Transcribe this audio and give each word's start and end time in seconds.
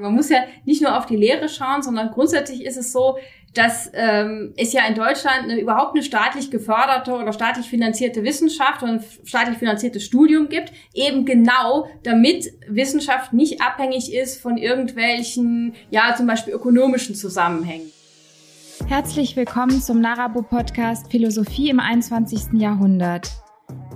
Man 0.00 0.14
muss 0.14 0.28
ja 0.28 0.44
nicht 0.64 0.80
nur 0.80 0.96
auf 0.96 1.06
die 1.06 1.16
Lehre 1.16 1.48
schauen, 1.48 1.82
sondern 1.82 2.12
grundsätzlich 2.12 2.64
ist 2.64 2.76
es 2.76 2.92
so, 2.92 3.18
dass 3.52 3.90
ähm, 3.94 4.54
es 4.56 4.72
ja 4.72 4.86
in 4.86 4.94
Deutschland 4.94 5.42
eine, 5.42 5.60
überhaupt 5.60 5.96
eine 5.96 6.04
staatlich 6.04 6.52
geförderte 6.52 7.12
oder 7.14 7.32
staatlich 7.32 7.68
finanzierte 7.68 8.22
Wissenschaft 8.22 8.84
und 8.84 9.02
staatlich 9.24 9.58
finanziertes 9.58 10.04
Studium 10.04 10.48
gibt, 10.48 10.72
eben 10.94 11.24
genau 11.24 11.88
damit 12.04 12.46
Wissenschaft 12.68 13.32
nicht 13.32 13.60
abhängig 13.60 14.14
ist 14.14 14.40
von 14.40 14.56
irgendwelchen, 14.56 15.74
ja 15.90 16.14
zum 16.16 16.28
Beispiel 16.28 16.54
ökonomischen 16.54 17.16
Zusammenhängen. 17.16 17.90
Herzlich 18.86 19.34
willkommen 19.34 19.82
zum 19.82 20.00
Narabo 20.00 20.42
Podcast 20.42 21.10
Philosophie 21.10 21.70
im 21.70 21.80
21. 21.80 22.52
Jahrhundert. 22.52 23.32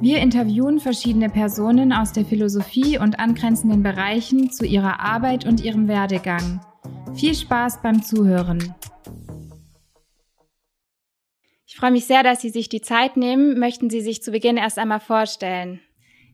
Wir 0.02 0.18
interviewen 0.18 0.80
verschiedene 0.80 1.28
Personen 1.30 1.92
aus 1.92 2.12
der 2.12 2.24
Philosophie 2.24 2.98
und 2.98 3.20
angrenzenden 3.20 3.84
Bereichen 3.84 4.50
zu 4.50 4.66
ihrer 4.66 4.98
Arbeit 4.98 5.46
und 5.46 5.62
ihrem 5.62 5.86
Werdegang. 5.86 6.60
Viel 7.14 7.36
Spaß 7.36 7.82
beim 7.82 8.02
Zuhören. 8.02 8.74
Ich 11.64 11.76
freue 11.76 11.92
mich 11.92 12.06
sehr, 12.06 12.24
dass 12.24 12.40
Sie 12.40 12.50
sich 12.50 12.68
die 12.68 12.80
Zeit 12.80 13.16
nehmen. 13.16 13.60
Möchten 13.60 13.90
Sie 13.90 14.00
sich 14.00 14.24
zu 14.24 14.32
Beginn 14.32 14.56
erst 14.56 14.76
einmal 14.76 14.98
vorstellen? 14.98 15.78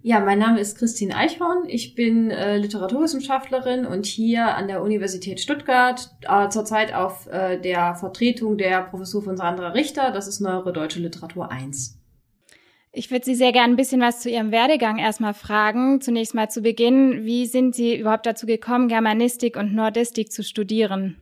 Ja, 0.00 0.20
mein 0.20 0.38
Name 0.38 0.60
ist 0.60 0.78
Christine 0.78 1.14
Eichhorn. 1.14 1.69
Ich 1.69 1.94
bin 1.94 2.30
äh, 2.30 2.56
Literaturwissenschaftlerin 2.56 3.84
und 3.84 4.06
hier 4.06 4.56
an 4.56 4.69
der 4.69 4.82
Universität 4.82 5.41
Stuttgart 5.41 6.10
äh, 6.22 6.48
zurzeit 6.48 6.94
auf 6.94 7.27
äh, 7.27 7.60
der 7.60 7.96
Vertretung 7.96 8.56
der 8.56 8.84
Professur 8.84 9.22
von 9.22 9.36
Sandra 9.36 9.72
Richter. 9.72 10.10
Das 10.10 10.27
ist 10.27 10.41
Neuere 10.41 10.72
Deutsche 10.72 11.00
Literatur 11.00 11.50
1. 11.50 11.97
Ich 12.91 13.10
würde 13.10 13.24
Sie 13.24 13.34
sehr 13.34 13.52
gerne 13.52 13.74
ein 13.74 13.77
bisschen 13.77 14.01
was 14.01 14.20
zu 14.20 14.30
Ihrem 14.30 14.51
Werdegang 14.51 14.98
erstmal 14.98 15.34
fragen. 15.34 16.01
Zunächst 16.01 16.34
mal 16.34 16.51
zu 16.51 16.62
Beginn, 16.62 17.24
wie 17.24 17.47
sind 17.47 17.74
Sie 17.74 17.97
überhaupt 17.97 18.27
dazu 18.27 18.47
gekommen, 18.47 18.88
Germanistik 18.88 19.56
und 19.56 19.74
Nordistik 19.74 20.33
zu 20.33 20.42
studieren? 20.42 21.20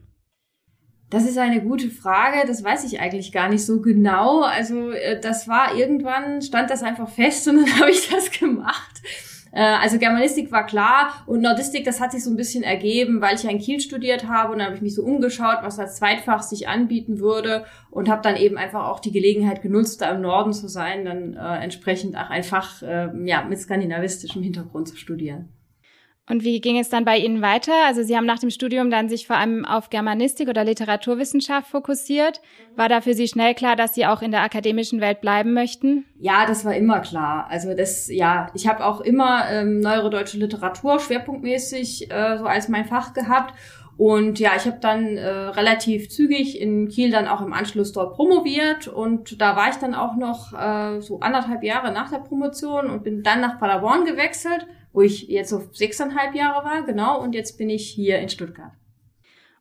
Das 1.10 1.24
ist 1.24 1.38
eine 1.38 1.62
gute 1.62 1.88
Frage. 1.88 2.46
Das 2.46 2.64
weiß 2.64 2.84
ich 2.84 3.00
eigentlich 3.00 3.32
gar 3.32 3.48
nicht 3.48 3.64
so 3.64 3.80
genau. 3.80 4.40
Also 4.42 4.90
äh, 4.90 5.20
das 5.20 5.46
war 5.46 5.76
irgendwann, 5.76 6.42
stand 6.42 6.70
das 6.70 6.82
einfach 6.82 7.08
fest 7.08 7.46
und 7.48 7.56
dann 7.62 7.80
habe 7.80 7.90
ich 7.90 8.08
das 8.08 8.30
gemacht. 8.30 9.02
Äh, 9.56 9.78
also 9.80 9.98
Germanistik 9.98 10.52
war 10.52 10.66
klar 10.66 11.24
und 11.24 11.40
Nordistik, 11.40 11.84
das 11.84 11.98
hat 11.98 12.12
sich 12.12 12.22
so 12.22 12.30
ein 12.30 12.36
bisschen 12.36 12.62
ergeben, 12.62 13.22
weil 13.22 13.36
ich 13.36 13.42
ja 13.42 13.50
in 13.50 13.58
Kiel 13.58 13.80
studiert 13.80 14.28
habe 14.28 14.52
und 14.52 14.58
dann 14.58 14.66
habe 14.66 14.76
ich 14.76 14.82
mich 14.82 14.94
so 14.94 15.02
umgeschaut, 15.02 15.60
was 15.62 15.78
als 15.78 15.96
Zweitfach 15.96 16.42
sich 16.42 16.68
anbieten 16.68 17.20
würde 17.20 17.64
und 17.90 18.10
habe 18.10 18.20
dann 18.20 18.36
eben 18.36 18.58
einfach 18.58 18.86
auch 18.86 19.00
die 19.00 19.12
Gelegenheit 19.12 19.62
genutzt, 19.62 20.02
da 20.02 20.10
im 20.10 20.20
Norden 20.20 20.52
zu 20.52 20.68
sein, 20.68 21.06
dann 21.06 21.32
äh, 21.32 21.64
entsprechend 21.64 22.16
auch 22.16 22.28
einfach 22.28 22.82
äh, 22.82 23.08
ja, 23.24 23.44
mit 23.44 23.58
skandinavistischem 23.58 24.42
Hintergrund 24.42 24.88
zu 24.88 24.96
studieren. 24.96 25.55
Und 26.28 26.42
wie 26.42 26.60
ging 26.60 26.76
es 26.76 26.88
dann 26.88 27.04
bei 27.04 27.18
Ihnen 27.18 27.40
weiter? 27.40 27.72
Also 27.86 28.02
Sie 28.02 28.16
haben 28.16 28.26
nach 28.26 28.40
dem 28.40 28.50
Studium 28.50 28.90
dann 28.90 29.08
sich 29.08 29.28
vor 29.28 29.36
allem 29.36 29.64
auf 29.64 29.90
Germanistik 29.90 30.48
oder 30.48 30.64
Literaturwissenschaft 30.64 31.68
fokussiert. 31.68 32.40
War 32.74 32.88
da 32.88 33.00
für 33.00 33.14
Sie 33.14 33.28
schnell 33.28 33.54
klar, 33.54 33.76
dass 33.76 33.94
Sie 33.94 34.06
auch 34.06 34.22
in 34.22 34.32
der 34.32 34.42
akademischen 34.42 35.00
Welt 35.00 35.20
bleiben 35.20 35.52
möchten? 35.52 36.04
Ja, 36.18 36.44
das 36.44 36.64
war 36.64 36.74
immer 36.74 36.98
klar. 36.98 37.46
Also 37.48 37.74
das, 37.74 38.08
ja, 38.08 38.50
ich 38.54 38.66
habe 38.66 38.84
auch 38.84 39.00
immer 39.00 39.48
ähm, 39.50 39.78
neuere 39.78 40.10
deutsche 40.10 40.38
Literatur 40.38 40.98
schwerpunktmäßig 40.98 42.10
äh, 42.10 42.38
so 42.38 42.44
als 42.44 42.68
mein 42.68 42.86
Fach 42.86 43.14
gehabt. 43.14 43.54
Und 43.96 44.40
ja, 44.40 44.50
ich 44.56 44.66
habe 44.66 44.78
dann 44.80 45.16
äh, 45.16 45.28
relativ 45.28 46.10
zügig 46.10 46.60
in 46.60 46.88
Kiel 46.88 47.10
dann 47.10 47.28
auch 47.28 47.40
im 47.40 47.52
Anschluss 47.52 47.92
dort 47.92 48.14
promoviert 48.14 48.88
und 48.88 49.40
da 49.40 49.56
war 49.56 49.70
ich 49.70 49.76
dann 49.76 49.94
auch 49.94 50.16
noch 50.16 50.52
äh, 50.52 51.00
so 51.00 51.20
anderthalb 51.20 51.62
Jahre 51.62 51.92
nach 51.92 52.10
der 52.10 52.18
Promotion 52.18 52.90
und 52.90 53.04
bin 53.04 53.22
dann 53.22 53.40
nach 53.40 53.58
Paderborn 53.58 54.04
gewechselt 54.04 54.66
wo 54.96 55.02
ich 55.02 55.28
jetzt 55.28 55.50
so 55.50 55.62
sechseinhalb 55.72 56.34
Jahre 56.34 56.64
war, 56.64 56.82
genau, 56.82 57.20
und 57.20 57.34
jetzt 57.34 57.58
bin 57.58 57.68
ich 57.68 57.86
hier 57.86 58.18
in 58.18 58.30
Stuttgart. 58.30 58.72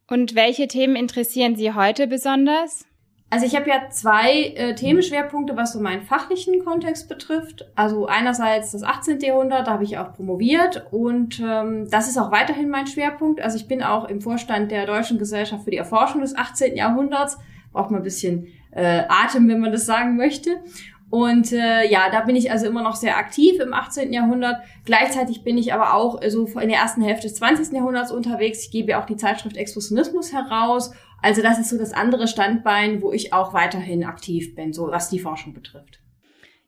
Und 0.07 0.33
welche 0.33 0.69
Themen 0.69 0.95
interessieren 0.95 1.57
Sie 1.57 1.73
heute 1.73 2.07
besonders? 2.07 2.85
Also 3.29 3.45
ich 3.45 3.53
habe 3.57 3.69
ja 3.69 3.89
zwei 3.89 4.53
äh, 4.55 4.75
Themenschwerpunkte, 4.75 5.57
was 5.57 5.73
so 5.73 5.81
meinen 5.81 6.03
fachlichen 6.03 6.63
Kontext 6.63 7.09
betrifft. 7.09 7.69
Also 7.75 8.05
einerseits 8.05 8.71
das 8.71 8.83
18. 8.83 9.19
Jahrhundert, 9.19 9.67
da 9.67 9.71
habe 9.71 9.83
ich 9.83 9.97
auch 9.97 10.13
promoviert 10.13 10.87
und 10.91 11.41
ähm, 11.41 11.89
das 11.89 12.07
ist 12.07 12.17
auch 12.17 12.31
weiterhin 12.31 12.69
mein 12.69 12.87
Schwerpunkt. 12.87 13.41
Also 13.41 13.57
ich 13.57 13.67
bin 13.67 13.83
auch 13.83 14.07
im 14.07 14.21
Vorstand 14.21 14.71
der 14.71 14.85
Deutschen 14.85 15.17
Gesellschaft 15.17 15.65
für 15.65 15.71
die 15.71 15.77
Erforschung 15.77 16.21
des 16.21 16.37
18. 16.37 16.77
Jahrhunderts. 16.77 17.37
Braucht 17.73 17.91
man 17.91 17.99
ein 17.99 18.05
bisschen 18.05 18.47
äh, 18.71 19.03
Atem, 19.09 19.49
wenn 19.49 19.59
man 19.59 19.73
das 19.73 19.85
sagen 19.85 20.15
möchte. 20.15 20.61
Und 21.09 21.51
äh, 21.53 21.89
ja, 21.89 22.09
da 22.11 22.21
bin 22.21 22.35
ich 22.35 22.51
also 22.51 22.65
immer 22.65 22.81
noch 22.81 22.95
sehr 22.95 23.17
aktiv 23.17 23.59
im 23.59 23.73
18. 23.73 24.11
Jahrhundert. 24.11 24.57
Gleichzeitig 24.85 25.43
bin 25.43 25.57
ich 25.57 25.73
aber 25.73 25.93
auch 25.93 26.19
so 26.27 26.45
in 26.59 26.69
der 26.69 26.79
ersten 26.79 27.01
Hälfte 27.01 27.27
des 27.27 27.35
20. 27.37 27.73
Jahrhunderts 27.73 28.11
unterwegs. 28.11 28.65
Ich 28.65 28.71
gebe 28.71 28.97
auch 28.97 29.05
die 29.05 29.15
Zeitschrift 29.15 29.55
Expressionismus 29.55 30.33
heraus. 30.33 30.91
Also 31.21 31.41
das 31.41 31.59
ist 31.59 31.69
so 31.69 31.77
das 31.77 31.93
andere 31.93 32.27
Standbein, 32.27 33.01
wo 33.01 33.11
ich 33.11 33.33
auch 33.33 33.53
weiterhin 33.53 34.03
aktiv 34.03 34.55
bin, 34.55 34.73
so 34.73 34.87
was 34.91 35.09
die 35.09 35.19
Forschung 35.19 35.53
betrifft. 35.53 35.99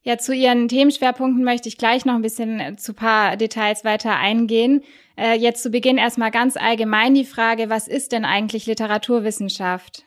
Ja, 0.04 0.18
zu 0.18 0.34
Ihren 0.34 0.70
Themenschwerpunkten 0.70 1.44
möchte 1.44 1.68
ich 1.68 1.78
gleich 1.78 2.06
noch 2.06 2.16
ein 2.16 2.22
bisschen 2.22 2.62
äh, 2.62 2.76
zu 2.78 2.94
paar 2.94 3.36
Details 3.36 3.84
weiter 3.84 4.16
eingehen. 4.16 4.84
Äh, 5.18 5.38
jetzt 5.38 5.62
zu 5.62 5.70
Beginn 5.70 5.98
erstmal 5.98 6.32
ganz 6.32 6.56
allgemein 6.56 7.14
die 7.14 7.26
Frage, 7.26 7.70
was 7.70 7.90
ist 7.90 8.14
denn 8.14 8.24
eigentlich 8.24 8.68
Literaturwissenschaft? 8.68 10.07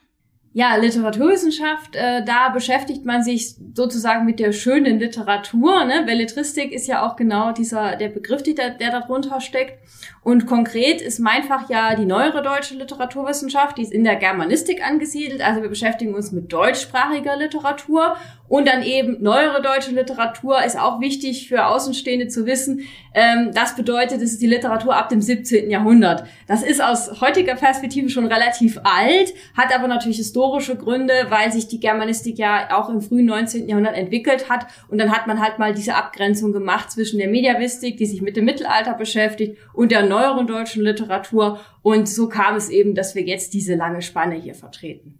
Ja, 0.53 0.75
Literaturwissenschaft, 0.75 1.95
äh, 1.95 2.25
da 2.25 2.49
beschäftigt 2.49 3.05
man 3.05 3.23
sich 3.23 3.55
sozusagen 3.73 4.27
mit 4.27 4.41
der 4.41 4.53
schönen 4.53 4.99
Literatur. 4.99 5.85
Ne? 5.85 6.03
Belletristik 6.05 6.73
ist 6.73 6.89
ja 6.89 7.07
auch 7.07 7.15
genau 7.15 7.53
dieser 7.53 7.95
der 7.95 8.09
Begriff, 8.09 8.43
da, 8.43 8.71
der 8.71 8.91
darunter 8.91 9.41
steckt. 9.41 9.79
Und 10.23 10.47
konkret 10.47 11.01
ist 11.01 11.19
mein 11.19 11.45
Fach 11.45 11.71
ja 11.71 11.95
die 11.95 12.05
neuere 12.05 12.43
deutsche 12.43 12.75
Literaturwissenschaft, 12.75 13.79
die 13.79 13.83
ist 13.83 13.93
in 13.93 14.05
der 14.05 14.17
Germanistik 14.17 14.87
angesiedelt. 14.87 15.41
Also 15.41 15.63
wir 15.63 15.71
beschäftigen 15.71 16.15
uns 16.15 16.31
mit 16.31 16.53
deutschsprachiger 16.53 17.37
Literatur 17.37 18.17
und 18.51 18.67
dann 18.67 18.83
eben 18.83 19.23
neuere 19.23 19.63
deutsche 19.63 19.93
Literatur 19.93 20.63
ist 20.65 20.77
auch 20.77 21.01
wichtig 21.01 21.49
für 21.49 21.67
Außenstehende 21.67 22.27
zu 22.27 22.47
wissen. 22.47 22.81
Ähm, 23.15 23.53
das 23.55 23.77
bedeutet, 23.77 24.21
es 24.21 24.33
ist 24.33 24.43
die 24.43 24.49
Literatur 24.49 24.97
ab 24.97 25.09
dem 25.09 25.23
17. 25.23 25.71
Jahrhundert. 25.71 26.25
Das 26.49 26.65
ist 26.65 26.83
aus 26.83 27.21
heutiger 27.21 27.55
Perspektive 27.55 28.09
schon 28.11 28.27
relativ 28.27 28.81
alt, 28.83 29.33
hat 29.57 29.73
aber 29.73 29.87
natürlich 29.87 30.17
historische 30.17 30.75
Gründe, 30.75 31.15
weil 31.29 31.53
sich 31.53 31.69
die 31.69 31.79
Germanistik 31.79 32.39
ja 32.39 32.77
auch 32.77 32.89
im 32.89 33.01
frühen 33.01 33.27
19. 33.27 33.69
Jahrhundert 33.69 33.97
entwickelt 33.97 34.51
hat. 34.51 34.67
Und 34.89 34.99
dann 34.99 35.13
hat 35.13 35.29
man 35.29 35.41
halt 35.41 35.61
mal 35.61 35.73
diese 35.73 35.95
Abgrenzung 35.95 36.53
gemacht 36.53 36.91
zwischen 36.91 37.21
der 37.21 37.29
Mediavistik, 37.29 37.99
die 37.99 38.07
sich 38.07 38.21
mit 38.21 38.37
dem 38.37 38.47
Mittelalter 38.47 38.95
beschäftigt, 38.95 39.59
und 39.73 39.93
der 39.93 40.07
neueren 40.11 40.47
deutschen 40.47 40.83
Literatur. 40.83 41.59
Und 41.83 42.09
so 42.09 42.29
kam 42.29 42.57
es 42.57 42.69
eben, 42.69 42.95
dass 42.95 43.15
wir 43.15 43.23
jetzt 43.23 43.55
diese 43.55 43.75
lange 43.75 44.03
Spanne 44.03 44.35
hier 44.35 44.55
vertreten. 44.55 45.19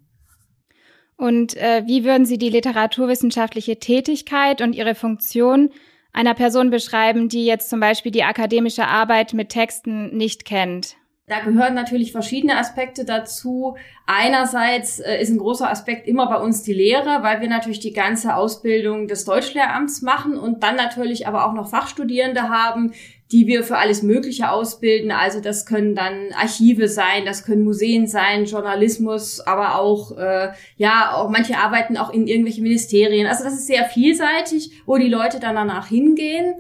Und 1.17 1.57
äh, 1.57 1.83
wie 1.87 2.05
würden 2.05 2.25
Sie 2.25 2.39
die 2.39 2.49
literaturwissenschaftliche 2.49 3.79
Tätigkeit 3.79 4.63
und 4.63 4.75
ihre 4.75 4.95
Funktion 4.95 5.71
einer 6.13 6.35
Person 6.35 6.71
beschreiben, 6.71 7.29
die 7.29 7.45
jetzt 7.45 7.71
zum 7.71 7.81
Beispiel 7.81 8.11
die 8.11 8.25
akademische 8.25 8.87
Arbeit 8.87 9.35
mit 9.35 9.51
Texten 9.51 10.17
nicht 10.17 10.45
kennt? 10.45 10.97
Da 11.31 11.39
gehören 11.39 11.75
natürlich 11.75 12.11
verschiedene 12.11 12.57
Aspekte 12.57 13.05
dazu. 13.05 13.77
Einerseits 14.07 14.99
äh, 14.99 15.21
ist 15.21 15.31
ein 15.31 15.39
großer 15.39 15.71
Aspekt 15.71 16.09
immer 16.09 16.27
bei 16.27 16.37
uns 16.37 16.65
die 16.65 16.73
Lehre, 16.73 17.23
weil 17.23 17.41
wir 17.41 17.49
natürlich 17.49 17.79
die 17.79 17.93
ganze 17.93 18.35
Ausbildung 18.35 19.07
des 19.07 19.25
Deutschlehramts 19.27 20.03
machen 20.03 20.37
und 20.37 20.65
dann 20.65 20.75
natürlich 20.75 21.29
aber 21.29 21.47
auch 21.47 21.53
noch 21.53 21.69
Fachstudierende 21.69 22.49
haben, 22.49 22.95
die 23.33 23.47
wir 23.47 23.63
für 23.63 23.79
alles 23.79 24.03
Mögliche 24.03 24.51
ausbilden. 24.51 25.13
Also 25.13 25.41
das 25.41 25.65
können 25.67 25.95
dann 25.95 26.33
Archive 26.33 26.89
sein, 26.89 27.25
das 27.25 27.45
können 27.45 27.63
Museen 27.63 28.07
sein, 28.07 28.45
Journalismus, 28.45 29.41
aber 29.41 29.79
auch 29.79 30.17
äh, 30.19 30.49
ja 30.77 31.15
auch 31.15 31.31
manche 31.31 31.57
arbeiten 31.57 31.97
auch 31.97 32.13
in 32.13 32.27
irgendwelche 32.27 32.63
Ministerien. 32.63 33.27
Also 33.27 33.45
das 33.45 33.55
ist 33.55 33.67
sehr 33.67 33.85
vielseitig, 33.85 34.83
wo 34.85 34.97
die 34.97 35.09
Leute 35.09 35.39
dann 35.39 35.55
danach 35.55 35.87
hingehen. 35.87 36.55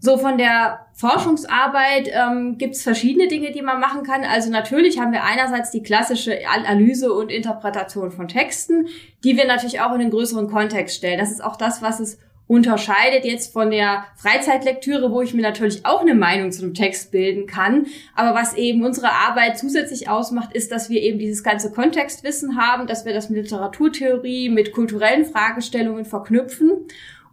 So 0.00 0.16
von 0.16 0.38
der 0.38 0.86
Forschungsarbeit 0.92 2.08
ähm, 2.12 2.56
gibt 2.56 2.76
es 2.76 2.82
verschiedene 2.82 3.26
Dinge, 3.26 3.50
die 3.50 3.62
man 3.62 3.80
machen 3.80 4.04
kann. 4.04 4.24
Also 4.24 4.48
natürlich 4.48 4.98
haben 5.00 5.12
wir 5.12 5.24
einerseits 5.24 5.72
die 5.72 5.82
klassische 5.82 6.38
Analyse 6.48 7.12
und 7.12 7.32
Interpretation 7.32 8.12
von 8.12 8.28
Texten, 8.28 8.86
die 9.24 9.36
wir 9.36 9.46
natürlich 9.46 9.80
auch 9.80 9.92
in 9.94 10.00
einen 10.00 10.10
größeren 10.10 10.48
Kontext 10.48 10.96
stellen. 10.96 11.18
Das 11.18 11.32
ist 11.32 11.42
auch 11.42 11.56
das, 11.56 11.82
was 11.82 11.98
es 11.98 12.18
unterscheidet 12.48 13.24
jetzt 13.24 13.52
von 13.52 13.70
der 13.70 14.06
Freizeitlektüre, 14.16 15.12
wo 15.12 15.20
ich 15.20 15.34
mir 15.34 15.42
natürlich 15.42 15.84
auch 15.84 16.00
eine 16.00 16.14
Meinung 16.14 16.50
zu 16.50 16.62
einem 16.62 16.74
Text 16.74 17.12
bilden 17.12 17.46
kann. 17.46 17.86
Aber 18.16 18.34
was 18.34 18.54
eben 18.54 18.84
unsere 18.84 19.12
Arbeit 19.12 19.58
zusätzlich 19.58 20.08
ausmacht, 20.08 20.54
ist, 20.54 20.72
dass 20.72 20.88
wir 20.88 21.00
eben 21.02 21.18
dieses 21.18 21.44
ganze 21.44 21.70
Kontextwissen 21.70 22.56
haben, 22.56 22.86
dass 22.86 23.04
wir 23.04 23.12
das 23.12 23.28
mit 23.28 23.42
Literaturtheorie, 23.42 24.48
mit 24.48 24.72
kulturellen 24.72 25.26
Fragestellungen 25.26 26.06
verknüpfen 26.06 26.88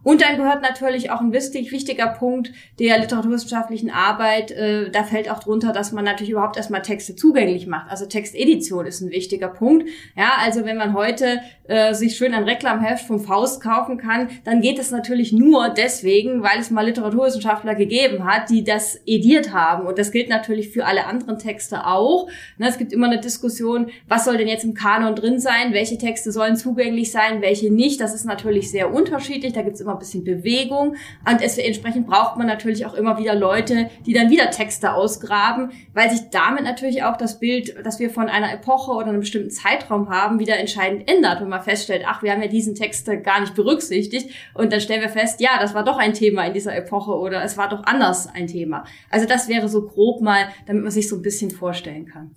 Und 0.06 0.22
dann 0.22 0.36
gehört 0.36 0.62
natürlich 0.62 1.10
auch 1.10 1.20
ein 1.20 1.32
wichtig, 1.32 1.72
wichtiger 1.72 2.06
Punkt 2.06 2.52
der 2.78 2.96
literaturwissenschaftlichen 3.00 3.90
Arbeit, 3.90 4.52
äh, 4.52 4.88
da 4.88 5.02
fällt 5.02 5.28
auch 5.28 5.40
drunter, 5.40 5.72
dass 5.72 5.90
man 5.90 6.04
natürlich 6.04 6.30
überhaupt 6.30 6.56
erstmal 6.56 6.82
Texte 6.82 7.16
zugänglich 7.16 7.66
macht. 7.66 7.90
Also 7.90 8.06
Textedition 8.06 8.86
ist 8.86 9.00
ein 9.00 9.10
wichtiger 9.10 9.48
Punkt. 9.48 9.88
Ja, 10.16 10.34
also 10.38 10.64
wenn 10.64 10.76
man 10.76 10.94
heute 10.94 11.40
äh, 11.66 11.92
sich 11.92 12.16
schön 12.16 12.34
ein 12.34 12.44
Reklamheft 12.44 13.04
vom 13.04 13.18
Faust 13.18 13.60
kaufen 13.60 13.98
kann, 13.98 14.28
dann 14.44 14.60
geht 14.60 14.78
es 14.78 14.92
natürlich 14.92 15.32
nur 15.32 15.70
deswegen, 15.70 16.40
weil 16.40 16.60
es 16.60 16.70
mal 16.70 16.86
Literaturwissenschaftler 16.86 17.74
gegeben 17.74 18.24
hat, 18.24 18.48
die 18.48 18.62
das 18.62 19.00
ediert 19.06 19.52
haben. 19.52 19.88
Und 19.88 19.98
das 19.98 20.12
gilt 20.12 20.28
natürlich 20.28 20.68
für 20.68 20.84
alle 20.84 21.06
anderen 21.06 21.40
Texte 21.40 21.84
auch. 21.84 22.28
Ne, 22.58 22.68
es 22.68 22.78
gibt 22.78 22.92
immer 22.92 23.08
eine 23.08 23.18
Diskussion, 23.18 23.90
was 24.06 24.24
soll 24.24 24.36
denn 24.36 24.46
jetzt 24.46 24.62
im 24.62 24.74
Kanon 24.74 25.16
drin 25.16 25.40
sein? 25.40 25.72
Welche 25.72 25.98
Texte 25.98 26.30
sollen 26.30 26.54
zugänglich 26.54 27.10
sein? 27.10 27.42
Welche 27.42 27.72
nicht? 27.72 28.00
Das 28.00 28.14
ist 28.14 28.24
natürlich 28.24 28.70
sehr 28.70 28.94
unterschiedlich. 28.94 29.52
Da 29.52 29.62
gibt 29.62 29.74
es 29.74 29.80
immer 29.80 29.95
ein 29.96 29.98
bisschen 29.98 30.24
Bewegung. 30.24 30.96
Und 31.28 31.42
es, 31.42 31.58
entsprechend 31.58 32.06
braucht 32.06 32.36
man 32.36 32.46
natürlich 32.46 32.86
auch 32.86 32.94
immer 32.94 33.18
wieder 33.18 33.34
Leute, 33.34 33.90
die 34.06 34.12
dann 34.12 34.30
wieder 34.30 34.50
Texte 34.50 34.92
ausgraben, 34.92 35.70
weil 35.94 36.10
sich 36.10 36.30
damit 36.30 36.64
natürlich 36.64 37.02
auch 37.02 37.16
das 37.16 37.38
Bild, 37.40 37.74
das 37.84 37.98
wir 37.98 38.10
von 38.10 38.28
einer 38.28 38.52
Epoche 38.52 38.92
oder 38.92 39.08
einem 39.08 39.20
bestimmten 39.20 39.50
Zeitraum 39.50 40.08
haben, 40.08 40.38
wieder 40.38 40.58
entscheidend 40.58 41.10
ändert. 41.10 41.40
Wenn 41.40 41.48
man 41.48 41.62
feststellt, 41.62 42.04
ach, 42.06 42.22
wir 42.22 42.32
haben 42.32 42.42
ja 42.42 42.48
diesen 42.48 42.74
Text 42.74 43.06
gar 43.22 43.40
nicht 43.40 43.54
berücksichtigt. 43.54 44.30
Und 44.54 44.72
dann 44.72 44.80
stellen 44.80 45.00
wir 45.00 45.08
fest, 45.08 45.40
ja, 45.40 45.58
das 45.60 45.74
war 45.74 45.84
doch 45.84 45.98
ein 45.98 46.14
Thema 46.14 46.44
in 46.46 46.54
dieser 46.54 46.76
Epoche 46.76 47.12
oder 47.12 47.42
es 47.42 47.56
war 47.56 47.68
doch 47.68 47.84
anders 47.84 48.28
ein 48.32 48.46
Thema. 48.46 48.84
Also 49.10 49.26
das 49.26 49.48
wäre 49.48 49.68
so 49.68 49.86
grob 49.86 50.20
mal, 50.20 50.48
damit 50.66 50.82
man 50.82 50.92
sich 50.92 51.08
so 51.08 51.16
ein 51.16 51.22
bisschen 51.22 51.50
vorstellen 51.50 52.06
kann. 52.06 52.34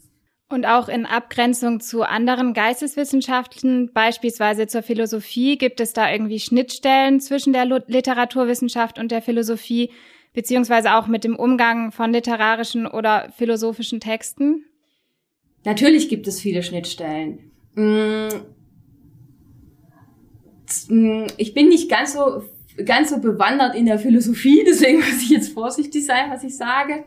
Und 0.51 0.65
auch 0.65 0.89
in 0.89 1.05
Abgrenzung 1.05 1.79
zu 1.79 2.01
anderen 2.01 2.55
Geisteswissenschaften, 2.55 3.91
beispielsweise 3.93 4.65
zur 4.65 4.81
Philosophie, 4.81 5.59
gibt 5.59 5.79
es 5.79 5.93
da 5.93 6.11
irgendwie 6.11 6.39
Schnittstellen 6.39 7.19
zwischen 7.19 7.53
der 7.53 7.65
Literaturwissenschaft 7.65 8.97
und 8.97 9.11
der 9.11 9.21
Philosophie, 9.21 9.91
beziehungsweise 10.33 10.95
auch 10.95 11.05
mit 11.05 11.23
dem 11.23 11.35
Umgang 11.35 11.91
von 11.91 12.11
literarischen 12.11 12.87
oder 12.87 13.31
philosophischen 13.37 13.99
Texten? 13.99 14.65
Natürlich 15.65 16.09
gibt 16.09 16.27
es 16.27 16.41
viele 16.41 16.63
Schnittstellen. 16.63 17.51
Mm. 17.75 18.29
Mm, 20.87 21.27
ich 21.37 21.53
bin 21.53 21.69
nicht 21.69 21.89
ganz 21.89 22.13
so, 22.13 22.43
ganz 22.85 23.11
so 23.11 23.19
bewandert 23.19 23.75
in 23.75 23.85
der 23.85 23.99
Philosophie, 23.99 24.63
deswegen 24.67 24.97
muss 24.97 25.21
ich 25.21 25.29
jetzt 25.29 25.53
vorsichtig 25.53 26.07
sein, 26.07 26.31
was 26.31 26.43
ich 26.43 26.57
sage 26.57 27.03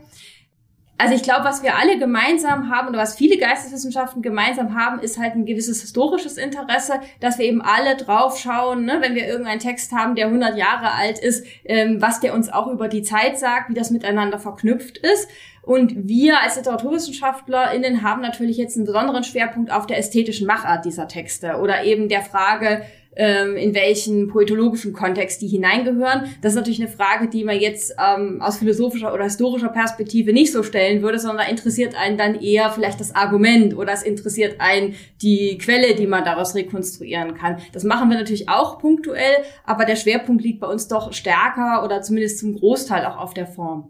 also 1.03 1.15
ich 1.15 1.23
glaube, 1.23 1.43
was 1.43 1.63
wir 1.63 1.75
alle 1.75 1.99
gemeinsam 1.99 2.69
haben 2.69 2.87
oder 2.87 2.99
was 2.99 3.15
viele 3.15 3.37
Geisteswissenschaften 3.37 4.21
gemeinsam 4.21 4.73
haben, 4.73 4.99
ist 4.99 5.19
halt 5.19 5.35
ein 5.35 5.45
gewisses 5.45 5.81
historisches 5.81 6.37
Interesse, 6.37 6.93
dass 7.19 7.37
wir 7.37 7.45
eben 7.45 7.61
alle 7.61 7.97
drauf 7.97 8.39
schauen, 8.39 8.85
ne, 8.85 8.99
wenn 9.01 9.13
wir 9.13 9.27
irgendeinen 9.27 9.59
Text 9.59 9.91
haben, 9.91 10.15
der 10.15 10.27
100 10.27 10.57
Jahre 10.57 10.93
alt 10.93 11.19
ist, 11.19 11.45
ähm, 11.65 12.01
was 12.01 12.21
der 12.21 12.33
uns 12.33 12.47
auch 12.47 12.67
über 12.67 12.87
die 12.87 13.01
Zeit 13.01 13.37
sagt, 13.37 13.69
wie 13.69 13.73
das 13.73 13.91
miteinander 13.91 14.39
verknüpft 14.39 14.97
ist. 14.97 15.27
Und 15.61 16.07
wir 16.07 16.41
als 16.41 16.55
LiteraturwissenschaftlerInnen 16.55 18.01
haben 18.01 18.21
natürlich 18.21 18.55
jetzt 18.55 18.77
einen 18.77 18.85
besonderen 18.85 19.25
Schwerpunkt 19.25 19.73
auf 19.73 19.85
der 19.85 19.97
ästhetischen 19.97 20.47
Machart 20.47 20.85
dieser 20.85 21.09
Texte 21.09 21.57
oder 21.57 21.83
eben 21.83 22.07
der 22.07 22.21
Frage, 22.21 22.83
ähm, 23.15 23.55
in 23.55 23.73
welchen 23.73 24.27
poetologischen 24.27 24.93
Kontext 24.93 25.41
die 25.41 25.47
hineingehören. 25.47 26.35
Das 26.41 26.53
ist 26.53 26.55
natürlich 26.55 26.81
eine 26.81 26.89
Frage, 26.89 27.27
die 27.27 27.43
man 27.43 27.59
jetzt 27.59 27.95
ähm, 27.99 28.41
aus 28.41 28.57
philosophischer 28.57 29.13
oder 29.13 29.25
historischer 29.25 29.69
Perspektive 29.69 30.33
nicht 30.33 30.51
so 30.51 30.63
stellen 30.63 31.01
würde, 31.01 31.19
sondern 31.19 31.47
interessiert 31.49 31.95
einen 31.95 32.17
dann 32.17 32.39
eher 32.39 32.71
vielleicht 32.71 32.99
das 32.99 33.15
Argument 33.15 33.75
oder 33.75 33.93
es 33.93 34.03
interessiert 34.03 34.55
einen 34.59 34.95
die 35.21 35.57
Quelle, 35.57 35.95
die 35.95 36.07
man 36.07 36.23
daraus 36.23 36.55
rekonstruieren 36.55 37.35
kann. 37.35 37.57
Das 37.71 37.83
machen 37.83 38.09
wir 38.09 38.17
natürlich 38.17 38.49
auch 38.49 38.79
punktuell, 38.79 39.43
aber 39.63 39.85
der 39.85 39.95
Schwerpunkt 39.95 40.43
liegt 40.43 40.59
bei 40.59 40.67
uns 40.67 40.87
doch 40.87 41.13
stärker 41.13 41.83
oder 41.83 42.01
zumindest 42.01 42.39
zum 42.39 42.55
Großteil 42.55 43.05
auch 43.05 43.17
auf 43.17 43.33
der 43.33 43.47
Form. 43.47 43.89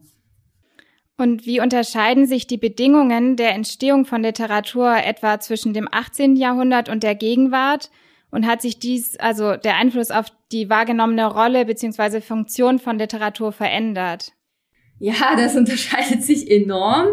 Und 1.15 1.45
wie 1.45 1.61
unterscheiden 1.61 2.25
sich 2.25 2.47
die 2.47 2.57
Bedingungen 2.57 3.35
der 3.35 3.53
Entstehung 3.53 4.05
von 4.05 4.23
Literatur 4.23 4.95
etwa 4.97 5.39
zwischen 5.39 5.73
dem 5.73 5.87
18. 5.89 6.35
Jahrhundert 6.35 6.89
und 6.89 7.03
der 7.03 7.15
Gegenwart? 7.15 7.91
Und 8.33 8.47
hat 8.47 8.63
sich 8.63 8.79
dies, 8.79 9.15
also 9.17 9.57
der 9.57 9.75
Einfluss 9.75 10.09
auf 10.09 10.25
die 10.51 10.67
wahrgenommene 10.67 11.31
Rolle 11.31 11.65
beziehungsweise 11.65 12.19
Funktion 12.19 12.79
von 12.79 12.97
Literatur 12.97 13.51
verändert? 13.51 14.31
Ja, 14.97 15.35
das 15.37 15.55
unterscheidet 15.55 16.23
sich 16.23 16.49
enorm. 16.49 17.09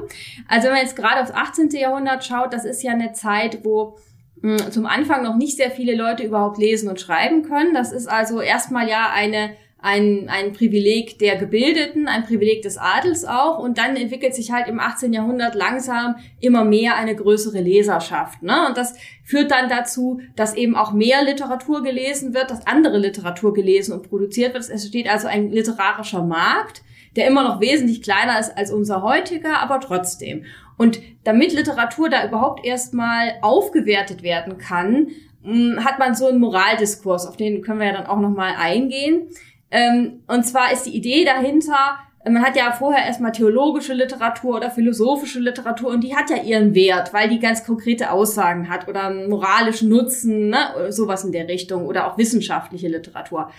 Also 0.49 0.69
wenn 0.69 0.77
man 0.77 0.83
jetzt 0.83 0.97
gerade 0.97 1.21
aufs 1.21 1.31
18. 1.31 1.73
Jahrhundert 1.73 2.25
schaut, 2.25 2.55
das 2.55 2.65
ist 2.65 2.83
ja 2.83 2.93
eine 2.93 3.13
Zeit, 3.13 3.67
wo 3.67 3.99
hm, 4.41 4.73
zum 4.73 4.87
Anfang 4.87 5.23
noch 5.23 5.37
nicht 5.37 5.59
sehr 5.59 5.71
viele 5.71 5.95
Leute 5.95 6.23
überhaupt 6.23 6.57
lesen 6.57 6.89
und 6.89 7.03
schreiben 7.03 7.43
können. 7.43 7.75
Das 7.75 7.93
ist 7.93 8.07
also 8.07 8.41
erstmal 8.41 8.89
ja 8.89 9.11
eine 9.13 9.51
ein, 9.83 10.29
ein 10.29 10.53
Privileg 10.53 11.19
der 11.19 11.37
Gebildeten, 11.37 12.07
ein 12.07 12.25
Privileg 12.25 12.63
des 12.63 12.77
Adels 12.77 13.25
auch. 13.25 13.59
Und 13.59 13.79
dann 13.79 13.97
entwickelt 13.97 14.35
sich 14.35 14.53
halt 14.53 14.69
im 14.69 14.79
18. 14.79 15.13
Jahrhundert 15.13 15.55
langsam 15.55 16.17
immer 16.41 16.65
mehr 16.65 16.97
eine 16.97 17.15
größere 17.15 17.61
Leserschaft. 17.61 18.43
Ne? 18.43 18.67
Und 18.69 18.77
das 18.77 18.95
führt 19.25 19.51
dann 19.51 19.69
dazu, 19.69 20.21
dass 20.37 20.55
eben 20.55 20.77
auch 20.77 20.93
mehr 20.93 21.25
Literatur 21.25 21.83
gelesen 21.83 22.35
wird, 22.35 22.51
dass 22.51 22.67
andere 22.67 22.99
Literatur 22.99 23.55
gelesen 23.55 23.93
und 23.93 24.09
produziert 24.09 24.53
wird. 24.55 24.65
Es 24.65 24.71
entsteht 24.71 25.09
also 25.09 25.29
ein 25.29 25.51
literarischer 25.51 26.23
Markt, 26.23 26.83
der 27.17 27.27
immer 27.27 27.43
noch 27.43 27.61
wesentlich 27.61 28.03
kleiner 28.03 28.39
ist 28.39 28.57
als 28.57 28.71
unser 28.71 29.03
heutiger, 29.03 29.61
aber 29.61 29.81
trotzdem. 29.81 30.45
Und 30.77 31.01
damit 31.25 31.53
Literatur 31.53 32.09
da 32.09 32.27
überhaupt 32.27 32.65
erstmal 32.65 33.35
aufgewertet 33.43 34.23
werden 34.23 34.59
kann, 34.59 35.09
hm, 35.43 35.85
hat 35.85 35.99
man 35.99 36.15
so 36.15 36.27
einen 36.27 36.41
Moraldiskurs, 36.41 37.27
auf 37.27 37.37
den 37.37 37.63
können 37.63 37.81
wir 37.81 37.87
ja 37.87 37.93
dann 37.95 38.07
auch 38.07 38.21
nochmal 38.21 38.55
eingehen. 38.59 39.29
Ähm, 39.71 40.23
und 40.27 40.45
zwar 40.45 40.73
ist 40.73 40.85
die 40.85 40.97
Idee 40.97 41.25
dahinter, 41.25 41.99
man 42.25 42.43
hat 42.43 42.55
ja 42.55 42.71
vorher 42.73 43.07
erstmal 43.07 43.33
theologische 43.33 43.95
Literatur 43.95 44.57
oder 44.57 44.71
philosophische 44.71 45.41
Literatur 45.41 45.91
und 45.91 46.05
die 46.05 46.15
hat 46.15 46.29
ja 46.29 46.37
ihren 46.37 46.75
Wert, 46.75 47.15
weil 47.15 47.31
die 47.31 47.39
ganz 47.39 47.65
konkrete 47.65 48.11
Aussagen 48.11 48.69
hat 48.69 48.89
oder 48.89 49.11
moralischen 49.11 49.89
Nutzen, 49.89 50.51
ne, 50.51 50.91
sowas 50.91 51.25
in 51.25 51.33
der 51.33 51.49
Richtung 51.49 51.87
oder 51.87 52.07
auch 52.07 52.19
wissenschaftliche 52.19 52.89
Literatur. 52.89 53.51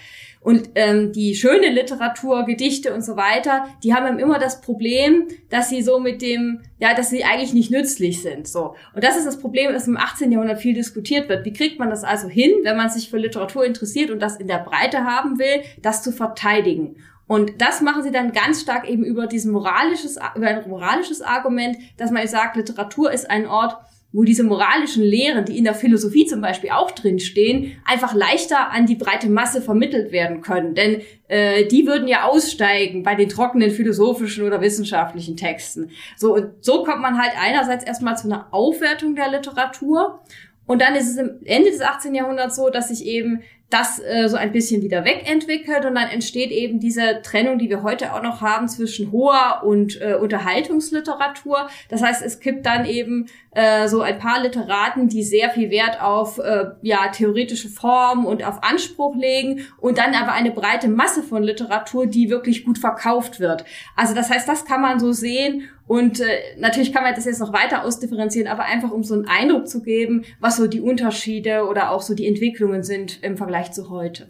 Und 0.42 0.70
ähm, 0.74 1.12
die 1.12 1.36
schöne 1.36 1.70
Literatur, 1.70 2.46
Gedichte 2.46 2.94
und 2.94 3.04
so 3.04 3.16
weiter, 3.16 3.68
die 3.84 3.94
haben 3.94 4.18
immer 4.18 4.40
das 4.40 4.62
Problem, 4.62 5.28
dass 5.50 5.70
sie 5.70 5.84
so 5.84 6.00
mit 6.00 6.22
dem, 6.24 6.62
ja, 6.80 6.96
dass 6.96 7.12
sie 7.12 7.24
eigentlich 7.24 7.54
nicht 7.54 7.70
nützlich 7.70 8.24
sind. 8.24 8.48
So. 8.48 8.76
Und 8.96 9.04
das 9.04 9.18
ist 9.18 9.28
das 9.28 9.40
Problem, 9.40 9.72
das 9.72 9.88
im 9.88 9.98
18. 9.98 10.32
Jahrhundert 10.32 10.60
viel 10.60 10.74
diskutiert 10.74 11.30
wird. 11.30 11.46
Wie 11.46 11.54
kriegt 11.54 11.78
man 11.78 11.92
das 11.92 12.04
also 12.04 12.28
hin, 12.28 12.52
wenn 12.64 12.76
man 12.76 12.90
sich 12.90 13.12
für 13.12 13.18
Literatur 13.18 13.64
interessiert 13.66 14.10
und 14.10 14.20
das 14.20 14.38
in 14.38 14.48
der 14.48 14.58
Breite 14.58 15.04
haben 15.04 15.38
will, 15.38 15.62
das 15.82 16.02
zu 16.02 16.12
verteidigen? 16.12 16.96
Und 17.32 17.62
das 17.62 17.80
machen 17.80 18.04
sie 18.04 18.12
dann 18.12 18.34
ganz 18.34 18.60
stark 18.60 18.90
eben 18.90 19.06
über 19.06 19.26
diesen 19.26 19.54
moralisches, 19.54 20.20
über 20.36 20.48
ein 20.48 20.68
moralisches 20.68 21.22
Argument, 21.22 21.78
dass 21.96 22.12
man 22.12 22.28
sagt, 22.28 22.58
Literatur 22.58 23.10
ist 23.10 23.32
ein 23.32 23.48
Ort, 23.48 23.78
wo 24.12 24.26
diese 24.26 24.44
moralischen 24.44 25.02
Lehren, 25.02 25.46
die 25.46 25.58
in 25.58 25.64
der 25.64 25.74
Philosophie 25.74 26.26
zum 26.26 26.42
Beispiel 26.42 26.72
auch 26.72 26.92
drinstehen, 26.92 27.78
einfach 27.86 28.14
leichter 28.14 28.72
an 28.72 28.86
die 28.86 28.96
breite 28.96 29.30
Masse 29.30 29.62
vermittelt 29.62 30.12
werden 30.12 30.42
können. 30.42 30.76
Denn 30.76 31.04
äh, 31.30 31.66
die 31.68 31.88
würden 31.88 32.10
ja 32.10 32.26
aussteigen 32.26 33.02
bei 33.04 33.16
den 33.16 33.30
trockenen 33.30 33.72
philosophischen 33.72 34.46
oder 34.46 34.60
wissenschaftlichen 34.60 35.38
Texten. 35.38 35.92
So, 36.18 36.36
und 36.36 36.50
so 36.60 36.84
kommt 36.84 37.00
man 37.00 37.18
halt 37.18 37.32
einerseits 37.40 37.86
erstmal 37.86 38.18
zu 38.18 38.28
einer 38.28 38.50
Aufwertung 38.52 39.16
der 39.16 39.32
Literatur. 39.32 40.20
Und 40.66 40.82
dann 40.82 40.96
ist 40.96 41.10
es 41.10 41.16
im 41.16 41.40
Ende 41.46 41.72
des 41.72 41.80
18. 41.80 42.14
Jahrhunderts 42.14 42.58
so, 42.58 42.70
dass 42.70 42.90
sich 42.90 43.06
eben 43.06 43.42
das 43.72 44.00
äh, 44.00 44.28
so 44.28 44.38
ein 44.38 44.52
bisschen 44.52 44.82
wieder 44.82 45.06
wegentwickelt 45.06 45.86
und 45.86 45.96
dann 45.96 46.10
entsteht 46.10 46.52
eben 46.52 46.80
diese 46.80 47.22
Trennung, 47.24 47.58
die 47.58 47.70
wir 47.70 47.84
heute 47.84 48.14
auch 48.14 48.22
noch 48.22 48.42
haben 48.42 48.68
zwischen 48.68 49.12
hoher 49.12 49.64
und 49.64 50.00
äh, 50.02 50.16
Unterhaltungsliteratur. 50.16 51.70
Das 51.90 52.02
heißt, 52.02 52.22
es 52.24 52.40
gibt 52.40 52.66
dann 52.66 52.86
eben 52.86 53.28
äh, 53.52 53.88
so 53.88 54.02
ein 54.02 54.18
paar 54.18 54.42
Literaten, 54.42 55.08
die 55.08 55.24
sehr 55.24 55.52
viel 55.52 55.70
Wert 55.70 56.02
auf 56.02 56.40
äh, 56.40 56.72
ja 56.82 57.10
theoretische 57.10 57.70
Form 57.70 58.26
und 58.26 58.44
auf 58.44 58.64
Anspruch 58.64 59.16
legen 59.16 59.68
und 59.80 59.98
dann 60.00 60.16
aber 60.16 60.32
eine 60.32 60.52
breite 60.52 60.88
Masse 60.88 61.22
von 61.22 61.44
Literatur, 61.44 62.08
die 62.08 62.30
wirklich 62.30 62.66
gut 62.66 62.80
verkauft 62.80 63.40
wird. 63.40 63.64
Also 63.96 64.16
das 64.16 64.30
heißt, 64.30 64.48
das 64.48 64.66
kann 64.66 64.82
man 64.82 65.00
so 65.00 65.12
sehen 65.12 65.70
und 65.88 66.20
äh, 66.20 66.40
natürlich 66.58 66.94
kann 66.94 67.04
man 67.04 67.14
das 67.14 67.26
jetzt 67.26 67.40
noch 67.40 67.54
weiter 67.54 67.84
ausdifferenzieren, 67.84 68.48
aber 68.48 68.64
einfach 68.64 68.92
um 68.92 69.04
so 69.04 69.14
einen 69.14 69.28
Eindruck 69.28 69.68
zu 69.68 69.84
geben, 69.84 70.24
was 70.40 70.56
so 70.56 70.68
die 70.68 70.82
Unterschiede 70.82 71.68
oder 71.68 71.92
auch 71.92 72.02
so 72.02 72.16
die 72.16 72.28
Entwicklungen 72.28 72.84
sind 72.84 73.22
im 73.22 73.38
Vergleich 73.38 73.52
Vergleich 73.52 73.74
zu 73.74 73.90
heute. 73.90 74.28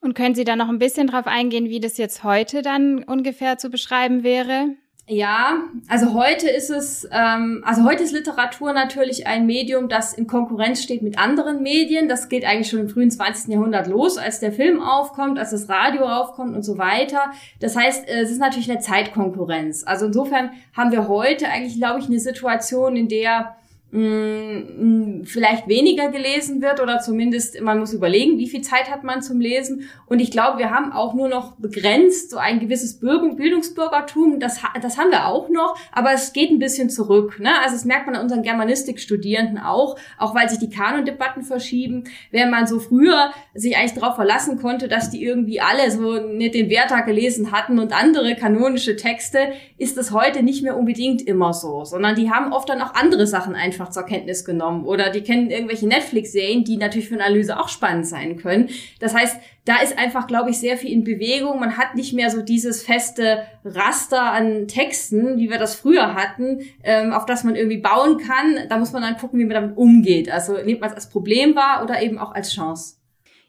Und 0.00 0.14
können 0.14 0.36
Sie 0.36 0.44
da 0.44 0.54
noch 0.54 0.68
ein 0.68 0.78
bisschen 0.78 1.08
drauf 1.08 1.26
eingehen, 1.26 1.68
wie 1.68 1.80
das 1.80 1.98
jetzt 1.98 2.22
heute 2.22 2.62
dann 2.62 3.02
ungefähr 3.02 3.58
zu 3.58 3.68
beschreiben 3.68 4.22
wäre? 4.22 4.76
Ja, 5.12 5.64
also 5.88 6.14
heute 6.14 6.48
ist 6.48 6.70
es, 6.70 7.08
ähm, 7.10 7.64
also 7.66 7.82
heute 7.82 8.04
ist 8.04 8.12
Literatur 8.12 8.72
natürlich 8.72 9.26
ein 9.26 9.44
Medium, 9.44 9.88
das 9.88 10.12
in 10.12 10.28
Konkurrenz 10.28 10.84
steht 10.84 11.02
mit 11.02 11.18
anderen 11.18 11.64
Medien. 11.64 12.08
Das 12.08 12.28
geht 12.28 12.44
eigentlich 12.44 12.70
schon 12.70 12.78
im 12.78 12.88
frühen 12.88 13.10
20. 13.10 13.52
Jahrhundert 13.52 13.88
los, 13.88 14.18
als 14.18 14.38
der 14.38 14.52
Film 14.52 14.80
aufkommt, 14.80 15.36
als 15.36 15.50
das 15.50 15.68
Radio 15.68 16.06
aufkommt 16.06 16.54
und 16.54 16.62
so 16.62 16.78
weiter. 16.78 17.32
Das 17.58 17.74
heißt, 17.74 18.08
es 18.08 18.30
ist 18.30 18.38
natürlich 18.38 18.70
eine 18.70 18.78
Zeitkonkurrenz. 18.78 19.82
Also 19.84 20.06
insofern 20.06 20.50
haben 20.76 20.92
wir 20.92 21.08
heute 21.08 21.48
eigentlich, 21.48 21.76
glaube 21.76 21.98
ich, 21.98 22.06
eine 22.06 22.20
Situation, 22.20 22.94
in 22.94 23.08
der 23.08 23.56
mh, 23.92 25.24
vielleicht 25.24 25.68
weniger 25.68 26.10
gelesen 26.10 26.62
wird 26.62 26.80
oder 26.80 27.00
zumindest 27.00 27.60
man 27.60 27.78
muss 27.78 27.92
überlegen, 27.92 28.38
wie 28.38 28.48
viel 28.48 28.62
Zeit 28.62 28.90
hat 28.90 29.04
man 29.04 29.22
zum 29.22 29.40
Lesen. 29.40 29.88
Und 30.06 30.20
ich 30.20 30.30
glaube, 30.30 30.58
wir 30.58 30.70
haben 30.70 30.92
auch 30.92 31.14
nur 31.14 31.28
noch 31.28 31.56
begrenzt 31.56 32.30
so 32.30 32.36
ein 32.38 32.60
gewisses 32.60 33.00
Bildungsbürgertum. 33.00 34.40
Das, 34.40 34.60
das 34.80 34.98
haben 34.98 35.10
wir 35.10 35.26
auch 35.26 35.48
noch, 35.48 35.76
aber 35.92 36.12
es 36.12 36.32
geht 36.32 36.50
ein 36.50 36.58
bisschen 36.58 36.90
zurück. 36.90 37.38
Ne? 37.40 37.50
Also 37.62 37.74
das 37.74 37.84
merkt 37.84 38.06
man 38.06 38.16
an 38.16 38.22
unseren 38.22 38.42
Germanistikstudierenden 38.42 39.58
auch, 39.58 39.96
auch 40.18 40.34
weil 40.34 40.48
sich 40.48 40.58
die 40.58 40.70
Kanondebatten 40.70 41.42
verschieben. 41.42 42.04
Wenn 42.30 42.50
man 42.50 42.66
so 42.66 42.78
früher 42.78 43.32
sich 43.54 43.76
eigentlich 43.76 43.98
darauf 43.98 44.14
verlassen 44.14 44.58
konnte, 44.58 44.88
dass 44.88 45.10
die 45.10 45.22
irgendwie 45.22 45.60
alle 45.60 45.90
so 45.90 46.20
nicht 46.20 46.54
den 46.54 46.70
Werther 46.70 47.02
gelesen 47.02 47.52
hatten 47.52 47.78
und 47.78 47.92
andere 47.92 48.36
kanonische 48.36 48.96
Texte, 48.96 49.52
ist 49.78 49.96
das 49.96 50.12
heute 50.12 50.42
nicht 50.42 50.62
mehr 50.62 50.76
unbedingt 50.76 51.22
immer 51.22 51.52
so, 51.52 51.84
sondern 51.84 52.14
die 52.14 52.30
haben 52.30 52.52
oft 52.52 52.68
dann 52.68 52.82
auch 52.82 52.94
andere 52.94 53.26
Sachen 53.26 53.54
einfach 53.54 53.79
einfach 53.80 53.92
zur 53.92 54.04
Kenntnis 54.04 54.44
genommen. 54.44 54.84
Oder 54.84 55.10
die 55.10 55.22
kennen 55.22 55.50
irgendwelche 55.50 55.86
Netflix-Serien, 55.86 56.64
die 56.64 56.76
natürlich 56.76 57.08
für 57.08 57.14
eine 57.14 57.24
Analyse 57.24 57.58
auch 57.58 57.68
spannend 57.68 58.06
sein 58.06 58.36
können. 58.36 58.68
Das 58.98 59.14
heißt, 59.14 59.38
da 59.64 59.80
ist 59.82 59.98
einfach, 59.98 60.26
glaube 60.26 60.50
ich, 60.50 60.58
sehr 60.58 60.76
viel 60.76 60.92
in 60.92 61.04
Bewegung. 61.04 61.58
Man 61.58 61.76
hat 61.76 61.94
nicht 61.94 62.12
mehr 62.12 62.30
so 62.30 62.42
dieses 62.42 62.82
feste 62.82 63.44
Raster 63.64 64.22
an 64.32 64.68
Texten, 64.68 65.38
wie 65.38 65.50
wir 65.50 65.58
das 65.58 65.74
früher 65.74 66.14
hatten, 66.14 66.60
ähm, 66.82 67.12
auf 67.12 67.26
das 67.26 67.44
man 67.44 67.56
irgendwie 67.56 67.78
bauen 67.78 68.18
kann. 68.18 68.68
Da 68.68 68.78
muss 68.78 68.92
man 68.92 69.02
dann 69.02 69.16
gucken, 69.16 69.38
wie 69.38 69.44
man 69.44 69.54
damit 69.54 69.76
umgeht. 69.76 70.30
Also 70.30 70.54
nimmt 70.54 70.80
man 70.80 70.90
es 70.90 70.96
als 70.96 71.08
Problem 71.08 71.56
wahr 71.56 71.82
oder 71.82 72.02
eben 72.02 72.18
auch 72.18 72.32
als 72.32 72.52
Chance. 72.52 72.96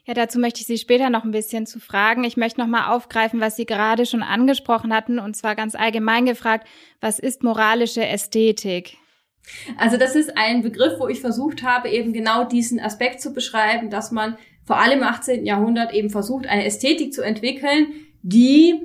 Ja, 0.04 0.14
dazu 0.14 0.40
möchte 0.40 0.60
ich 0.60 0.66
Sie 0.66 0.78
später 0.78 1.10
noch 1.10 1.22
ein 1.22 1.30
bisschen 1.30 1.64
zu 1.64 1.78
fragen. 1.78 2.24
Ich 2.24 2.36
möchte 2.36 2.60
noch 2.60 2.66
mal 2.66 2.92
aufgreifen, 2.92 3.40
was 3.40 3.54
Sie 3.54 3.66
gerade 3.66 4.04
schon 4.04 4.24
angesprochen 4.24 4.92
hatten, 4.92 5.20
und 5.20 5.36
zwar 5.36 5.54
ganz 5.54 5.76
allgemein 5.76 6.26
gefragt, 6.26 6.66
was 7.00 7.20
ist 7.20 7.44
moralische 7.44 8.04
Ästhetik? 8.04 8.96
Also 9.76 9.96
das 9.96 10.14
ist 10.14 10.36
ein 10.36 10.62
Begriff, 10.62 10.98
wo 10.98 11.08
ich 11.08 11.20
versucht 11.20 11.62
habe, 11.62 11.88
eben 11.88 12.12
genau 12.12 12.44
diesen 12.44 12.80
Aspekt 12.80 13.20
zu 13.20 13.32
beschreiben, 13.32 13.90
dass 13.90 14.10
man 14.12 14.36
vor 14.64 14.78
allem 14.78 15.00
im 15.00 15.04
18. 15.04 15.44
Jahrhundert 15.44 15.92
eben 15.92 16.10
versucht, 16.10 16.46
eine 16.46 16.64
Ästhetik 16.64 17.12
zu 17.12 17.22
entwickeln, 17.22 17.88
die 18.22 18.80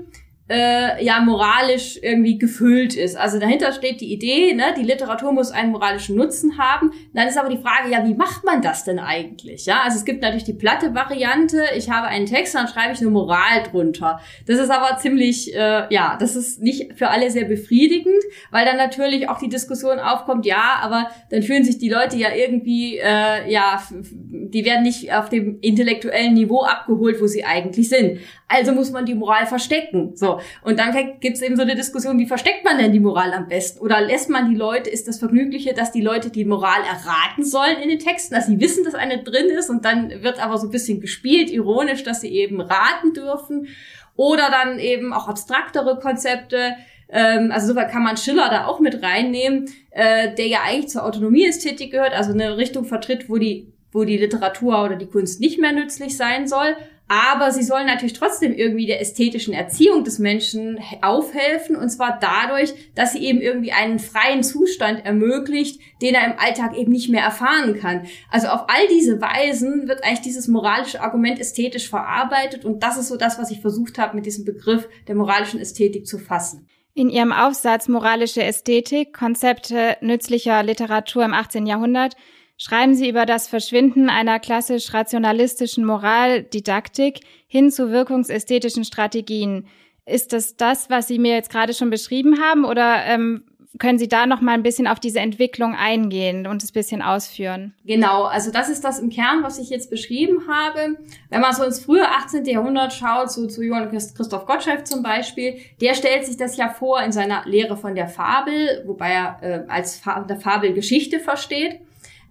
äh, 0.49 1.03
ja 1.03 1.19
moralisch 1.19 1.99
irgendwie 2.01 2.37
gefüllt 2.37 2.95
ist. 2.95 3.17
Also 3.17 3.39
dahinter 3.39 3.71
steht 3.73 4.01
die 4.01 4.13
Idee, 4.13 4.53
ne, 4.53 4.73
die 4.77 4.83
Literatur 4.83 5.31
muss 5.31 5.51
einen 5.51 5.71
moralischen 5.71 6.15
Nutzen 6.15 6.57
haben. 6.57 6.91
Dann 7.13 7.27
ist 7.27 7.37
aber 7.37 7.49
die 7.49 7.57
Frage, 7.57 7.91
ja, 7.91 8.05
wie 8.07 8.13
macht 8.13 8.45
man 8.45 8.61
das 8.61 8.83
denn 8.83 8.99
eigentlich? 8.99 9.65
Ja, 9.65 9.81
also 9.83 9.97
es 9.97 10.05
gibt 10.05 10.21
natürlich 10.21 10.45
die 10.45 10.53
platte 10.53 10.95
Variante. 10.95 11.63
Ich 11.75 11.89
habe 11.89 12.07
einen 12.07 12.25
Text, 12.25 12.55
dann 12.55 12.67
schreibe 12.67 12.93
ich 12.93 13.01
eine 13.01 13.09
Moral 13.09 13.63
drunter. 13.69 14.19
Das 14.45 14.59
ist 14.59 14.69
aber 14.69 14.97
ziemlich, 14.97 15.53
äh, 15.53 15.93
ja, 15.93 16.17
das 16.19 16.35
ist 16.35 16.61
nicht 16.61 16.97
für 16.97 17.09
alle 17.09 17.29
sehr 17.29 17.45
befriedigend, 17.45 18.23
weil 18.51 18.65
dann 18.65 18.77
natürlich 18.77 19.27
auch 19.29 19.39
die 19.39 19.49
Diskussion 19.49 19.99
aufkommt, 19.99 20.45
ja, 20.45 20.79
aber 20.81 21.09
dann 21.29 21.43
fühlen 21.43 21.63
sich 21.63 21.77
die 21.77 21.89
Leute 21.89 22.15
ja 22.15 22.29
irgendwie, 22.33 22.97
äh, 22.97 23.51
ja, 23.51 23.81
die 23.89 24.63
werden 24.63 24.83
nicht 24.83 25.13
auf 25.13 25.29
dem 25.29 25.59
intellektuellen 25.61 26.33
Niveau 26.33 26.63
abgeholt, 26.63 27.21
wo 27.21 27.27
sie 27.27 27.43
eigentlich 27.43 27.89
sind. 27.89 28.19
Also 28.47 28.71
muss 28.71 28.91
man 28.91 29.05
die 29.05 29.15
Moral 29.15 29.45
verstecken. 29.45 30.15
So. 30.15 30.36
Und 30.61 30.79
dann 30.79 30.93
gibt 31.19 31.37
es 31.37 31.41
eben 31.41 31.55
so 31.55 31.61
eine 31.61 31.75
Diskussion, 31.75 32.17
wie 32.19 32.25
versteckt 32.25 32.63
man 32.63 32.77
denn 32.77 32.91
die 32.91 32.99
Moral 32.99 33.33
am 33.33 33.47
besten? 33.47 33.79
Oder 33.79 34.01
lässt 34.01 34.29
man 34.29 34.49
die 34.49 34.55
Leute, 34.55 34.89
ist 34.89 35.07
das 35.07 35.19
Vergnügliche, 35.19 35.73
dass 35.73 35.91
die 35.91 36.01
Leute 36.01 36.29
die 36.29 36.45
Moral 36.45 36.81
erraten 36.81 37.43
sollen 37.43 37.77
in 37.81 37.89
den 37.89 37.99
Texten, 37.99 38.35
dass 38.35 38.47
sie 38.47 38.59
wissen, 38.59 38.83
dass 38.83 38.95
eine 38.95 39.23
drin 39.23 39.49
ist 39.49 39.69
und 39.69 39.85
dann 39.85 40.23
wird 40.23 40.43
aber 40.43 40.57
so 40.57 40.67
ein 40.67 40.71
bisschen 40.71 41.01
gespielt, 41.01 41.49
ironisch, 41.49 42.03
dass 42.03 42.21
sie 42.21 42.29
eben 42.29 42.61
raten 42.61 43.13
dürfen. 43.13 43.67
Oder 44.15 44.49
dann 44.49 44.79
eben 44.79 45.13
auch 45.13 45.27
abstraktere 45.27 45.99
Konzepte, 45.99 46.75
ähm, 47.09 47.51
also 47.51 47.67
soweit 47.67 47.91
kann 47.91 48.03
man 48.03 48.17
Schiller 48.17 48.49
da 48.49 48.65
auch 48.65 48.79
mit 48.79 49.01
reinnehmen, 49.01 49.69
äh, 49.91 50.33
der 50.33 50.47
ja 50.47 50.59
eigentlich 50.65 50.89
zur 50.89 51.05
Autonomieästhetik 51.05 51.91
gehört, 51.91 52.13
also 52.13 52.33
eine 52.33 52.57
Richtung 52.57 52.85
vertritt, 52.85 53.29
wo 53.29 53.37
die, 53.37 53.71
wo 53.91 54.03
die 54.03 54.17
Literatur 54.17 54.83
oder 54.83 54.95
die 54.95 55.07
Kunst 55.07 55.39
nicht 55.39 55.59
mehr 55.59 55.71
nützlich 55.71 56.17
sein 56.17 56.47
soll, 56.47 56.75
aber 57.07 57.51
sie 57.51 57.63
sollen 57.63 57.85
natürlich 57.85 58.13
trotzdem 58.13 58.53
irgendwie 58.53 58.85
der 58.85 58.99
ästhetischen 58.99 59.53
Erziehung 59.53 60.03
des 60.03 60.19
Menschen 60.19 60.79
aufhelfen. 61.01 61.77
Und 61.77 61.89
zwar 61.89 62.19
dadurch, 62.19 62.73
dass 62.95 63.13
sie 63.13 63.23
eben 63.23 63.39
irgendwie 63.39 63.71
einen 63.71 63.99
freien 63.99 64.43
Zustand 64.43 65.05
ermöglicht, 65.05 65.79
den 66.01 66.15
er 66.15 66.25
im 66.25 66.37
Alltag 66.37 66.75
eben 66.75 66.91
nicht 66.91 67.09
mehr 67.09 67.23
erfahren 67.23 67.79
kann. 67.79 68.07
Also 68.29 68.47
auf 68.47 68.65
all 68.67 68.87
diese 68.89 69.21
Weisen 69.21 69.87
wird 69.87 70.03
eigentlich 70.03 70.21
dieses 70.21 70.49
moralische 70.49 71.01
Argument 71.01 71.39
ästhetisch 71.39 71.89
verarbeitet. 71.89 72.65
Und 72.65 72.83
das 72.83 72.97
ist 72.97 73.07
so 73.07 73.15
das, 73.15 73.39
was 73.39 73.51
ich 73.51 73.61
versucht 73.61 73.97
habe, 73.97 74.15
mit 74.15 74.25
diesem 74.25 74.43
Begriff 74.43 74.89
der 75.07 75.15
moralischen 75.15 75.61
Ästhetik 75.61 76.07
zu 76.07 76.19
fassen. 76.19 76.67
In 76.93 77.09
Ihrem 77.09 77.31
Aufsatz 77.31 77.87
Moralische 77.87 78.43
Ästhetik, 78.43 79.13
Konzepte 79.13 79.97
nützlicher 80.01 80.63
Literatur 80.63 81.23
im 81.23 81.33
18. 81.33 81.67
Jahrhundert 81.67 82.15
schreiben 82.57 82.95
Sie 82.95 83.09
über 83.09 83.25
das 83.25 83.47
Verschwinden 83.47 84.09
einer 84.09 84.39
klassisch 84.39 84.93
rationalistischen 84.93 85.85
Moraldidaktik 85.85 87.21
hin 87.47 87.71
zu 87.71 87.91
wirkungsästhetischen 87.91 88.83
Strategien. 88.83 89.67
Ist 90.05 90.33
das 90.33 90.55
das, 90.55 90.89
was 90.89 91.07
Sie 91.07 91.19
mir 91.19 91.33
jetzt 91.33 91.51
gerade 91.51 91.73
schon 91.73 91.89
beschrieben 91.89 92.41
haben, 92.41 92.65
oder 92.65 93.03
ähm, 93.05 93.43
können 93.77 93.99
Sie 93.99 94.07
da 94.07 94.25
noch 94.25 94.41
mal 94.41 94.53
ein 94.53 94.63
bisschen 94.63 94.87
auf 94.87 94.99
diese 94.99 95.19
Entwicklung 95.19 95.75
eingehen 95.75 96.47
und 96.47 96.63
es 96.63 96.71
bisschen 96.71 97.01
ausführen? 97.01 97.73
Genau, 97.85 98.23
also 98.23 98.51
das 98.51 98.69
ist 98.69 98.83
das 98.83 98.99
im 98.99 99.09
Kern, 99.09 99.43
was 99.43 99.59
ich 99.59 99.69
jetzt 99.69 99.89
beschrieben 99.89 100.47
habe. 100.47 100.97
Wenn 101.29 101.41
man 101.41 101.53
so 101.53 101.63
ins 101.63 101.83
frühe 101.83 102.07
18. 102.07 102.45
Jahrhundert 102.45 102.93
schaut, 102.93 103.31
so 103.31 103.47
zu 103.47 103.61
Johann 103.61 103.89
Christoph 103.89 104.45
Gottschalk 104.45 104.87
zum 104.87 105.03
Beispiel, 105.03 105.57
der 105.81 105.93
stellt 105.93 106.25
sich 106.25 106.37
das 106.37 106.57
ja 106.57 106.69
vor 106.69 107.01
in 107.01 107.11
seiner 107.11 107.45
Lehre 107.45 107.77
von 107.77 107.93
der 107.93 108.07
Fabel, 108.07 108.83
wobei 108.85 109.09
er 109.09 109.37
äh, 109.41 109.63
als 109.67 109.97
Fa 109.99 110.21
der 110.21 110.37
Fabel 110.37 110.73
Geschichte 110.73 111.19
versteht. 111.19 111.81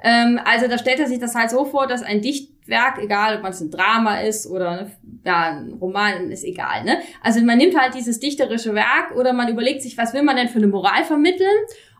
Ähm, 0.02 0.40
also 0.44 0.68
da 0.68 0.78
stellt 0.78 1.00
er 1.00 1.06
sich 1.06 1.18
das 1.18 1.34
halt 1.34 1.50
so 1.50 1.64
vor, 1.64 1.86
dass 1.86 2.02
ein 2.02 2.20
Dichtwerk, 2.20 2.98
egal 2.98 3.36
ob 3.36 3.42
man 3.42 3.52
es 3.52 3.60
ein 3.60 3.70
Drama 3.70 4.20
ist 4.20 4.46
oder 4.46 4.82
ne, 4.82 4.90
ja, 5.24 5.50
ein 5.50 5.72
Roman, 5.80 6.30
ist 6.30 6.44
egal. 6.44 6.84
Ne? 6.84 6.98
Also 7.22 7.40
man 7.42 7.58
nimmt 7.58 7.78
halt 7.78 7.94
dieses 7.94 8.20
dichterische 8.20 8.74
Werk 8.74 9.16
oder 9.16 9.32
man 9.32 9.48
überlegt 9.48 9.82
sich, 9.82 9.96
was 9.96 10.14
will 10.14 10.22
man 10.22 10.36
denn 10.36 10.48
für 10.48 10.58
eine 10.58 10.68
Moral 10.68 11.04
vermitteln 11.04 11.56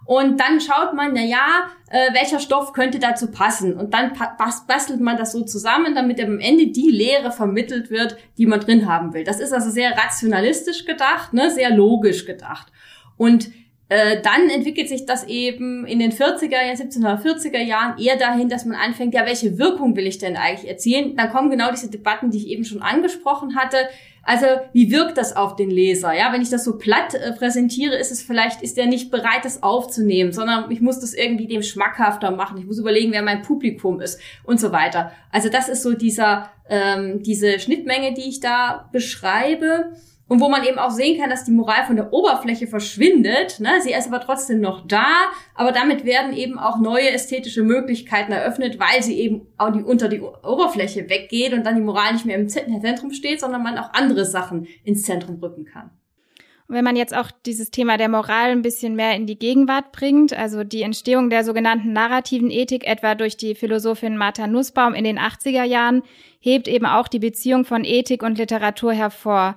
und 0.07 0.39
dann 0.39 0.61
schaut 0.61 0.95
man, 0.95 1.13
na 1.15 1.23
ja, 1.23 1.69
äh, 1.91 2.15
welcher 2.15 2.39
Stoff 2.39 2.73
könnte 2.73 3.01
dazu 3.01 3.31
passen. 3.31 3.75
Und 3.75 3.93
dann 3.93 4.13
bastelt 4.69 5.01
man 5.01 5.17
das 5.17 5.33
so 5.33 5.43
zusammen, 5.43 5.97
damit 5.97 6.23
am 6.23 6.39
Ende 6.39 6.69
die 6.69 6.91
Lehre 6.91 7.33
vermittelt 7.33 7.91
wird, 7.91 8.17
die 8.39 8.47
man 8.47 8.61
drin 8.61 8.89
haben 8.89 9.13
will. 9.13 9.25
Das 9.25 9.41
ist 9.41 9.53
also 9.53 9.69
sehr 9.69 9.97
rationalistisch 9.99 10.85
gedacht, 10.85 11.33
ne, 11.33 11.51
sehr 11.51 11.71
logisch 11.71 12.25
gedacht. 12.25 12.69
Und 13.17 13.51
äh, 13.89 14.21
dann 14.21 14.51
entwickelt 14.51 14.89
sich 14.89 15.07
das 15.07 15.29
eben 15.29 15.87
in 15.87 16.01
den 16.01 16.11
40er, 16.11 16.57
1740er 16.57 17.61
Jahren 17.61 17.99
eher 17.99 18.17
dahin, 18.17 18.49
dass 18.49 18.65
man 18.65 18.77
anfängt, 18.77 19.15
ja, 19.15 19.25
welche 19.27 19.59
Wirkung 19.59 19.95
will 19.95 20.09
ich 20.09 20.19
denn 20.19 20.37
eigentlich 20.37 20.69
erzielen? 20.69 21.15
Dann 21.17 21.31
kommen 21.31 21.51
genau 21.51 21.71
diese 21.71 21.89
Debatten, 21.89 22.31
die 22.33 22.39
ich 22.39 22.49
eben 22.49 22.65
schon 22.65 22.83
angesprochen 22.83 23.55
hatte. 23.55 23.77
Also, 24.25 24.47
wie 24.73 24.91
wirkt 24.91 25.19
das 25.19 25.37
auf 25.37 25.55
den 25.55 25.71
Leser? 25.71 26.13
Ja, 26.13 26.33
wenn 26.33 26.43
ich 26.43 26.51
das 26.51 26.65
so 26.65 26.79
platt 26.79 27.15
äh, 27.15 27.31
präsentiere, 27.31 27.95
ist 27.95 28.11
es 28.11 28.23
vielleicht, 28.23 28.61
ist 28.61 28.77
der 28.77 28.87
nicht 28.87 29.13
bereit, 29.13 29.45
das 29.45 29.63
aufzunehmen, 29.63 30.33
sondern 30.33 30.69
ich 30.73 30.81
muss 30.81 30.99
das 30.99 31.15
irgendwie 31.15 31.47
dem 31.47 31.63
schmackhafter 31.63 32.33
machen. 32.33 32.59
Ich 32.59 32.67
muss 32.67 32.81
überlegen, 32.81 33.13
wer 33.13 33.23
mein 33.23 33.43
Publikum 33.43 34.01
ist 34.01 34.21
und 34.43 34.59
so 34.59 34.73
weiter. 34.73 35.13
Also, 35.31 35.49
das 35.49 35.69
ist 35.69 35.85
so 35.85 35.93
dieser, 35.93 36.51
ähm, 36.69 37.23
diese 37.23 37.61
Schnittmenge, 37.61 38.15
die 38.15 38.29
ich 38.29 38.41
da 38.41 38.89
beschreibe 38.91 39.93
und 40.29 40.41
wo 40.41 40.49
man 40.49 40.65
eben 40.65 40.79
auch 40.79 40.91
sehen 40.91 41.21
kann, 41.21 41.31
dass 41.31 41.45
die 41.45 41.53
Moral 41.53 41.85
von 41.87 41.97
der 41.97 42.13
Oberfläche 42.13 42.67
verschwindet. 42.67 43.61
Ne? 43.61 43.81
Sie 43.83 43.93
ist 43.93 44.09
aber 44.09 44.21
trotzdem 44.21 44.61
noch 44.61 44.87
da, 44.87 45.07
aber 45.55 45.73
damit 45.73 46.05
werden 46.05 46.33
eben 46.33 46.59
auch 46.59 46.79
neue 46.79 47.11
ästhetische 47.11 47.63
Möglichkeiten 47.63 48.33
eröffnet, 48.33 48.79
weil 48.81 49.03
sie 49.03 49.19
eben 49.21 49.47
auch 49.57 49.71
die, 49.71 49.83
unter 49.83 50.09
die 50.09 50.21
Oberfläche 50.21 51.09
weggeht 51.09 51.53
und 51.53 51.65
dann 51.65 51.77
die 51.77 51.83
Moral 51.83 52.13
nicht 52.13 52.27
mehr 52.27 52.37
im 52.37 52.49
Zentrum 52.49 53.13
steht, 53.13 53.41
sondern 53.41 53.63
man 53.63 53.79
auch 53.79 53.93
andere 53.93 54.25
Sachen 54.25 54.67
ins 54.85 55.03
Zentrum 55.03 55.39
rücken 55.41 55.65
kann. 55.65 55.91
Und 56.69 56.75
wenn 56.75 56.85
man 56.85 56.97
jetzt 56.97 57.17
auch 57.17 57.31
dieses 57.31 57.71
Thema 57.71 57.97
der 57.97 58.09
Moral 58.09 58.51
ein 58.51 58.63
bisschen 58.63 58.97
mehr 58.97 59.15
in 59.15 59.27
die 59.27 59.39
Gegenwart 59.39 59.93
bringt, 59.93 60.33
also 60.33 60.65
die 60.65 60.83
Entstehung 60.83 61.31
der 61.31 61.45
sogenannten 61.45 61.93
narrativen 61.93 62.51
Ethik 62.51 62.85
etwa 62.85 63.15
durch 63.15 63.37
die 63.37 63.55
Philosophin 63.55 64.17
Martha 64.17 64.49
Nussbaum 64.49 64.93
in 64.93 65.05
den 65.05 65.21
80er 65.21 65.63
Jahren, 65.63 66.03
hebt 66.41 66.67
eben 66.67 66.87
auch 66.87 67.07
die 67.07 67.21
Beziehung 67.21 67.65
von 67.65 67.85
Ethik 67.85 68.25
und 68.25 68.39
Literatur 68.39 68.93
hervor. 68.93 69.57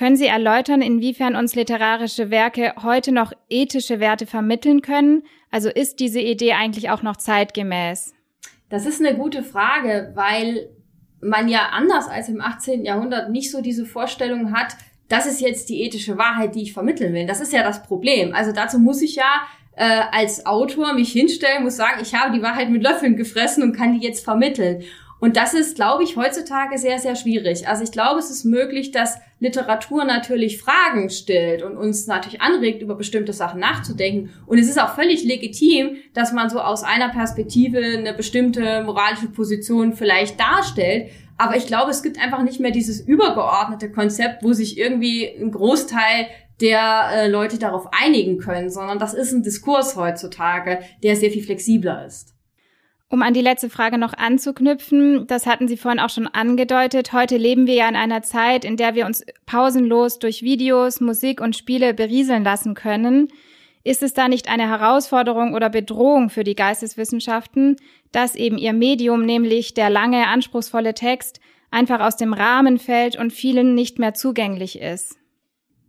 Können 0.00 0.16
Sie 0.16 0.28
erläutern, 0.28 0.80
inwiefern 0.80 1.36
uns 1.36 1.54
literarische 1.54 2.30
Werke 2.30 2.72
heute 2.82 3.12
noch 3.12 3.34
ethische 3.50 4.00
Werte 4.00 4.24
vermitteln 4.24 4.80
können? 4.80 5.24
Also 5.50 5.68
ist 5.68 6.00
diese 6.00 6.20
Idee 6.20 6.54
eigentlich 6.54 6.88
auch 6.88 7.02
noch 7.02 7.18
zeitgemäß? 7.18 8.14
Das 8.70 8.86
ist 8.86 9.04
eine 9.04 9.14
gute 9.14 9.42
Frage, 9.42 10.12
weil 10.14 10.70
man 11.20 11.48
ja 11.48 11.68
anders 11.72 12.08
als 12.08 12.30
im 12.30 12.40
18. 12.40 12.82
Jahrhundert 12.86 13.28
nicht 13.28 13.50
so 13.50 13.60
diese 13.60 13.84
Vorstellung 13.84 14.54
hat, 14.54 14.74
das 15.10 15.26
ist 15.26 15.42
jetzt 15.42 15.68
die 15.68 15.82
ethische 15.82 16.16
Wahrheit, 16.16 16.54
die 16.54 16.62
ich 16.62 16.72
vermitteln 16.72 17.12
will. 17.12 17.26
Das 17.26 17.42
ist 17.42 17.52
ja 17.52 17.62
das 17.62 17.82
Problem. 17.82 18.34
Also 18.34 18.52
dazu 18.52 18.78
muss 18.78 19.02
ich 19.02 19.16
ja 19.16 19.42
äh, 19.76 19.84
als 20.12 20.46
Autor 20.46 20.94
mich 20.94 21.12
hinstellen, 21.12 21.62
muss 21.62 21.76
sagen, 21.76 22.00
ich 22.00 22.14
habe 22.14 22.34
die 22.34 22.42
Wahrheit 22.42 22.70
mit 22.70 22.82
Löffeln 22.82 23.16
gefressen 23.16 23.62
und 23.62 23.76
kann 23.76 23.92
die 23.92 24.06
jetzt 24.06 24.24
vermitteln. 24.24 24.82
Und 25.20 25.36
das 25.36 25.52
ist, 25.52 25.76
glaube 25.76 26.02
ich, 26.02 26.16
heutzutage 26.16 26.78
sehr, 26.78 26.98
sehr 26.98 27.14
schwierig. 27.14 27.68
Also 27.68 27.84
ich 27.84 27.92
glaube, 27.92 28.18
es 28.18 28.30
ist 28.30 28.44
möglich, 28.44 28.90
dass 28.90 29.18
Literatur 29.38 30.04
natürlich 30.04 30.58
Fragen 30.58 31.10
stellt 31.10 31.62
und 31.62 31.76
uns 31.76 32.06
natürlich 32.06 32.40
anregt, 32.40 32.82
über 32.82 32.94
bestimmte 32.94 33.34
Sachen 33.34 33.60
nachzudenken. 33.60 34.30
Und 34.46 34.58
es 34.58 34.68
ist 34.68 34.80
auch 34.80 34.94
völlig 34.94 35.22
legitim, 35.24 35.96
dass 36.14 36.32
man 36.32 36.48
so 36.48 36.60
aus 36.60 36.82
einer 36.82 37.10
Perspektive 37.10 37.78
eine 37.78 38.14
bestimmte 38.14 38.82
moralische 38.82 39.28
Position 39.28 39.92
vielleicht 39.92 40.40
darstellt. 40.40 41.10
Aber 41.36 41.56
ich 41.56 41.66
glaube, 41.66 41.90
es 41.90 42.02
gibt 42.02 42.18
einfach 42.18 42.42
nicht 42.42 42.60
mehr 42.60 42.70
dieses 42.70 43.00
übergeordnete 43.00 43.92
Konzept, 43.92 44.42
wo 44.42 44.52
sich 44.52 44.78
irgendwie 44.78 45.26
ein 45.26 45.50
Großteil 45.50 46.28
der 46.60 47.10
äh, 47.12 47.28
Leute 47.28 47.58
darauf 47.58 47.88
einigen 47.92 48.38
können, 48.38 48.70
sondern 48.70 48.98
das 48.98 49.14
ist 49.14 49.32
ein 49.32 49.42
Diskurs 49.42 49.96
heutzutage, 49.96 50.80
der 51.02 51.16
sehr 51.16 51.30
viel 51.30 51.42
flexibler 51.42 52.04
ist. 52.06 52.34
Um 53.12 53.22
an 53.22 53.34
die 53.34 53.40
letzte 53.40 53.68
Frage 53.68 53.98
noch 53.98 54.14
anzuknüpfen, 54.14 55.26
das 55.26 55.44
hatten 55.44 55.66
Sie 55.66 55.76
vorhin 55.76 55.98
auch 55.98 56.10
schon 56.10 56.28
angedeutet. 56.28 57.12
Heute 57.12 57.38
leben 57.38 57.66
wir 57.66 57.74
ja 57.74 57.88
in 57.88 57.96
einer 57.96 58.22
Zeit, 58.22 58.64
in 58.64 58.76
der 58.76 58.94
wir 58.94 59.04
uns 59.04 59.24
pausenlos 59.46 60.20
durch 60.20 60.42
Videos, 60.42 61.00
Musik 61.00 61.40
und 61.40 61.56
Spiele 61.56 61.92
berieseln 61.92 62.44
lassen 62.44 62.74
können. 62.74 63.26
Ist 63.82 64.04
es 64.04 64.14
da 64.14 64.28
nicht 64.28 64.48
eine 64.48 64.68
Herausforderung 64.68 65.54
oder 65.54 65.70
Bedrohung 65.70 66.30
für 66.30 66.44
die 66.44 66.54
Geisteswissenschaften, 66.54 67.74
dass 68.12 68.36
eben 68.36 68.58
ihr 68.58 68.72
Medium, 68.72 69.26
nämlich 69.26 69.74
der 69.74 69.90
lange, 69.90 70.28
anspruchsvolle 70.28 70.94
Text, 70.94 71.40
einfach 71.72 71.98
aus 71.98 72.16
dem 72.16 72.32
Rahmen 72.32 72.78
fällt 72.78 73.16
und 73.16 73.32
vielen 73.32 73.74
nicht 73.74 73.98
mehr 73.98 74.14
zugänglich 74.14 74.80
ist? 74.80 75.19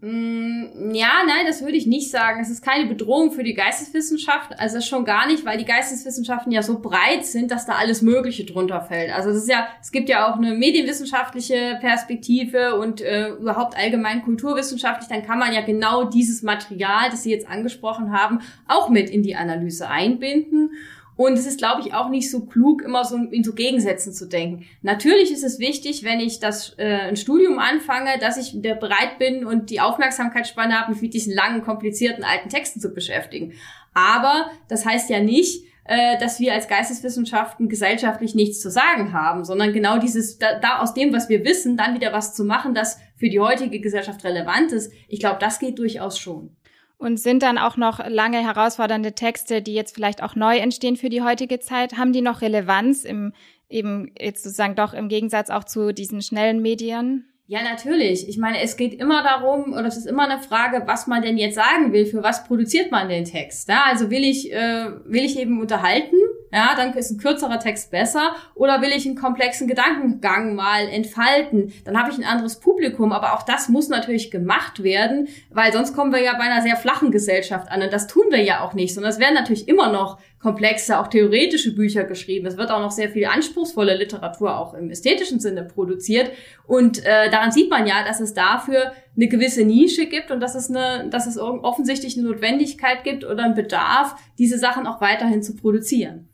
Mm, 0.03 0.95
ja, 0.95 1.11
nein, 1.27 1.45
das 1.45 1.61
würde 1.61 1.77
ich 1.77 1.85
nicht 1.85 2.09
sagen. 2.09 2.41
Es 2.41 2.49
ist 2.49 2.63
keine 2.63 2.87
Bedrohung 2.87 3.31
für 3.31 3.43
die 3.43 3.53
Geisteswissenschaft, 3.53 4.59
also 4.59 4.81
schon 4.81 5.05
gar 5.05 5.27
nicht, 5.27 5.45
weil 5.45 5.59
die 5.59 5.65
Geisteswissenschaften 5.65 6.51
ja 6.51 6.63
so 6.63 6.79
breit 6.79 7.23
sind, 7.23 7.51
dass 7.51 7.67
da 7.67 7.73
alles 7.73 8.01
Mögliche 8.01 8.43
drunter 8.43 8.81
fällt. 8.81 9.13
Also 9.15 9.29
es 9.29 9.37
ist 9.37 9.49
ja, 9.49 9.67
es 9.79 9.91
gibt 9.91 10.09
ja 10.09 10.27
auch 10.27 10.37
eine 10.37 10.55
medienwissenschaftliche 10.55 11.77
Perspektive 11.81 12.79
und 12.79 13.01
äh, 13.01 13.29
überhaupt 13.29 13.77
allgemein 13.77 14.23
kulturwissenschaftlich, 14.23 15.07
dann 15.07 15.23
kann 15.23 15.37
man 15.37 15.53
ja 15.53 15.61
genau 15.61 16.05
dieses 16.05 16.41
Material, 16.41 17.11
das 17.11 17.21
Sie 17.21 17.29
jetzt 17.29 17.47
angesprochen 17.47 18.11
haben, 18.11 18.39
auch 18.67 18.89
mit 18.89 19.07
in 19.07 19.21
die 19.21 19.35
Analyse 19.35 19.87
einbinden. 19.87 20.71
Und 21.15 21.33
es 21.33 21.45
ist, 21.45 21.57
glaube 21.57 21.81
ich, 21.81 21.93
auch 21.93 22.09
nicht 22.09 22.31
so 22.31 22.45
klug, 22.45 22.81
immer 22.81 23.05
so 23.05 23.17
in 23.17 23.43
so 23.43 23.53
Gegensätzen 23.53 24.13
zu 24.13 24.27
denken. 24.27 24.65
Natürlich 24.81 25.31
ist 25.31 25.43
es 25.43 25.59
wichtig, 25.59 26.03
wenn 26.03 26.19
ich 26.19 26.39
das 26.39 26.73
äh, 26.77 27.09
ein 27.09 27.15
Studium 27.15 27.59
anfange, 27.59 28.17
dass 28.19 28.37
ich 28.37 28.59
bereit 28.61 29.19
bin 29.19 29.45
und 29.45 29.69
die 29.69 29.81
Aufmerksamkeitsspanne 29.81 30.79
habe, 30.79 30.91
mich 30.91 31.01
mit 31.01 31.13
diesen 31.13 31.33
langen, 31.33 31.61
komplizierten 31.63 32.23
alten 32.23 32.49
Texten 32.49 32.79
zu 32.79 32.93
beschäftigen. 32.93 33.53
Aber 33.93 34.49
das 34.67 34.85
heißt 34.85 35.09
ja 35.09 35.19
nicht, 35.19 35.65
äh, 35.83 36.17
dass 36.19 36.39
wir 36.39 36.53
als 36.53 36.67
Geisteswissenschaften 36.67 37.67
gesellschaftlich 37.67 38.35
nichts 38.35 38.61
zu 38.61 38.69
sagen 38.69 39.13
haben, 39.13 39.43
sondern 39.43 39.73
genau 39.73 39.97
dieses, 39.97 40.37
da, 40.37 40.59
da 40.59 40.79
aus 40.79 40.93
dem, 40.93 41.11
was 41.11 41.27
wir 41.27 41.43
wissen, 41.43 41.75
dann 41.75 41.95
wieder 41.95 42.13
was 42.13 42.33
zu 42.33 42.45
machen, 42.45 42.73
das 42.73 42.99
für 43.17 43.29
die 43.29 43.39
heutige 43.39 43.79
Gesellschaft 43.79 44.23
relevant 44.23 44.71
ist. 44.71 44.91
Ich 45.07 45.19
glaube, 45.19 45.39
das 45.39 45.59
geht 45.59 45.79
durchaus 45.79 46.17
schon. 46.17 46.55
Und 47.01 47.19
sind 47.19 47.41
dann 47.41 47.57
auch 47.57 47.77
noch 47.77 47.97
lange 48.07 48.37
herausfordernde 48.45 49.13
Texte, 49.13 49.63
die 49.63 49.73
jetzt 49.73 49.95
vielleicht 49.95 50.21
auch 50.21 50.35
neu 50.35 50.57
entstehen 50.57 50.97
für 50.97 51.09
die 51.09 51.23
heutige 51.23 51.59
Zeit, 51.59 51.97
haben 51.97 52.13
die 52.13 52.21
noch 52.21 52.41
Relevanz 52.41 53.05
im 53.05 53.33
eben 53.69 54.11
jetzt 54.19 54.43
sozusagen 54.43 54.75
doch 54.75 54.93
im 54.93 55.09
Gegensatz 55.09 55.49
auch 55.49 55.63
zu 55.63 55.95
diesen 55.95 56.21
schnellen 56.21 56.61
Medien? 56.61 57.30
Ja, 57.51 57.63
natürlich. 57.63 58.29
Ich 58.29 58.37
meine, 58.37 58.61
es 58.61 58.77
geht 58.77 58.93
immer 58.93 59.23
darum, 59.23 59.73
oder 59.73 59.83
es 59.83 59.97
ist 59.97 60.05
immer 60.05 60.23
eine 60.23 60.41
Frage, 60.41 60.83
was 60.85 61.05
man 61.07 61.21
denn 61.21 61.37
jetzt 61.37 61.55
sagen 61.55 61.91
will, 61.91 62.05
für 62.05 62.23
was 62.23 62.45
produziert 62.45 62.91
man 62.91 63.09
den 63.09 63.25
Text. 63.25 63.67
Ja, 63.67 63.83
also 63.87 64.09
will 64.09 64.23
ich, 64.23 64.53
äh, 64.53 64.85
will 65.03 65.25
ich 65.25 65.37
eben 65.37 65.59
unterhalten 65.59 66.15
ja, 66.53 66.73
dann 66.75 66.93
ist 66.93 67.11
ein 67.11 67.17
kürzerer 67.17 67.59
Text 67.59 67.91
besser. 67.91 68.35
Oder 68.55 68.81
will 68.81 68.91
ich 68.91 69.05
einen 69.05 69.15
komplexen 69.15 69.67
Gedankengang 69.67 70.53
mal 70.53 70.87
entfalten? 70.89 71.73
Dann 71.85 71.97
habe 71.97 72.11
ich 72.11 72.17
ein 72.17 72.25
anderes 72.25 72.59
Publikum. 72.59 73.13
Aber 73.13 73.33
auch 73.33 73.43
das 73.43 73.69
muss 73.69 73.87
natürlich 73.87 74.31
gemacht 74.31 74.83
werden, 74.83 75.29
weil 75.49 75.71
sonst 75.71 75.95
kommen 75.95 76.11
wir 76.11 76.21
ja 76.21 76.33
bei 76.33 76.43
einer 76.43 76.61
sehr 76.61 76.75
flachen 76.75 77.11
Gesellschaft 77.11 77.71
an. 77.71 77.81
Und 77.81 77.93
das 77.93 78.07
tun 78.07 78.25
wir 78.29 78.43
ja 78.43 78.61
auch 78.61 78.73
nicht, 78.73 78.93
sondern 78.93 79.11
es 79.11 79.19
werden 79.19 79.35
natürlich 79.35 79.69
immer 79.69 79.91
noch 79.91 80.19
komplexe, 80.41 80.99
auch 80.99 81.07
theoretische 81.07 81.75
Bücher 81.75 82.03
geschrieben. 82.03 82.47
Es 82.47 82.57
wird 82.57 82.71
auch 82.71 82.79
noch 82.79 82.91
sehr 82.91 83.09
viel 83.09 83.25
anspruchsvolle 83.25 83.95
Literatur 83.95 84.57
auch 84.57 84.73
im 84.73 84.89
ästhetischen 84.89 85.39
Sinne 85.39 85.63
produziert. 85.63 86.31
Und 86.65 87.05
äh, 87.05 87.29
daran 87.29 87.51
sieht 87.51 87.69
man 87.69 87.85
ja, 87.85 88.03
dass 88.03 88.19
es 88.19 88.33
dafür 88.33 88.91
eine 89.15 89.27
gewisse 89.27 89.63
Nische 89.63 90.07
gibt 90.07 90.31
und 90.31 90.39
dass 90.39 90.55
es, 90.55 90.69
eine, 90.69 91.09
dass 91.09 91.27
es 91.27 91.37
offensichtlich 91.37 92.17
eine 92.17 92.27
Notwendigkeit 92.27 93.03
gibt 93.03 93.23
oder 93.23 93.43
einen 93.43 93.55
Bedarf, 93.55 94.15
diese 94.39 94.57
Sachen 94.57 94.87
auch 94.87 94.99
weiterhin 95.01 95.43
zu 95.43 95.55
produzieren. 95.55 96.27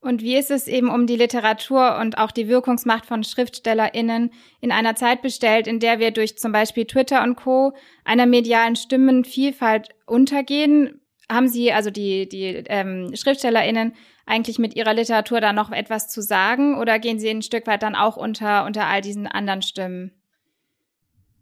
Und 0.00 0.20
wie 0.20 0.36
ist 0.36 0.50
es 0.50 0.68
eben 0.68 0.90
um 0.90 1.06
die 1.06 1.16
Literatur 1.16 1.96
und 1.98 2.18
auch 2.18 2.30
die 2.30 2.46
Wirkungsmacht 2.46 3.06
von 3.06 3.24
SchriftstellerInnen 3.24 4.32
in 4.60 4.70
einer 4.70 4.96
Zeit 4.96 5.22
bestellt, 5.22 5.66
in 5.66 5.80
der 5.80 5.98
wir 5.98 6.10
durch 6.10 6.36
zum 6.36 6.52
Beispiel 6.52 6.84
Twitter 6.84 7.22
und 7.22 7.36
Co. 7.36 7.72
einer 8.04 8.26
medialen 8.26 8.76
Stimmenvielfalt 8.76 9.88
untergehen? 10.04 11.00
Haben 11.30 11.48
Sie, 11.48 11.72
also 11.72 11.90
die, 11.90 12.28
die 12.28 12.64
ähm, 12.68 13.14
SchriftstellerInnen, 13.14 13.94
eigentlich 14.26 14.58
mit 14.58 14.74
ihrer 14.74 14.94
Literatur 14.94 15.40
da 15.40 15.52
noch 15.52 15.70
etwas 15.70 16.08
zu 16.08 16.22
sagen 16.22 16.78
oder 16.78 16.98
gehen 16.98 17.18
Sie 17.18 17.28
ein 17.28 17.42
Stück 17.42 17.66
weit 17.66 17.82
dann 17.82 17.94
auch 17.94 18.16
unter, 18.16 18.64
unter 18.64 18.86
all 18.86 19.00
diesen 19.00 19.26
anderen 19.26 19.62
Stimmen? 19.62 20.12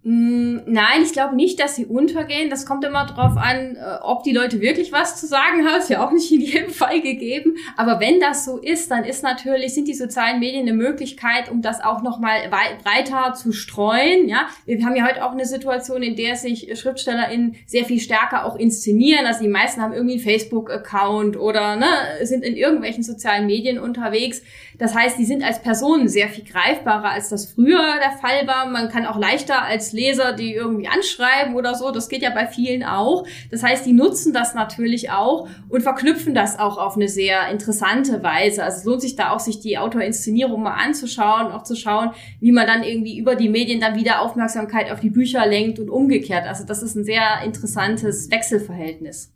Mm, 0.05 0.63
nein, 0.67 1.03
ich 1.05 1.13
glaube 1.13 1.37
nicht, 1.37 1.61
dass 1.61 1.77
sie 1.77 1.87
untergehen. 1.87 2.51
Das 2.51 2.67
kommt 2.67 2.85
immer 2.85 3.07
darauf 3.07 3.37
an, 3.37 3.77
äh, 3.77 3.99
ob 4.03 4.25
die 4.25 4.33
Leute 4.33 4.61
wirklich 4.61 4.91
was 4.91 5.21
zu 5.21 5.29
sagen 5.29 5.65
haben. 5.65 5.79
Ist 5.79 5.91
ja 5.91 6.05
auch 6.05 6.11
nicht 6.11 6.33
in 6.33 6.41
jedem 6.41 6.71
Fall 6.73 7.01
gegeben. 7.01 7.55
Aber 7.77 8.01
wenn 8.01 8.19
das 8.19 8.45
so 8.45 8.59
ist, 8.59 8.91
dann 8.91 9.05
ist 9.05 9.23
natürlich, 9.23 9.75
sind 9.75 9.87
die 9.87 9.95
sozialen 9.95 10.41
Medien 10.41 10.63
eine 10.63 10.73
Möglichkeit, 10.73 11.49
um 11.51 11.63
das 11.63 11.81
auch 11.81 12.03
nochmal 12.03 12.51
breiter 12.83 13.35
zu 13.35 13.53
streuen. 13.53 14.29
Ja, 14.29 14.49
wir 14.67 14.85
haben 14.85 14.97
ja 14.97 15.07
heute 15.07 15.25
auch 15.25 15.33
eine 15.33 15.47
Situation, 15.47 16.03
in 16.03 16.17
der 16.17 16.35
sich 16.35 16.69
SchriftstellerInnen 16.77 17.55
sehr 17.67 17.85
viel 17.85 18.01
stärker 18.01 18.45
auch 18.45 18.57
inszenieren. 18.57 19.25
Also 19.25 19.45
die 19.45 19.49
meisten 19.49 19.81
haben 19.81 19.93
irgendwie 19.93 20.15
einen 20.15 20.25
Facebook-Account 20.25 21.37
oder 21.37 21.77
ne, 21.77 21.87
sind 22.23 22.45
in 22.45 22.57
irgendwelchen 22.57 23.05
sozialen 23.05 23.47
Medien 23.47 23.79
unterwegs. 23.79 24.43
Das 24.79 24.97
heißt, 24.97 25.17
die 25.17 25.25
sind 25.25 25.45
als 25.45 25.63
Personen 25.63 26.09
sehr 26.09 26.29
viel 26.29 26.43
greifbarer, 26.43 27.11
als 27.11 27.29
das 27.29 27.53
früher 27.53 28.01
der 28.03 28.19
Fall 28.19 28.49
war. 28.49 28.67
Man 28.67 28.89
kann 28.89 29.07
auch 29.07 29.17
leichter 29.17 29.63
als 29.63 29.92
Leser 29.93 30.33
die 30.33 30.55
irgendwie 30.55 30.89
anschreiben 30.89 31.55
oder 31.55 31.75
so. 31.75 31.91
Das 31.91 32.09
geht 32.09 32.23
ja 32.23 32.31
bei 32.31 32.47
vielen 32.47 32.83
auch. 32.85 33.27
Das 33.51 33.63
heißt, 33.63 33.87
die 33.87 33.93
nutzen 33.93 34.33
das 34.33 34.55
natürlich 34.55 35.11
auch 35.11 35.49
und 35.69 35.83
verknüpfen 35.83 36.35
das 36.35 36.59
auch 36.59 36.79
auf 36.79 36.97
eine 36.97 37.09
sehr 37.09 37.49
interessante 37.51 38.23
Weise. 38.23 38.65
Also 38.65 38.79
es 38.79 38.85
lohnt 38.85 39.03
sich 39.03 39.17
da 39.17 39.31
auch, 39.31 39.41
sich 39.41 39.61
die 39.61 39.79
Autorinszenierung 39.79 40.63
mal 40.63 40.75
anzuschauen, 40.75 41.53
auch 41.53 41.63
zu 41.63 41.77
schauen, 41.77 42.11
wie 42.41 42.53
man 42.53 42.67
dann 42.67 42.83
irgendwie 42.83 43.19
über 43.19 43.35
die 43.35 43.49
Medien 43.49 43.81
dann 43.81 43.97
wieder 43.97 44.23
Aufmerksamkeit 44.23 44.91
auf 44.91 45.01
die 45.01 45.11
Bücher 45.11 45.47
lenkt 45.47 45.79
und 45.79 45.91
umgekehrt. 45.91 46.47
Also 46.47 46.65
das 46.65 46.83
ist 46.83 46.95
ein 46.95 47.05
sehr 47.05 47.43
interessantes 47.45 48.31
Wechselverhältnis. 48.31 49.33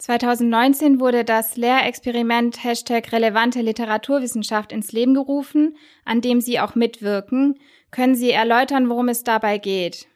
2019 0.00 0.98
wurde 0.98 1.24
das 1.26 1.58
Lehrexperiment 1.58 2.64
Hashtag 2.64 3.12
relevante 3.12 3.60
Literaturwissenschaft 3.60 4.72
ins 4.72 4.92
Leben 4.92 5.12
gerufen, 5.12 5.76
an 6.06 6.22
dem 6.22 6.40
Sie 6.40 6.58
auch 6.58 6.74
mitwirken. 6.74 7.58
Können 7.90 8.14
Sie 8.14 8.30
erläutern, 8.30 8.88
worum 8.88 9.08
es 9.08 9.24
dabei 9.24 9.58
geht? 9.58 10.06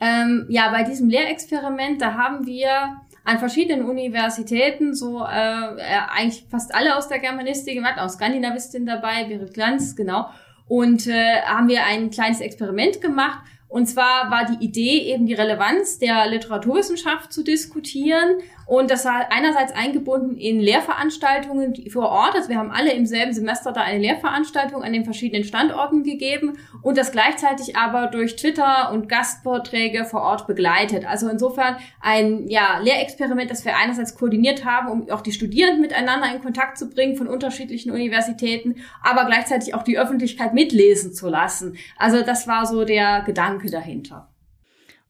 Ähm, 0.00 0.46
ja, 0.48 0.70
bei 0.70 0.82
diesem 0.82 1.08
Lehrexperiment, 1.08 2.00
da 2.00 2.14
haben 2.14 2.46
wir 2.46 2.96
an 3.24 3.38
verschiedenen 3.38 3.84
Universitäten 3.84 4.94
so 4.94 5.24
äh, 5.24 5.26
äh, 5.26 5.82
eigentlich 6.10 6.44
fast 6.50 6.74
alle 6.74 6.96
aus 6.96 7.08
der 7.08 7.20
Germanistik 7.20 7.74
gemacht, 7.74 7.98
auch 7.98 8.08
Skandinavistin 8.08 8.84
dabei, 8.84 9.24
Berit 9.24 9.54
Glanz, 9.54 9.94
genau. 9.94 10.28
Und 10.66 11.06
äh, 11.06 11.42
haben 11.42 11.68
wir 11.68 11.84
ein 11.84 12.10
kleines 12.10 12.40
Experiment 12.40 13.00
gemacht. 13.00 13.40
Und 13.68 13.86
zwar 13.86 14.30
war 14.30 14.44
die 14.44 14.64
Idee 14.64 15.12
eben 15.12 15.26
die 15.26 15.34
Relevanz 15.34 15.98
der 15.98 16.26
Literaturwissenschaft 16.26 17.32
zu 17.32 17.42
diskutieren 17.42 18.38
und 18.66 18.90
das 18.90 19.04
war 19.04 19.26
einerseits 19.30 19.72
eingebunden 19.72 20.36
in 20.36 20.60
Lehrveranstaltungen 20.60 21.90
vor 21.90 22.08
Ort. 22.08 22.34
Also 22.34 22.48
wir 22.48 22.58
haben 22.58 22.70
alle 22.70 22.92
im 22.92 23.06
selben 23.06 23.32
Semester 23.32 23.72
da 23.72 23.82
eine 23.82 23.98
Lehrveranstaltung 23.98 24.82
an 24.82 24.92
den 24.92 25.04
verschiedenen 25.04 25.44
Standorten 25.44 26.04
gegeben 26.04 26.58
und 26.82 26.96
das 26.96 27.12
gleichzeitig 27.12 27.76
aber 27.76 28.06
durch 28.06 28.36
Twitter 28.36 28.90
und 28.92 29.08
Gastvorträge 29.08 30.04
vor 30.04 30.22
Ort 30.22 30.46
begleitet. 30.46 31.04
Also 31.04 31.28
insofern 31.28 31.76
ein 32.00 32.48
ja, 32.48 32.78
Lehrexperiment, 32.78 33.50
das 33.50 33.64
wir 33.64 33.76
einerseits 33.76 34.14
koordiniert 34.14 34.64
haben, 34.64 34.88
um 34.88 35.10
auch 35.10 35.20
die 35.20 35.32
Studierenden 35.32 35.80
miteinander 35.80 36.32
in 36.34 36.42
Kontakt 36.42 36.78
zu 36.78 36.88
bringen 36.88 37.16
von 37.16 37.28
unterschiedlichen 37.28 37.90
Universitäten, 37.90 38.76
aber 39.02 39.24
gleichzeitig 39.26 39.74
auch 39.74 39.82
die 39.82 39.98
Öffentlichkeit 39.98 40.54
mitlesen 40.54 41.12
zu 41.12 41.28
lassen. 41.28 41.76
Also 41.96 42.22
das 42.22 42.46
war 42.46 42.66
so 42.66 42.84
der 42.84 43.22
Gedanke 43.22 43.70
dahinter. 43.70 44.31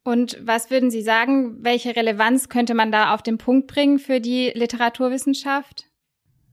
Und 0.04 0.38
was 0.42 0.70
würden 0.70 0.90
Sie 0.90 1.02
sagen, 1.02 1.58
welche 1.62 1.94
Relevanz 1.94 2.48
könnte 2.48 2.74
man 2.74 2.90
da 2.90 3.14
auf 3.14 3.22
den 3.22 3.38
Punkt 3.38 3.68
bringen 3.68 3.98
für 3.98 4.20
die 4.20 4.50
Literaturwissenschaft? 4.54 5.86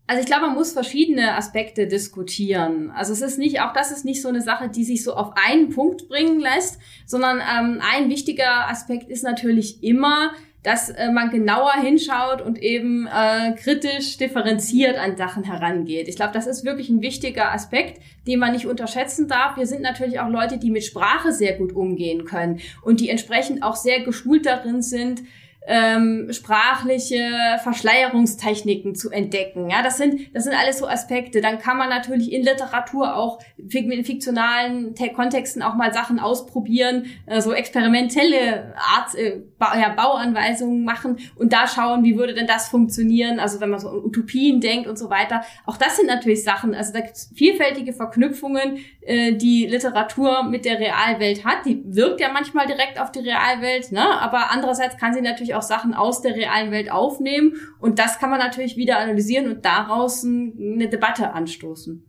Also 0.09 0.21
ich 0.21 0.25
glaube, 0.25 0.47
man 0.47 0.55
muss 0.55 0.73
verschiedene 0.73 1.35
Aspekte 1.35 1.88
diskutieren. 1.88 2.89
Also 2.89 3.13
es 3.13 3.21
ist 3.21 3.38
nicht, 3.38 3.62
auch 3.62 3.73
das 3.73 3.91
ist 3.91 4.05
nicht 4.05 4.23
so 4.23 4.27
eine 4.27 4.41
Sache, 4.41 4.67
die 4.67 4.83
sich 4.83 5.03
so 5.03 5.13
auf 5.13 5.33
einen 5.35 5.69
Punkt 5.69 6.09
bringen 6.09 6.39
lässt, 6.39 6.79
sondern 7.05 7.38
ähm, 7.38 7.79
ein 7.79 8.09
wichtiger 8.09 8.67
Aspekt 8.69 9.07
ist 9.07 9.23
natürlich 9.23 9.83
immer, 9.83 10.31
dass 10.63 10.89
äh, 10.89 11.12
man 11.12 11.30
genauer 11.30 11.74
hinschaut 11.82 12.41
und 12.41 12.62
eben 12.62 13.08
äh, 13.08 13.54
kritisch 13.56 14.17
differenziert 14.17 14.98
an 14.98 15.15
Sachen 15.15 15.43
herangeht. 15.43 16.08
Ich 16.08 16.15
glaube, 16.15 16.34
das 16.34 16.48
ist 16.48 16.65
wirklich 16.65 16.89
ein 16.89 17.02
wichtiger 17.02 17.54
Aspekt, 17.54 18.02
den 18.28 18.39
man 18.39 18.52
nicht 18.52 18.65
unterschätzen 18.65 19.28
darf. 19.28 19.56
Wir 19.58 19.67
sind 19.67 19.82
natürlich 19.82 20.19
auch 20.19 20.30
Leute, 20.30 20.58
die 20.58 20.72
mit 20.72 20.84
Sprache 20.84 21.32
sehr 21.32 21.54
gut 21.54 21.74
umgehen 21.74 22.26
können 22.26 22.60
und 22.82 23.00
die 23.00 23.10
entsprechend 23.10 23.63
auch 23.63 23.76
sehr 23.76 24.02
geschult 24.02 24.45
darin 24.45 24.82
sind, 24.82 25.22
ähm, 25.67 26.30
sprachliche 26.32 27.30
Verschleierungstechniken 27.62 28.95
zu 28.95 29.12
entdecken. 29.12 29.69
Ja, 29.69 29.84
das 29.84 29.98
sind, 29.98 30.34
das 30.34 30.45
sind 30.45 30.54
alles 30.54 30.80
so 30.80 30.88
Aspekte. 30.88 31.41
Dann 31.41 31.60
kann 31.60 31.78
man 31.78 31.89
natürlich 31.89 32.32
in 32.32 32.43
Literatur 32.43 33.15
auch 33.15 33.39
in 33.58 34.04
fiktionalen 34.04 34.95
Kontexten 35.15 35.62
auch 35.62 35.76
mal 35.76 35.93
Sachen 35.93 36.19
ausprobieren, 36.19 37.06
äh, 37.26 37.41
so 37.41 37.54
experimentelle 37.54 38.74
Art, 38.78 39.15
äh, 39.15 39.41
ba 39.58 39.78
ja, 39.78 39.89
Bauanweisungen 39.89 40.84
machen 40.84 41.19
und 41.36 41.54
da 41.54 41.67
schauen, 41.67 42.04
wie 42.04 42.17
würde 42.17 42.34
denn 42.34 42.48
das 42.48 42.69
funktionieren. 42.69 43.39
Also 43.39 43.60
wenn 43.60 43.69
man 43.69 43.80
so 43.80 43.89
an 43.89 43.98
Utopien 43.98 44.62
denkt 44.62 44.88
und 44.88 44.98
so 44.98 45.10
weiter. 45.10 45.43
Auch 45.65 45.78
das 45.78 45.98
sind 45.98 46.08
natürlich 46.08 46.43
Sachen. 46.43 46.74
Also 46.74 46.93
da 46.93 47.02
gibt 47.02 47.15
es 47.15 47.32
vielfältige 47.36 47.93
Verknüpfungen, 47.93 48.80
äh, 49.02 49.34
die 49.34 49.67
Literatur 49.67 50.43
mit 50.43 50.65
der 50.65 50.80
Realwelt 50.80 51.45
hat. 51.45 51.65
Die 51.65 51.82
wirkt 51.86 52.22
ja 52.22 52.30
manchmal 52.32 52.65
direkt 52.65 53.00
auf 53.00 53.12
die 53.12 53.19
Realwelt, 53.19 53.91
ne? 53.91 54.19
aber 54.19 54.52
andererseits 54.52 54.98
kann 54.98 55.13
sie 55.13 55.22
natürlich 55.22 55.48
auch 55.55 55.62
Sachen 55.62 55.93
aus 55.93 56.21
der 56.21 56.35
realen 56.35 56.71
Welt 56.71 56.91
aufnehmen 56.91 57.53
und 57.79 57.99
das 57.99 58.19
kann 58.19 58.29
man 58.29 58.39
natürlich 58.39 58.77
wieder 58.77 58.99
analysieren 58.99 59.47
und 59.47 59.65
daraus 59.65 60.23
eine 60.23 60.89
Debatte 60.89 61.33
anstoßen. 61.33 62.05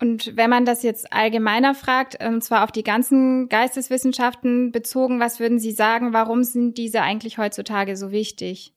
Und 0.00 0.36
wenn 0.36 0.50
man 0.50 0.64
das 0.64 0.82
jetzt 0.82 1.12
allgemeiner 1.12 1.74
fragt, 1.74 2.14
und 2.14 2.34
ähm, 2.34 2.40
zwar 2.40 2.64
auf 2.64 2.72
die 2.72 2.82
ganzen 2.82 3.48
Geisteswissenschaften 3.48 4.72
bezogen, 4.72 5.20
was 5.20 5.38
würden 5.38 5.60
Sie 5.60 5.70
sagen, 5.70 6.12
warum 6.12 6.42
sind 6.42 6.76
diese 6.76 7.02
eigentlich 7.02 7.38
heutzutage 7.38 7.96
so 7.96 8.10
wichtig? 8.10 8.74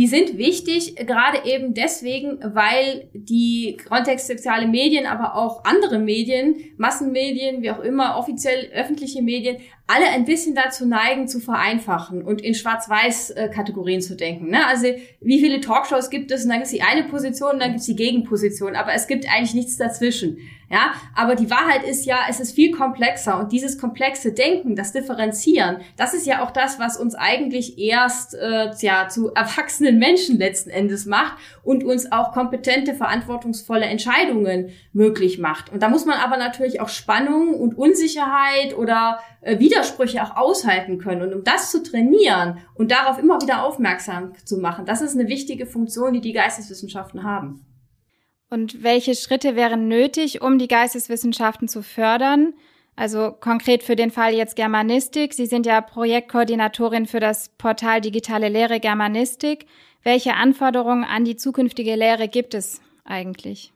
Die 0.00 0.06
sind 0.06 0.38
wichtig, 0.38 0.96
gerade 0.96 1.44
eben 1.44 1.74
deswegen, 1.74 2.38
weil 2.42 3.10
die 3.12 3.76
kontextsoziale 3.86 4.66
Medien, 4.66 5.04
aber 5.04 5.34
auch 5.34 5.62
andere 5.66 5.98
Medien, 5.98 6.54
Massenmedien, 6.78 7.60
wie 7.60 7.70
auch 7.70 7.80
immer, 7.80 8.16
offiziell 8.16 8.70
öffentliche 8.72 9.20
Medien, 9.20 9.58
alle 9.86 10.06
ein 10.06 10.24
bisschen 10.24 10.54
dazu 10.54 10.86
neigen, 10.86 11.28
zu 11.28 11.38
vereinfachen 11.38 12.22
und 12.22 12.40
in 12.40 12.54
Schwarz-Weiß-Kategorien 12.54 14.00
zu 14.00 14.16
denken. 14.16 14.48
Ne? 14.48 14.66
Also 14.66 14.86
wie 15.20 15.38
viele 15.38 15.60
Talkshows 15.60 16.08
gibt 16.08 16.30
es? 16.30 16.44
Und 16.44 16.48
dann 16.48 16.60
gibt 16.60 16.68
es 16.68 16.72
die 16.72 16.80
eine 16.80 17.04
Position 17.04 17.50
und 17.52 17.60
dann 17.60 17.72
gibt 17.72 17.80
es 17.80 17.86
die 17.86 17.96
Gegenposition, 17.96 18.76
aber 18.76 18.94
es 18.94 19.06
gibt 19.06 19.26
eigentlich 19.30 19.52
nichts 19.52 19.76
dazwischen. 19.76 20.38
Ja, 20.72 20.92
aber 21.16 21.34
die 21.34 21.50
Wahrheit 21.50 21.82
ist 21.82 22.06
ja, 22.06 22.18
es 22.28 22.38
ist 22.38 22.54
viel 22.54 22.70
komplexer 22.70 23.40
und 23.40 23.50
dieses 23.50 23.76
komplexe 23.76 24.32
Denken, 24.32 24.76
das 24.76 24.92
Differenzieren, 24.92 25.78
das 25.96 26.14
ist 26.14 26.28
ja 26.28 26.44
auch 26.44 26.52
das, 26.52 26.78
was 26.78 26.96
uns 26.96 27.16
eigentlich 27.16 27.76
erst 27.76 28.34
äh, 28.34 28.70
ja, 28.78 29.08
zu 29.08 29.34
erwachsenen 29.34 29.98
Menschen 29.98 30.38
letzten 30.38 30.70
Endes 30.70 31.06
macht 31.06 31.36
und 31.64 31.82
uns 31.82 32.12
auch 32.12 32.30
kompetente, 32.30 32.94
verantwortungsvolle 32.94 33.86
Entscheidungen 33.86 34.70
möglich 34.92 35.40
macht. 35.40 35.72
Und 35.72 35.82
da 35.82 35.88
muss 35.88 36.04
man 36.06 36.20
aber 36.20 36.36
natürlich 36.36 36.80
auch 36.80 36.88
Spannung 36.88 37.54
und 37.54 37.76
Unsicherheit 37.76 38.78
oder 38.78 39.18
äh, 39.40 39.58
Widersprüche 39.58 40.22
auch 40.22 40.36
aushalten 40.36 40.98
können. 40.98 41.22
Und 41.22 41.34
um 41.34 41.42
das 41.42 41.72
zu 41.72 41.82
trainieren 41.82 42.58
und 42.74 42.92
darauf 42.92 43.18
immer 43.18 43.42
wieder 43.42 43.64
aufmerksam 43.64 44.34
zu 44.44 44.58
machen, 44.58 44.86
das 44.86 45.02
ist 45.02 45.18
eine 45.18 45.26
wichtige 45.26 45.66
Funktion, 45.66 46.12
die 46.12 46.20
die 46.20 46.32
Geisteswissenschaften 46.32 47.24
haben. 47.24 47.64
Und 48.50 48.82
welche 48.82 49.14
Schritte 49.14 49.54
wären 49.54 49.86
nötig, 49.86 50.42
um 50.42 50.58
die 50.58 50.68
Geisteswissenschaften 50.68 51.68
zu 51.68 51.82
fördern? 51.82 52.52
Also 52.96 53.30
konkret 53.30 53.82
für 53.82 53.96
den 53.96 54.10
Fall 54.10 54.34
jetzt 54.34 54.56
Germanistik. 54.56 55.32
Sie 55.32 55.46
sind 55.46 55.64
ja 55.66 55.80
Projektkoordinatorin 55.80 57.06
für 57.06 57.20
das 57.20 57.50
Portal 57.56 58.00
Digitale 58.00 58.48
Lehre 58.48 58.80
Germanistik. 58.80 59.66
Welche 60.02 60.34
Anforderungen 60.34 61.04
an 61.04 61.24
die 61.24 61.36
zukünftige 61.36 61.94
Lehre 61.94 62.28
gibt 62.28 62.54
es 62.54 62.80
eigentlich? 63.04 63.72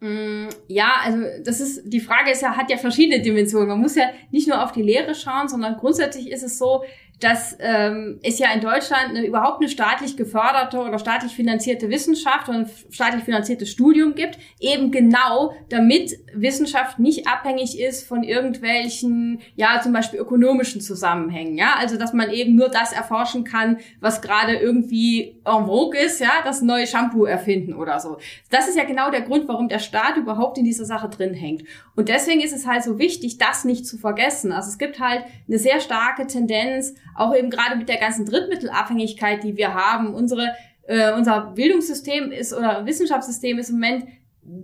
Mm, 0.00 0.48
ja, 0.68 0.92
also 1.04 1.18
das 1.44 1.60
ist 1.60 1.82
die 1.84 2.00
Frage 2.00 2.30
ist 2.30 2.42
ja 2.42 2.56
hat 2.56 2.70
ja 2.70 2.76
verschiedene 2.76 3.22
Dimensionen. 3.22 3.68
Man 3.68 3.80
muss 3.80 3.94
ja 3.94 4.10
nicht 4.30 4.48
nur 4.48 4.62
auf 4.62 4.72
die 4.72 4.82
Lehre 4.82 5.14
schauen, 5.14 5.48
sondern 5.48 5.76
grundsätzlich 5.76 6.30
ist 6.30 6.42
es 6.42 6.58
so, 6.58 6.82
dass 7.22 7.56
ähm, 7.60 8.18
es 8.22 8.38
ja 8.38 8.52
in 8.52 8.60
Deutschland 8.60 9.10
eine, 9.10 9.24
überhaupt 9.24 9.60
eine 9.60 9.68
staatlich 9.68 10.16
geförderte 10.16 10.78
oder 10.78 10.98
staatlich 10.98 11.32
finanzierte 11.32 11.88
Wissenschaft 11.88 12.48
und 12.48 12.54
ein 12.54 12.70
staatlich 12.90 13.22
finanziertes 13.22 13.70
Studium 13.70 14.14
gibt, 14.14 14.38
eben 14.58 14.90
genau 14.90 15.54
damit 15.68 16.18
Wissenschaft 16.34 16.98
nicht 16.98 17.28
abhängig 17.28 17.78
ist 17.78 18.06
von 18.06 18.24
irgendwelchen, 18.24 19.40
ja, 19.54 19.80
zum 19.80 19.92
Beispiel 19.92 20.18
ökonomischen 20.18 20.80
Zusammenhängen, 20.80 21.56
ja, 21.56 21.74
also 21.78 21.96
dass 21.96 22.12
man 22.12 22.30
eben 22.30 22.56
nur 22.56 22.68
das 22.68 22.92
erforschen 22.92 23.44
kann, 23.44 23.78
was 24.00 24.20
gerade 24.20 24.54
irgendwie 24.54 25.40
en 25.44 25.66
vogue 25.66 25.98
ist, 25.98 26.20
ja, 26.20 26.30
das 26.44 26.62
neue 26.62 26.86
Shampoo 26.86 27.24
erfinden 27.24 27.74
oder 27.74 28.00
so. 28.00 28.18
Das 28.50 28.68
ist 28.68 28.76
ja 28.76 28.84
genau 28.84 29.10
der 29.10 29.22
Grund, 29.22 29.46
warum 29.46 29.68
der 29.68 29.78
Staat 29.78 30.16
überhaupt 30.16 30.58
in 30.58 30.64
dieser 30.64 30.84
Sache 30.84 31.08
drin 31.08 31.34
hängt. 31.34 31.62
Und 31.94 32.08
deswegen 32.08 32.40
ist 32.40 32.52
es 32.52 32.66
halt 32.66 32.82
so 32.82 32.98
wichtig, 32.98 33.38
das 33.38 33.64
nicht 33.64 33.86
zu 33.86 33.98
vergessen. 33.98 34.50
Also 34.52 34.70
es 34.70 34.78
gibt 34.78 34.98
halt 34.98 35.24
eine 35.46 35.58
sehr 35.58 35.80
starke 35.80 36.26
Tendenz, 36.26 36.94
auch 37.14 37.34
eben 37.34 37.50
gerade 37.50 37.76
mit 37.76 37.88
der 37.88 37.98
ganzen 37.98 38.26
Drittmittelabhängigkeit, 38.26 39.42
die 39.42 39.56
wir 39.56 39.74
haben. 39.74 40.14
Unsere, 40.14 40.54
äh, 40.86 41.12
unser 41.12 41.52
Bildungssystem 41.54 42.32
ist 42.32 42.52
oder 42.52 42.86
Wissenschaftssystem 42.86 43.58
ist 43.58 43.70
im 43.70 43.76
Moment 43.76 44.04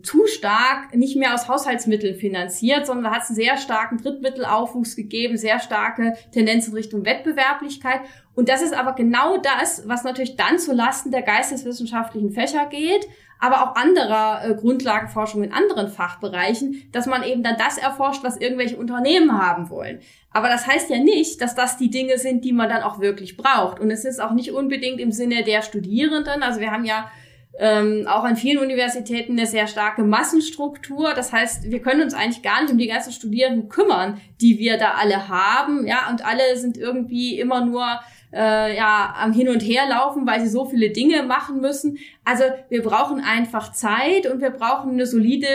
zu 0.02 0.26
stark 0.26 0.94
nicht 0.96 1.16
mehr 1.16 1.34
aus 1.34 1.46
Haushaltsmitteln 1.46 2.16
finanziert, 2.16 2.86
sondern 2.86 3.12
hat 3.12 3.22
einen 3.28 3.36
sehr 3.36 3.56
starken 3.56 3.98
Drittmittelaufwuchs 3.98 4.96
gegeben, 4.96 5.36
sehr 5.36 5.60
starke 5.60 6.14
Tendenz 6.32 6.66
in 6.66 6.74
Richtung 6.74 7.04
Wettbewerblichkeit. 7.04 8.00
Und 8.34 8.48
das 8.48 8.60
ist 8.60 8.74
aber 8.74 8.94
genau 8.94 9.36
das, 9.36 9.86
was 9.86 10.02
natürlich 10.02 10.36
dann 10.36 10.58
zu 10.58 10.72
Lasten 10.72 11.12
der 11.12 11.22
geisteswissenschaftlichen 11.22 12.32
Fächer 12.32 12.66
geht, 12.66 13.06
aber 13.40 13.62
auch 13.62 13.76
anderer 13.76 14.44
äh, 14.44 14.54
Grundlagenforschung 14.54 15.42
in 15.42 15.52
anderen 15.52 15.88
Fachbereichen, 15.88 16.88
dass 16.92 17.06
man 17.06 17.22
eben 17.22 17.42
dann 17.42 17.56
das 17.56 17.78
erforscht, 17.78 18.24
was 18.24 18.36
irgendwelche 18.36 18.76
Unternehmen 18.76 19.40
haben 19.40 19.70
wollen. 19.70 20.00
Aber 20.30 20.48
das 20.48 20.66
heißt 20.66 20.90
ja 20.90 20.98
nicht, 20.98 21.40
dass 21.40 21.54
das 21.54 21.76
die 21.76 21.90
Dinge 21.90 22.18
sind, 22.18 22.44
die 22.44 22.52
man 22.52 22.68
dann 22.68 22.82
auch 22.82 23.00
wirklich 23.00 23.36
braucht. 23.36 23.80
Und 23.80 23.90
es 23.90 24.04
ist 24.04 24.20
auch 24.20 24.32
nicht 24.32 24.52
unbedingt 24.52 25.00
im 25.00 25.12
Sinne 25.12 25.44
der 25.44 25.62
Studierenden. 25.62 26.42
Also 26.42 26.60
wir 26.60 26.70
haben 26.70 26.84
ja 26.84 27.10
ähm, 27.58 28.06
auch 28.08 28.24
an 28.24 28.36
vielen 28.36 28.62
Universitäten 28.62 29.32
eine 29.32 29.46
sehr 29.46 29.66
starke 29.66 30.02
Massenstruktur. 30.02 31.12
Das 31.14 31.32
heißt, 31.32 31.70
wir 31.70 31.80
können 31.80 32.02
uns 32.02 32.14
eigentlich 32.14 32.42
gar 32.42 32.62
nicht 32.62 32.72
um 32.72 32.78
die 32.78 32.86
ganzen 32.86 33.12
Studierenden 33.12 33.68
kümmern, 33.68 34.20
die 34.40 34.58
wir 34.58 34.78
da 34.78 34.92
alle 34.92 35.28
haben. 35.28 35.86
Ja, 35.86 36.08
und 36.10 36.24
alle 36.24 36.56
sind 36.56 36.76
irgendwie 36.76 37.38
immer 37.38 37.64
nur 37.64 37.84
äh, 38.32 38.76
ja 38.76 39.14
am 39.18 39.32
Hin 39.32 39.48
und 39.48 39.60
Her 39.60 39.88
laufen, 39.88 40.26
weil 40.26 40.40
sie 40.40 40.48
so 40.48 40.64
viele 40.66 40.90
Dinge 40.90 41.22
machen 41.22 41.60
müssen. 41.60 41.98
Also 42.24 42.44
wir 42.68 42.82
brauchen 42.82 43.20
einfach 43.20 43.72
Zeit 43.72 44.26
und 44.26 44.40
wir 44.40 44.50
brauchen 44.50 44.92
eine 44.92 45.06
solide 45.06 45.46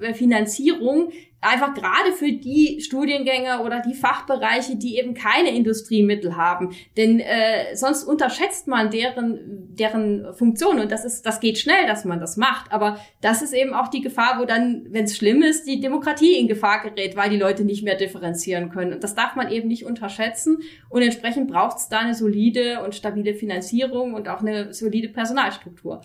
äh, 0.00 0.14
Finanzierung, 0.14 1.12
einfach 1.42 1.74
gerade 1.74 2.12
für 2.12 2.32
die 2.32 2.80
Studiengänge 2.80 3.60
oder 3.62 3.80
die 3.80 3.94
Fachbereiche, 3.94 4.76
die 4.76 4.96
eben 4.96 5.12
keine 5.12 5.50
Industriemittel 5.50 6.36
haben. 6.36 6.74
Denn 6.96 7.20
äh, 7.20 7.74
sonst 7.74 8.04
unterschätzt 8.04 8.68
man 8.68 8.90
deren, 8.90 9.74
deren 9.74 10.32
Funktion 10.34 10.78
und 10.78 10.92
das 10.92 11.04
ist, 11.04 11.26
das 11.26 11.40
geht 11.40 11.58
schnell, 11.58 11.86
dass 11.86 12.04
man 12.04 12.20
das 12.20 12.36
macht. 12.36 12.72
Aber 12.72 12.98
das 13.20 13.42
ist 13.42 13.52
eben 13.52 13.74
auch 13.74 13.88
die 13.88 14.00
Gefahr, 14.00 14.38
wo 14.38 14.44
dann, 14.44 14.86
wenn 14.90 15.04
es 15.04 15.16
schlimm 15.16 15.42
ist, 15.42 15.66
die 15.66 15.80
Demokratie 15.80 16.38
in 16.38 16.46
Gefahr 16.46 16.82
gerät, 16.82 17.16
weil 17.16 17.30
die 17.30 17.38
Leute 17.38 17.64
nicht 17.64 17.82
mehr 17.82 17.96
differenzieren 17.96 18.70
können. 18.70 18.92
Und 18.92 19.02
das 19.02 19.16
darf 19.16 19.34
man 19.34 19.50
eben 19.50 19.66
nicht 19.66 19.84
unterschätzen. 19.84 20.58
Und 20.88 21.02
entsprechend 21.02 21.50
braucht 21.50 21.78
es 21.78 21.88
da 21.88 21.98
eine 21.98 22.14
solide 22.14 22.84
und 22.84 22.94
stabile 22.94 23.34
Finanzierung 23.34 24.14
und 24.14 24.28
auch 24.28 24.40
eine 24.40 24.72
solide 24.72 25.08
Personalstruktur. 25.08 26.02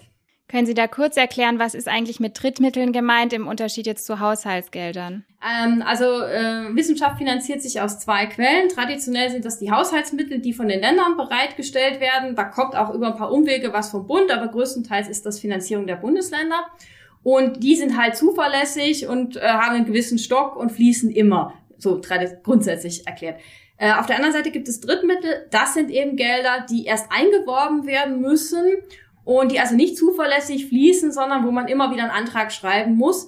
Können 0.49 0.65
Sie 0.65 0.73
da 0.73 0.88
kurz 0.88 1.17
erklären, 1.17 1.60
was 1.60 1.75
ist 1.75 1.89
eigentlich 1.89 2.21
mit 2.21 2.41
Drittmitteln 2.41 2.93
gemeint 2.93 3.33
im 3.33 3.47
Unterschied 3.47 3.86
jetzt 3.86 4.05
zu 4.05 4.21
Haushaltsgeldern? 4.21 5.25
Ähm, 5.43 5.83
also 5.86 6.05
äh, 6.05 6.73
Wissenschaft 6.73 7.17
finanziert 7.17 7.62
sich 7.62 7.81
aus 7.81 7.99
zwei 7.99 8.27
Quellen. 8.27 8.69
Traditionell 8.69 9.29
sind 9.29 9.43
das 9.43 9.60
die 9.60 9.71
Haushaltsmittel, 9.71 10.39
die 10.39 10.53
von 10.53 10.69
den 10.69 10.79
Ländern 10.79 11.17
bereitgestellt 11.17 11.99
werden. 11.99 12.36
Da 12.36 12.45
kommt 12.45 12.77
auch 12.77 12.93
über 12.93 13.07
ein 13.07 13.17
paar 13.17 13.33
Umwege 13.33 13.73
was 13.73 13.89
vom 13.89 14.07
Bund, 14.07 14.31
aber 14.31 14.47
größtenteils 14.47 15.10
ist 15.10 15.25
das 15.25 15.38
Finanzierung 15.39 15.86
der 15.86 15.97
Bundesländer. 15.97 16.65
Und 17.23 17.62
die 17.62 17.75
sind 17.75 17.97
halt 18.01 18.15
zuverlässig 18.15 19.05
und 19.05 19.36
äh, 19.36 19.41
haben 19.41 19.75
einen 19.75 19.86
gewissen 19.86 20.17
Stock 20.17 20.55
und 20.55 20.71
fließen 20.71 21.12
immer, 21.12 21.55
so 21.77 21.99
grundsätzlich 22.43 23.05
erklärt. 23.05 23.41
Äh, 23.75 23.91
auf 23.91 24.05
der 24.05 24.15
anderen 24.15 24.33
Seite 24.33 24.51
gibt 24.51 24.69
es 24.69 24.79
Drittmittel. 24.79 25.45
Das 25.51 25.73
sind 25.73 25.91
eben 25.91 26.15
Gelder, 26.15 26.65
die 26.69 26.86
erst 26.86 27.12
eingeworben 27.12 27.86
werden 27.86 28.21
müssen 28.21 28.63
und 29.27 29.51
die 29.51 29.59
also 29.59 29.75
nicht 29.75 29.97
zuverlässig 29.97 30.67
fließen, 30.67 31.11
sondern 31.11 31.45
wo 31.45 31.51
man 31.51 31.67
immer 31.67 31.91
wieder 31.91 32.03
einen 32.03 32.11
Antrag 32.11 32.53
schreiben 32.53 32.95
muss. 32.95 33.27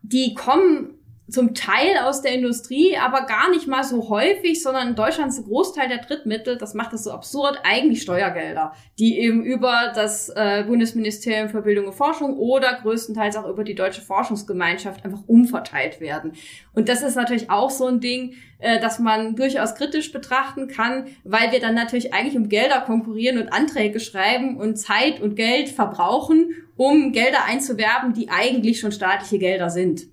Die 0.00 0.34
kommen 0.34 1.01
zum 1.32 1.54
Teil 1.54 1.98
aus 2.04 2.22
der 2.22 2.34
Industrie, 2.34 2.96
aber 2.96 3.26
gar 3.26 3.50
nicht 3.50 3.66
mal 3.66 3.82
so 3.82 4.08
häufig, 4.08 4.62
sondern 4.62 4.88
in 4.88 4.94
Deutschland 4.94 5.30
ist 5.30 5.38
ein 5.38 5.44
Großteil 5.44 5.88
der 5.88 5.98
Drittmittel, 5.98 6.58
das 6.58 6.74
macht 6.74 6.92
es 6.92 7.04
so 7.04 7.10
absurd, 7.10 7.58
eigentlich 7.64 8.02
Steuergelder, 8.02 8.72
die 8.98 9.18
eben 9.18 9.42
über 9.42 9.92
das 9.94 10.28
äh, 10.28 10.64
Bundesministerium 10.66 11.48
für 11.48 11.62
Bildung 11.62 11.86
und 11.86 11.94
Forschung 11.94 12.36
oder 12.36 12.78
größtenteils 12.82 13.36
auch 13.36 13.48
über 13.48 13.64
die 13.64 13.74
Deutsche 13.74 14.02
Forschungsgemeinschaft 14.02 15.04
einfach 15.04 15.22
umverteilt 15.26 16.00
werden. 16.00 16.32
Und 16.74 16.88
das 16.88 17.02
ist 17.02 17.16
natürlich 17.16 17.50
auch 17.50 17.70
so 17.70 17.86
ein 17.86 18.00
Ding, 18.00 18.34
äh, 18.58 18.78
das 18.78 18.98
man 18.98 19.34
durchaus 19.34 19.74
kritisch 19.74 20.12
betrachten 20.12 20.68
kann, 20.68 21.06
weil 21.24 21.50
wir 21.50 21.60
dann 21.60 21.74
natürlich 21.74 22.12
eigentlich 22.12 22.36
um 22.36 22.48
Gelder 22.48 22.82
konkurrieren 22.82 23.38
und 23.38 23.52
Anträge 23.52 24.00
schreiben 24.00 24.58
und 24.58 24.76
Zeit 24.76 25.20
und 25.20 25.34
Geld 25.34 25.70
verbrauchen, 25.70 26.50
um 26.76 27.12
Gelder 27.12 27.44
einzuwerben, 27.46 28.12
die 28.12 28.28
eigentlich 28.28 28.80
schon 28.80 28.92
staatliche 28.92 29.38
Gelder 29.38 29.70
sind. 29.70 30.11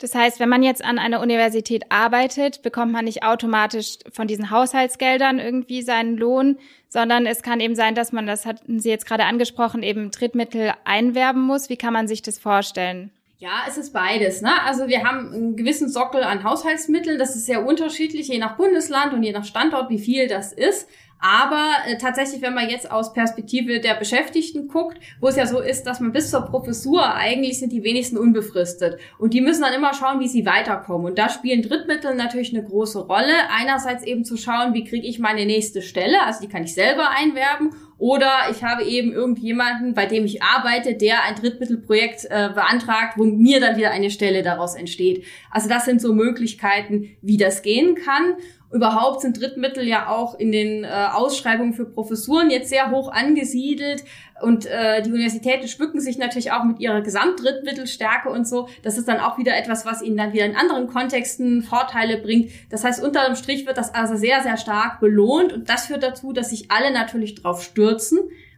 Das 0.00 0.14
heißt, 0.14 0.40
wenn 0.40 0.48
man 0.48 0.62
jetzt 0.62 0.82
an 0.82 0.98
einer 0.98 1.20
Universität 1.20 1.84
arbeitet, 1.90 2.62
bekommt 2.62 2.90
man 2.90 3.04
nicht 3.04 3.22
automatisch 3.22 3.98
von 4.10 4.26
diesen 4.26 4.50
Haushaltsgeldern 4.50 5.38
irgendwie 5.38 5.82
seinen 5.82 6.16
Lohn, 6.16 6.58
sondern 6.88 7.26
es 7.26 7.42
kann 7.42 7.60
eben 7.60 7.74
sein, 7.74 7.94
dass 7.94 8.10
man, 8.10 8.26
das 8.26 8.46
hatten 8.46 8.80
Sie 8.80 8.88
jetzt 8.88 9.06
gerade 9.06 9.24
angesprochen, 9.24 9.82
eben 9.82 10.10
Drittmittel 10.10 10.72
einwerben 10.84 11.42
muss. 11.42 11.68
Wie 11.68 11.76
kann 11.76 11.92
man 11.92 12.08
sich 12.08 12.22
das 12.22 12.38
vorstellen? 12.38 13.10
Ja, 13.38 13.64
es 13.68 13.76
ist 13.76 13.92
beides. 13.92 14.40
Ne? 14.40 14.50
Also 14.64 14.88
wir 14.88 15.04
haben 15.04 15.32
einen 15.32 15.56
gewissen 15.56 15.88
Sockel 15.88 16.22
an 16.22 16.44
Haushaltsmitteln. 16.44 17.18
Das 17.18 17.36
ist 17.36 17.46
sehr 17.46 17.64
unterschiedlich, 17.64 18.28
je 18.28 18.38
nach 18.38 18.56
Bundesland 18.56 19.12
und 19.12 19.22
je 19.22 19.32
nach 19.32 19.44
Standort, 19.44 19.90
wie 19.90 19.98
viel 19.98 20.28
das 20.28 20.52
ist. 20.52 20.88
Aber 21.20 21.74
äh, 21.86 21.98
tatsächlich, 21.98 22.40
wenn 22.40 22.54
man 22.54 22.70
jetzt 22.70 22.90
aus 22.90 23.12
Perspektive 23.12 23.80
der 23.80 23.94
Beschäftigten 23.94 24.68
guckt, 24.68 24.98
wo 25.20 25.28
es 25.28 25.36
ja 25.36 25.46
so 25.46 25.60
ist, 25.60 25.84
dass 25.84 26.00
man 26.00 26.12
bis 26.12 26.30
zur 26.30 26.42
Professur 26.42 27.14
eigentlich 27.14 27.58
sind 27.58 27.72
die 27.72 27.84
wenigsten 27.84 28.16
unbefristet. 28.16 28.98
Und 29.18 29.34
die 29.34 29.42
müssen 29.42 29.62
dann 29.62 29.74
immer 29.74 29.92
schauen, 29.92 30.20
wie 30.20 30.28
sie 30.28 30.46
weiterkommen. 30.46 31.06
Und 31.06 31.18
da 31.18 31.28
spielen 31.28 31.62
Drittmittel 31.62 32.14
natürlich 32.14 32.54
eine 32.54 32.64
große 32.64 33.00
Rolle. 33.00 33.34
Einerseits 33.50 34.02
eben 34.04 34.24
zu 34.24 34.36
schauen, 34.36 34.72
wie 34.72 34.84
kriege 34.84 35.06
ich 35.06 35.18
meine 35.18 35.44
nächste 35.44 35.82
Stelle, 35.82 36.22
also 36.24 36.40
die 36.40 36.48
kann 36.48 36.64
ich 36.64 36.74
selber 36.74 37.10
einwerben. 37.10 37.74
Oder 38.00 38.30
ich 38.50 38.64
habe 38.64 38.82
eben 38.82 39.12
irgendjemanden, 39.12 39.92
bei 39.92 40.06
dem 40.06 40.24
ich 40.24 40.42
arbeite, 40.42 40.94
der 40.94 41.22
ein 41.24 41.34
Drittmittelprojekt 41.34 42.24
äh, 42.30 42.48
beantragt, 42.54 43.18
wo 43.18 43.24
mir 43.24 43.60
dann 43.60 43.76
wieder 43.76 43.90
eine 43.90 44.10
Stelle 44.10 44.42
daraus 44.42 44.74
entsteht. 44.74 45.24
Also 45.50 45.68
das 45.68 45.84
sind 45.84 46.00
so 46.00 46.14
Möglichkeiten, 46.14 47.10
wie 47.20 47.36
das 47.36 47.60
gehen 47.60 47.96
kann. 47.96 48.36
Überhaupt 48.72 49.20
sind 49.20 49.40
Drittmittel 49.40 49.86
ja 49.86 50.08
auch 50.08 50.38
in 50.38 50.52
den 50.52 50.84
äh, 50.84 50.88
Ausschreibungen 51.12 51.74
für 51.74 51.86
Professuren 51.86 52.50
jetzt 52.50 52.68
sehr 52.68 52.92
hoch 52.92 53.10
angesiedelt. 53.10 54.04
Und 54.42 54.64
äh, 54.64 55.02
die 55.02 55.10
Universitäten 55.10 55.66
schmücken 55.66 56.00
sich 56.00 56.18
natürlich 56.18 56.52
auch 56.52 56.62
mit 56.64 56.78
ihrer 56.78 57.02
Gesamtdrittmittelstärke 57.02 58.30
und 58.30 58.46
so. 58.46 58.68
Das 58.82 58.96
ist 58.96 59.08
dann 59.08 59.18
auch 59.18 59.38
wieder 59.38 59.56
etwas, 59.56 59.84
was 59.84 60.02
ihnen 60.02 60.16
dann 60.16 60.32
wieder 60.32 60.46
in 60.46 60.54
anderen 60.54 60.86
Kontexten 60.86 61.62
Vorteile 61.62 62.18
bringt. 62.18 62.52
Das 62.70 62.84
heißt, 62.84 63.02
unter 63.02 63.26
dem 63.26 63.34
Strich 63.34 63.66
wird 63.66 63.76
das 63.76 63.92
also 63.92 64.16
sehr, 64.16 64.40
sehr 64.42 64.56
stark 64.56 65.00
belohnt. 65.00 65.52
Und 65.52 65.68
das 65.68 65.86
führt 65.86 66.04
dazu, 66.04 66.32
dass 66.32 66.50
sich 66.50 66.70
alle 66.70 66.92
natürlich 66.92 67.34
drauf 67.34 67.62
stürzen 67.62 67.89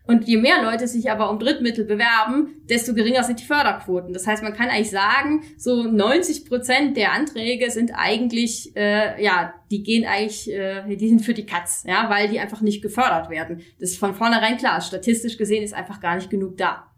und 0.04 0.26
je 0.26 0.36
mehr 0.36 0.62
Leute 0.62 0.88
sich 0.88 1.10
aber 1.10 1.30
um 1.30 1.38
Drittmittel 1.38 1.84
bewerben, 1.84 2.62
desto 2.68 2.92
geringer 2.92 3.22
sind 3.22 3.40
die 3.40 3.44
Förderquoten. 3.44 4.12
Das 4.12 4.26
heißt, 4.26 4.42
man 4.42 4.52
kann 4.52 4.68
eigentlich 4.68 4.90
sagen, 4.90 5.42
so 5.56 5.84
90 5.84 6.46
Prozent 6.46 6.96
der 6.96 7.12
Anträge 7.12 7.70
sind 7.70 7.92
eigentlich, 7.94 8.74
äh, 8.74 9.22
ja, 9.22 9.54
die 9.70 9.82
gehen 9.82 10.04
eigentlich, 10.04 10.50
äh, 10.52 10.96
die 10.96 11.08
sind 11.08 11.20
für 11.20 11.34
die 11.34 11.46
Katz, 11.46 11.84
ja, 11.86 12.10
weil 12.10 12.28
die 12.28 12.40
einfach 12.40 12.62
nicht 12.62 12.82
gefördert 12.82 13.30
werden. 13.30 13.62
Das 13.78 13.90
ist 13.90 13.98
von 13.98 14.14
vornherein 14.14 14.56
klar. 14.56 14.80
Statistisch 14.80 15.38
gesehen 15.38 15.62
ist 15.62 15.74
einfach 15.74 16.00
gar 16.00 16.16
nicht 16.16 16.30
genug 16.30 16.56
da. 16.56 16.88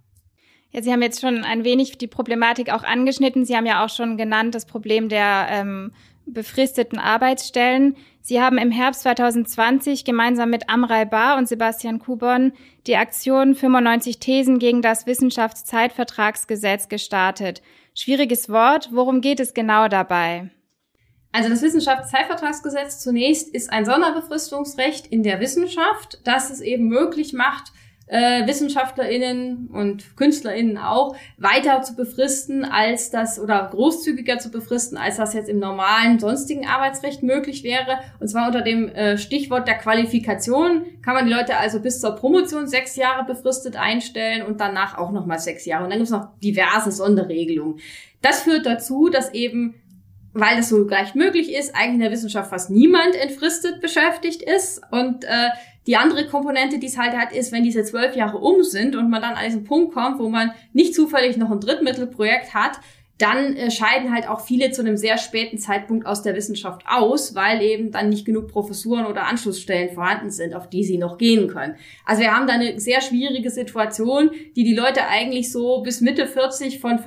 Ja, 0.70 0.82
Sie 0.82 0.90
haben 0.90 1.02
jetzt 1.02 1.20
schon 1.20 1.44
ein 1.44 1.62
wenig 1.62 1.98
die 1.98 2.08
Problematik 2.08 2.72
auch 2.72 2.82
angeschnitten. 2.82 3.44
Sie 3.44 3.54
haben 3.54 3.66
ja 3.66 3.84
auch 3.84 3.90
schon 3.90 4.16
genannt 4.16 4.54
das 4.54 4.64
Problem 4.66 5.08
der 5.08 5.46
ähm, 5.50 5.92
befristeten 6.26 6.98
Arbeitsstellen. 6.98 7.96
Sie 8.20 8.40
haben 8.40 8.58
im 8.58 8.70
Herbst 8.70 9.02
2020 9.02 10.04
gemeinsam 10.04 10.50
mit 10.50 10.68
Amrei 10.68 11.04
Bar 11.04 11.36
und 11.36 11.48
Sebastian 11.48 11.98
Kubon 11.98 12.52
die 12.86 12.96
Aktion 12.96 13.54
95 13.54 14.18
Thesen 14.18 14.58
gegen 14.58 14.82
das 14.82 15.06
Wissenschaftszeitvertragsgesetz 15.06 16.88
gestartet. 16.88 17.62
Schwieriges 17.94 18.48
Wort. 18.48 18.88
Worum 18.92 19.20
geht 19.20 19.40
es 19.40 19.54
genau 19.54 19.88
dabei? 19.88 20.50
Also 21.32 21.48
das 21.48 21.62
Wissenschaftszeitvertragsgesetz 21.62 23.00
zunächst 23.00 23.48
ist 23.52 23.72
ein 23.72 23.84
Sonderbefristungsrecht 23.84 25.08
in 25.08 25.24
der 25.24 25.40
Wissenschaft, 25.40 26.20
das 26.22 26.50
es 26.50 26.60
eben 26.60 26.86
möglich 26.86 27.32
macht, 27.32 27.72
äh, 28.06 28.46
WissenschaftlerInnen 28.46 29.68
und 29.72 30.16
KünstlerInnen 30.16 30.76
auch 30.76 31.16
weiter 31.38 31.82
zu 31.82 31.96
befristen 31.96 32.64
als 32.64 33.10
das 33.10 33.38
oder 33.38 33.68
großzügiger 33.70 34.38
zu 34.38 34.50
befristen, 34.50 34.98
als 34.98 35.16
das 35.16 35.32
jetzt 35.32 35.48
im 35.48 35.58
normalen 35.58 36.18
sonstigen 36.18 36.66
Arbeitsrecht 36.66 37.22
möglich 37.22 37.64
wäre. 37.64 37.98
Und 38.20 38.28
zwar 38.28 38.46
unter 38.46 38.62
dem 38.62 38.88
äh, 38.88 39.16
Stichwort 39.16 39.66
der 39.66 39.78
Qualifikation 39.78 40.84
kann 41.02 41.14
man 41.14 41.26
die 41.26 41.32
Leute 41.32 41.56
also 41.56 41.80
bis 41.80 42.00
zur 42.00 42.14
Promotion 42.14 42.66
sechs 42.66 42.96
Jahre 42.96 43.24
befristet 43.24 43.76
einstellen 43.76 44.42
und 44.42 44.60
danach 44.60 44.98
auch 44.98 45.10
nochmal 45.10 45.38
sechs 45.38 45.64
Jahre. 45.64 45.84
Und 45.84 45.90
dann 45.90 45.98
gibt 45.98 46.10
es 46.10 46.12
noch 46.12 46.38
diverse 46.40 46.92
Sonderregelungen. 46.92 47.80
Das 48.20 48.42
führt 48.42 48.66
dazu, 48.66 49.08
dass 49.08 49.32
eben 49.32 49.74
weil 50.34 50.56
das 50.56 50.68
so 50.68 50.82
leicht 50.82 51.14
möglich 51.14 51.54
ist, 51.54 51.76
eigentlich 51.76 51.94
in 51.94 52.00
der 52.00 52.10
Wissenschaft 52.10 52.50
fast 52.50 52.68
niemand 52.68 53.14
entfristet 53.14 53.80
beschäftigt 53.80 54.42
ist 54.42 54.82
und 54.90 55.22
äh, 55.24 55.50
die 55.86 55.96
andere 55.96 56.26
Komponente, 56.26 56.78
die 56.78 56.86
es 56.86 56.98
halt 56.98 57.14
hat, 57.14 57.32
ist, 57.32 57.52
wenn 57.52 57.62
diese 57.62 57.84
zwölf 57.84 58.16
Jahre 58.16 58.38
um 58.38 58.62
sind 58.62 58.96
und 58.96 59.10
man 59.10 59.22
dann 59.22 59.34
an 59.34 59.44
diesen 59.44 59.64
Punkt 59.64 59.92
kommt, 59.94 60.18
wo 60.18 60.28
man 60.28 60.52
nicht 60.72 60.94
zufällig 60.94 61.36
noch 61.36 61.50
ein 61.50 61.60
Drittmittelprojekt 61.60 62.54
hat, 62.54 62.80
dann 63.18 63.54
äh, 63.56 63.70
scheiden 63.70 64.12
halt 64.12 64.28
auch 64.28 64.40
viele 64.40 64.72
zu 64.72 64.82
einem 64.82 64.96
sehr 64.96 65.18
späten 65.18 65.58
Zeitpunkt 65.58 66.04
aus 66.04 66.22
der 66.22 66.34
Wissenschaft 66.34 66.82
aus, 66.86 67.34
weil 67.34 67.62
eben 67.62 67.92
dann 67.92 68.08
nicht 68.08 68.24
genug 68.24 68.48
Professuren 68.48 69.06
oder 69.06 69.26
Anschlussstellen 69.26 69.94
vorhanden 69.94 70.30
sind, 70.30 70.54
auf 70.54 70.68
die 70.68 70.82
sie 70.82 70.98
noch 70.98 71.16
gehen 71.16 71.46
können. 71.48 71.76
Also 72.04 72.22
wir 72.22 72.34
haben 72.34 72.48
da 72.48 72.54
eine 72.54 72.80
sehr 72.80 73.00
schwierige 73.00 73.50
Situation, 73.50 74.30
die 74.56 74.64
die 74.64 74.74
Leute 74.74 75.06
eigentlich 75.06 75.52
so 75.52 75.82
bis 75.82 76.00
Mitte 76.00 76.26
40 76.26 76.80
von 76.80 76.98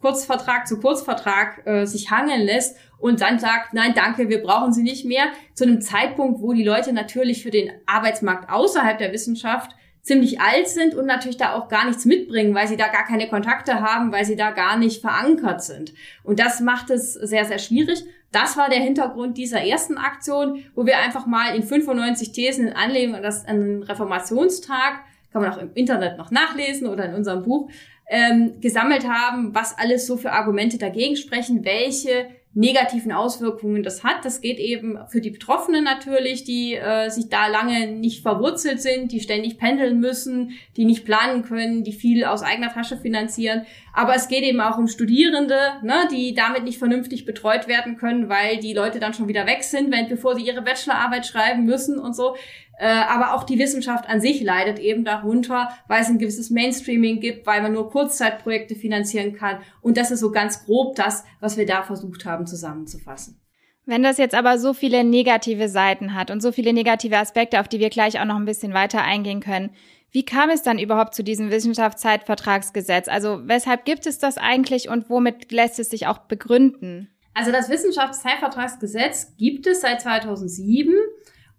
Kurzvertrag 0.00 0.68
zu 0.68 0.78
Kurzvertrag 0.78 1.66
äh, 1.66 1.84
sich 1.84 2.10
hangeln 2.12 2.42
lässt 2.42 2.76
und 2.98 3.20
dann 3.20 3.38
sagt, 3.38 3.74
nein, 3.74 3.92
danke, 3.94 4.28
wir 4.28 4.42
brauchen 4.42 4.72
sie 4.72 4.82
nicht 4.82 5.04
mehr, 5.04 5.26
zu 5.54 5.64
einem 5.64 5.80
Zeitpunkt, 5.80 6.40
wo 6.40 6.52
die 6.52 6.64
Leute 6.64 6.92
natürlich 6.92 7.42
für 7.42 7.50
den 7.50 7.70
Arbeitsmarkt 7.86 8.50
außerhalb 8.50 8.98
der 8.98 9.12
Wissenschaft 9.12 9.72
ziemlich 10.06 10.40
alt 10.40 10.68
sind 10.68 10.94
und 10.94 11.06
natürlich 11.06 11.36
da 11.36 11.54
auch 11.54 11.68
gar 11.68 11.84
nichts 11.84 12.04
mitbringen, 12.04 12.54
weil 12.54 12.68
sie 12.68 12.76
da 12.76 12.86
gar 12.86 13.04
keine 13.04 13.28
Kontakte 13.28 13.80
haben, 13.80 14.12
weil 14.12 14.24
sie 14.24 14.36
da 14.36 14.52
gar 14.52 14.76
nicht 14.76 15.00
verankert 15.00 15.64
sind. 15.64 15.92
Und 16.22 16.38
das 16.38 16.60
macht 16.60 16.90
es 16.90 17.14
sehr, 17.14 17.44
sehr 17.44 17.58
schwierig. 17.58 18.04
Das 18.30 18.56
war 18.56 18.68
der 18.70 18.78
Hintergrund 18.78 19.36
dieser 19.36 19.62
ersten 19.62 19.98
Aktion, 19.98 20.62
wo 20.76 20.86
wir 20.86 20.98
einfach 20.98 21.26
mal 21.26 21.56
in 21.56 21.64
95 21.64 22.30
Thesen 22.30 22.68
in 22.68 22.72
Anlehnung 22.74 23.16
an, 23.16 23.22
das, 23.22 23.46
an 23.46 23.60
den 23.60 23.82
Reformationstag, 23.82 25.00
kann 25.32 25.42
man 25.42 25.50
auch 25.50 25.58
im 25.58 25.72
Internet 25.74 26.18
noch 26.18 26.30
nachlesen 26.30 26.86
oder 26.86 27.06
in 27.06 27.14
unserem 27.14 27.42
Buch, 27.42 27.68
ähm, 28.08 28.60
gesammelt 28.60 29.08
haben, 29.08 29.54
was 29.54 29.76
alles 29.76 30.06
so 30.06 30.16
für 30.16 30.30
Argumente 30.30 30.78
dagegen 30.78 31.16
sprechen, 31.16 31.64
welche 31.64 32.28
negativen 32.56 33.12
Auswirkungen 33.12 33.82
das 33.82 34.02
hat. 34.02 34.24
Das 34.24 34.40
geht 34.40 34.58
eben 34.58 34.98
für 35.08 35.20
die 35.20 35.30
Betroffenen 35.30 35.84
natürlich, 35.84 36.42
die 36.42 36.74
äh, 36.74 37.10
sich 37.10 37.28
da 37.28 37.48
lange 37.48 37.86
nicht 37.86 38.22
verwurzelt 38.22 38.80
sind, 38.80 39.12
die 39.12 39.20
ständig 39.20 39.58
pendeln 39.58 40.00
müssen, 40.00 40.52
die 40.76 40.86
nicht 40.86 41.04
planen 41.04 41.42
können, 41.42 41.84
die 41.84 41.92
viel 41.92 42.24
aus 42.24 42.42
eigener 42.42 42.72
Tasche 42.72 42.96
finanzieren. 42.96 43.66
Aber 43.92 44.14
es 44.14 44.28
geht 44.28 44.42
eben 44.42 44.60
auch 44.62 44.78
um 44.78 44.88
Studierende, 44.88 45.58
ne, 45.82 46.08
die 46.10 46.34
damit 46.34 46.64
nicht 46.64 46.78
vernünftig 46.78 47.26
betreut 47.26 47.68
werden 47.68 47.96
können, 47.98 48.30
weil 48.30 48.56
die 48.56 48.72
Leute 48.72 49.00
dann 49.00 49.12
schon 49.12 49.28
wieder 49.28 49.46
weg 49.46 49.62
sind, 49.62 49.92
wenn, 49.92 50.08
bevor 50.08 50.34
sie 50.34 50.46
ihre 50.46 50.62
Bachelorarbeit 50.62 51.26
schreiben 51.26 51.64
müssen 51.66 51.98
und 51.98 52.16
so. 52.16 52.36
Äh, 52.78 52.86
aber 52.86 53.34
auch 53.34 53.44
die 53.44 53.58
Wissenschaft 53.58 54.08
an 54.08 54.20
sich 54.20 54.42
leidet 54.42 54.78
eben 54.78 55.04
darunter, 55.04 55.70
weil 55.88 56.02
es 56.02 56.08
ein 56.08 56.18
gewisses 56.18 56.50
Mainstreaming 56.50 57.20
gibt, 57.20 57.46
weil 57.46 57.62
man 57.62 57.72
nur 57.72 57.90
Kurzzeitprojekte 57.90 58.74
finanzieren 58.74 59.34
kann. 59.34 59.60
Und 59.80 59.96
das 59.96 60.10
ist 60.10 60.20
so 60.20 60.30
ganz 60.30 60.64
grob 60.64 60.94
das, 60.96 61.24
was 61.40 61.56
wir 61.56 61.64
da 61.64 61.82
versucht 61.82 62.26
haben 62.26 62.46
zusammenzufassen. 62.46 63.40
Wenn 63.86 64.02
das 64.02 64.18
jetzt 64.18 64.34
aber 64.34 64.58
so 64.58 64.74
viele 64.74 65.04
negative 65.04 65.68
Seiten 65.68 66.12
hat 66.14 66.30
und 66.30 66.42
so 66.42 66.50
viele 66.52 66.72
negative 66.72 67.16
Aspekte, 67.16 67.60
auf 67.60 67.68
die 67.68 67.78
wir 67.78 67.88
gleich 67.88 68.20
auch 68.20 68.24
noch 68.24 68.36
ein 68.36 68.44
bisschen 68.44 68.74
weiter 68.74 69.02
eingehen 69.02 69.40
können, 69.40 69.70
wie 70.10 70.24
kam 70.24 70.50
es 70.50 70.62
dann 70.62 70.78
überhaupt 70.78 71.14
zu 71.14 71.22
diesem 71.22 71.50
Wissenschaftszeitvertragsgesetz? 71.50 73.08
Also 73.08 73.40
weshalb 73.44 73.84
gibt 73.84 74.06
es 74.06 74.18
das 74.18 74.38
eigentlich 74.38 74.88
und 74.88 75.08
womit 75.08 75.52
lässt 75.52 75.78
es 75.78 75.90
sich 75.90 76.06
auch 76.06 76.18
begründen? 76.18 77.10
Also 77.32 77.52
das 77.52 77.68
Wissenschaftszeitvertragsgesetz 77.68 79.36
gibt 79.36 79.66
es 79.66 79.82
seit 79.82 80.00
2007 80.00 80.94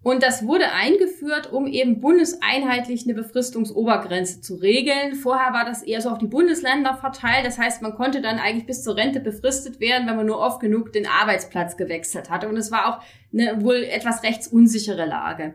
Und 0.02 0.22
das 0.22 0.46
wurde 0.46 0.72
eingeführt, 0.72 1.52
um 1.52 1.66
eben 1.66 2.00
bundeseinheitlich 2.00 3.04
eine 3.04 3.14
Befristungsobergrenze 3.14 4.40
zu 4.40 4.54
regeln. 4.54 5.16
Vorher 5.16 5.52
war 5.52 5.64
das 5.64 5.82
eher 5.82 6.00
so 6.00 6.10
auf 6.10 6.18
die 6.18 6.28
Bundesländer 6.28 6.94
verteilt. 6.94 7.44
Das 7.44 7.58
heißt, 7.58 7.82
man 7.82 7.94
konnte 7.94 8.22
dann 8.22 8.38
eigentlich 8.38 8.66
bis 8.66 8.84
zur 8.84 8.96
Rente 8.96 9.18
befristet 9.18 9.80
werden, 9.80 10.06
wenn 10.06 10.16
man 10.16 10.26
nur 10.26 10.38
oft 10.38 10.60
genug 10.60 10.92
den 10.92 11.06
Arbeitsplatz 11.06 11.76
gewechselt 11.76 12.30
hatte. 12.30 12.48
Und 12.48 12.56
es 12.56 12.70
war 12.70 12.86
auch 12.86 13.02
eine 13.32 13.62
wohl 13.62 13.82
etwas 13.82 14.22
rechtsunsichere 14.22 15.04
Lage. 15.04 15.54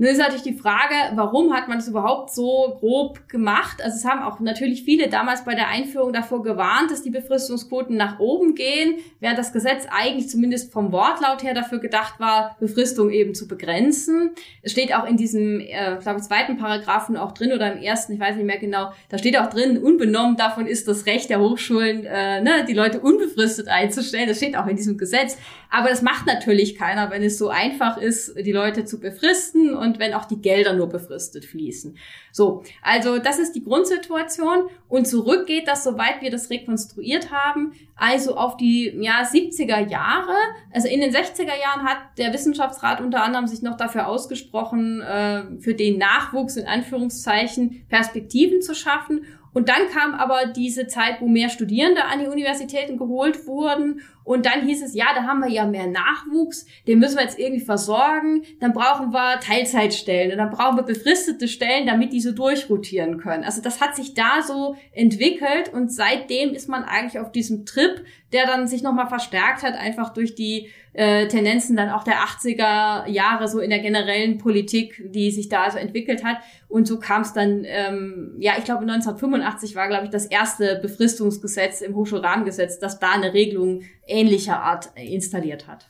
Nun 0.00 0.10
ist 0.10 0.18
natürlich 0.18 0.44
die 0.44 0.54
Frage, 0.54 0.94
warum 1.16 1.52
hat 1.52 1.66
man 1.66 1.78
es 1.78 1.88
überhaupt 1.88 2.32
so 2.32 2.76
grob 2.78 3.28
gemacht? 3.28 3.82
Also 3.82 3.96
es 3.96 4.04
haben 4.04 4.22
auch 4.22 4.38
natürlich 4.38 4.84
viele 4.84 5.08
damals 5.08 5.44
bei 5.44 5.56
der 5.56 5.68
Einführung 5.68 6.12
davor 6.12 6.44
gewarnt, 6.44 6.92
dass 6.92 7.02
die 7.02 7.10
Befristungsquoten 7.10 7.96
nach 7.96 8.20
oben 8.20 8.54
gehen, 8.54 9.00
während 9.18 9.38
das 9.38 9.52
Gesetz 9.52 9.88
eigentlich 9.90 10.28
zumindest 10.28 10.72
vom 10.72 10.92
Wortlaut 10.92 11.42
her 11.42 11.52
dafür 11.52 11.80
gedacht 11.80 12.20
war, 12.20 12.56
Befristung 12.60 13.10
eben 13.10 13.34
zu 13.34 13.48
begrenzen. 13.48 14.30
Es 14.62 14.70
steht 14.70 14.94
auch 14.94 15.04
in 15.04 15.16
diesem, 15.16 15.58
äh, 15.58 15.96
glaube 16.00 16.20
ich, 16.20 16.26
zweiten 16.26 16.56
Paragraphen 16.58 17.16
auch 17.16 17.32
drin 17.32 17.52
oder 17.52 17.72
im 17.72 17.82
ersten, 17.82 18.12
ich 18.12 18.20
weiß 18.20 18.36
nicht 18.36 18.46
mehr 18.46 18.58
genau, 18.58 18.92
da 19.08 19.18
steht 19.18 19.36
auch 19.36 19.50
drin, 19.50 19.78
unbenommen 19.78 20.36
davon 20.36 20.68
ist 20.68 20.86
das 20.86 21.06
Recht 21.06 21.28
der 21.28 21.40
Hochschulen, 21.40 22.04
äh, 22.04 22.40
ne, 22.40 22.64
die 22.68 22.74
Leute 22.74 23.00
unbefristet 23.00 23.66
einzustellen. 23.66 24.28
Das 24.28 24.36
steht 24.36 24.56
auch 24.56 24.68
in 24.68 24.76
diesem 24.76 24.96
Gesetz. 24.96 25.36
Aber 25.70 25.88
das 25.88 26.02
macht 26.02 26.26
natürlich 26.26 26.76
keiner, 26.76 27.10
wenn 27.10 27.22
es 27.22 27.36
so 27.36 27.48
einfach 27.48 27.98
ist, 27.98 28.34
die 28.38 28.52
Leute 28.52 28.84
zu 28.84 29.00
befristen 29.00 29.74
und 29.74 29.87
wenn 29.98 30.14
auch 30.14 30.26
die 30.26 30.40
Gelder 30.40 30.74
nur 30.74 30.88
befristet 30.88 31.44
fließen. 31.44 31.96
So, 32.32 32.62
also 32.82 33.18
das 33.18 33.38
ist 33.38 33.52
die 33.52 33.62
Grundsituation 33.64 34.68
und 34.88 35.06
zurück 35.06 35.46
geht 35.46 35.66
das, 35.66 35.84
soweit 35.84 36.20
wir 36.20 36.30
das 36.30 36.50
rekonstruiert 36.50 37.30
haben, 37.32 37.72
also 37.96 38.36
auf 38.36 38.56
die 38.56 38.92
ja, 39.00 39.22
70er 39.22 39.88
Jahre. 39.88 40.34
Also 40.72 40.88
in 40.88 41.00
den 41.00 41.12
60er 41.12 41.46
Jahren 41.46 41.84
hat 41.84 41.98
der 42.18 42.32
Wissenschaftsrat 42.32 43.00
unter 43.00 43.22
anderem 43.22 43.46
sich 43.46 43.62
noch 43.62 43.76
dafür 43.76 44.08
ausgesprochen, 44.08 45.00
äh, 45.00 45.44
für 45.60 45.74
den 45.74 45.98
Nachwuchs 45.98 46.56
in 46.56 46.66
Anführungszeichen 46.66 47.86
Perspektiven 47.88 48.60
zu 48.60 48.74
schaffen 48.74 49.24
und 49.58 49.68
dann 49.68 49.88
kam 49.92 50.14
aber 50.14 50.46
diese 50.46 50.86
Zeit, 50.86 51.20
wo 51.20 51.26
mehr 51.26 51.48
Studierende 51.48 52.04
an 52.04 52.20
die 52.20 52.26
Universitäten 52.26 52.96
geholt 52.96 53.46
wurden. 53.46 54.02
Und 54.28 54.44
dann 54.44 54.66
hieß 54.66 54.82
es, 54.82 54.94
ja, 54.94 55.06
da 55.14 55.22
haben 55.22 55.40
wir 55.40 55.48
ja 55.48 55.64
mehr 55.64 55.86
Nachwuchs, 55.86 56.66
den 56.86 56.98
müssen 56.98 57.16
wir 57.16 57.22
jetzt 57.22 57.38
irgendwie 57.38 57.64
versorgen. 57.64 58.42
Dann 58.60 58.74
brauchen 58.74 59.10
wir 59.10 59.40
Teilzeitstellen 59.40 60.32
und 60.32 60.36
dann 60.36 60.50
brauchen 60.50 60.76
wir 60.76 60.82
befristete 60.82 61.48
Stellen, 61.48 61.86
damit 61.86 62.12
die 62.12 62.20
so 62.20 62.32
durchrotieren 62.32 63.16
können. 63.16 63.42
Also 63.42 63.62
das 63.62 63.80
hat 63.80 63.96
sich 63.96 64.12
da 64.12 64.42
so 64.46 64.76
entwickelt 64.92 65.72
und 65.72 65.90
seitdem 65.90 66.52
ist 66.52 66.68
man 66.68 66.84
eigentlich 66.84 67.18
auf 67.18 67.32
diesem 67.32 67.64
Trip, 67.64 68.04
der 68.34 68.44
dann 68.44 68.66
sich 68.66 68.82
nochmal 68.82 69.08
verstärkt 69.08 69.62
hat, 69.62 69.72
einfach 69.72 70.12
durch 70.12 70.34
die 70.34 70.68
äh, 70.92 71.28
Tendenzen 71.28 71.76
dann 71.76 71.90
auch 71.90 72.02
der 72.02 72.16
80er 72.16 73.08
Jahre 73.08 73.46
so 73.46 73.60
in 73.60 73.70
der 73.70 73.78
generellen 73.78 74.38
Politik, 74.38 75.00
die 75.14 75.30
sich 75.30 75.48
da 75.48 75.70
so 75.70 75.78
entwickelt 75.78 76.24
hat. 76.24 76.38
Und 76.68 76.86
so 76.86 76.98
kam 76.98 77.22
es 77.22 77.32
dann, 77.32 77.62
ähm, 77.64 78.34
ja, 78.38 78.54
ich 78.58 78.64
glaube 78.64 78.82
1985 78.82 79.76
war, 79.76 79.88
glaube 79.88 80.04
ich, 80.04 80.10
das 80.10 80.26
erste 80.26 80.78
Befristungsgesetz 80.82 81.80
im 81.82 81.94
Hochschulrahmengesetz, 81.94 82.78
das 82.78 82.98
da 82.98 83.12
eine 83.12 83.32
Regelung 83.32 83.82
ähnlicher 84.18 84.60
Art 84.60 84.90
installiert 84.96 85.66
hat. 85.66 85.88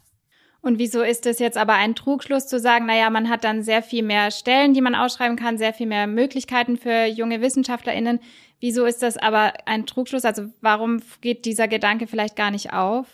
Und 0.61 0.79
wieso 0.79 1.03
ist 1.03 1.25
es 1.27 1.39
jetzt 1.39 1.57
aber 1.57 1.75
ein 1.75 1.95
Trugschluss 1.95 2.47
zu 2.47 2.59
sagen, 2.59 2.87
naja, 2.87 3.11
man 3.11 3.29
hat 3.29 3.45
dann 3.45 3.63
sehr 3.63 3.83
viel 3.83 4.03
mehr 4.03 4.31
Stellen, 4.31 4.75
die 4.75 4.81
man 4.81 4.95
ausschreiben 4.95 5.37
kann, 5.37 5.57
sehr 5.57 5.73
viel 5.73 5.87
mehr 5.87 6.07
Möglichkeiten 6.07 6.77
für 6.77 7.07
junge 7.07 7.41
WissenschaftlerInnen. 7.41 8.19
Wieso 8.61 8.85
ist 8.85 9.03
das 9.03 9.17
aber 9.17 9.53
ein 9.67 9.87
Trugschluss? 9.87 10.25
Also 10.25 10.47
warum 10.61 11.01
geht 11.21 11.45
dieser 11.45 11.69
Gedanke 11.69 12.07
vielleicht 12.09 12.35
gar 12.35 12.51
nicht 12.51 12.73
auf? 12.73 13.07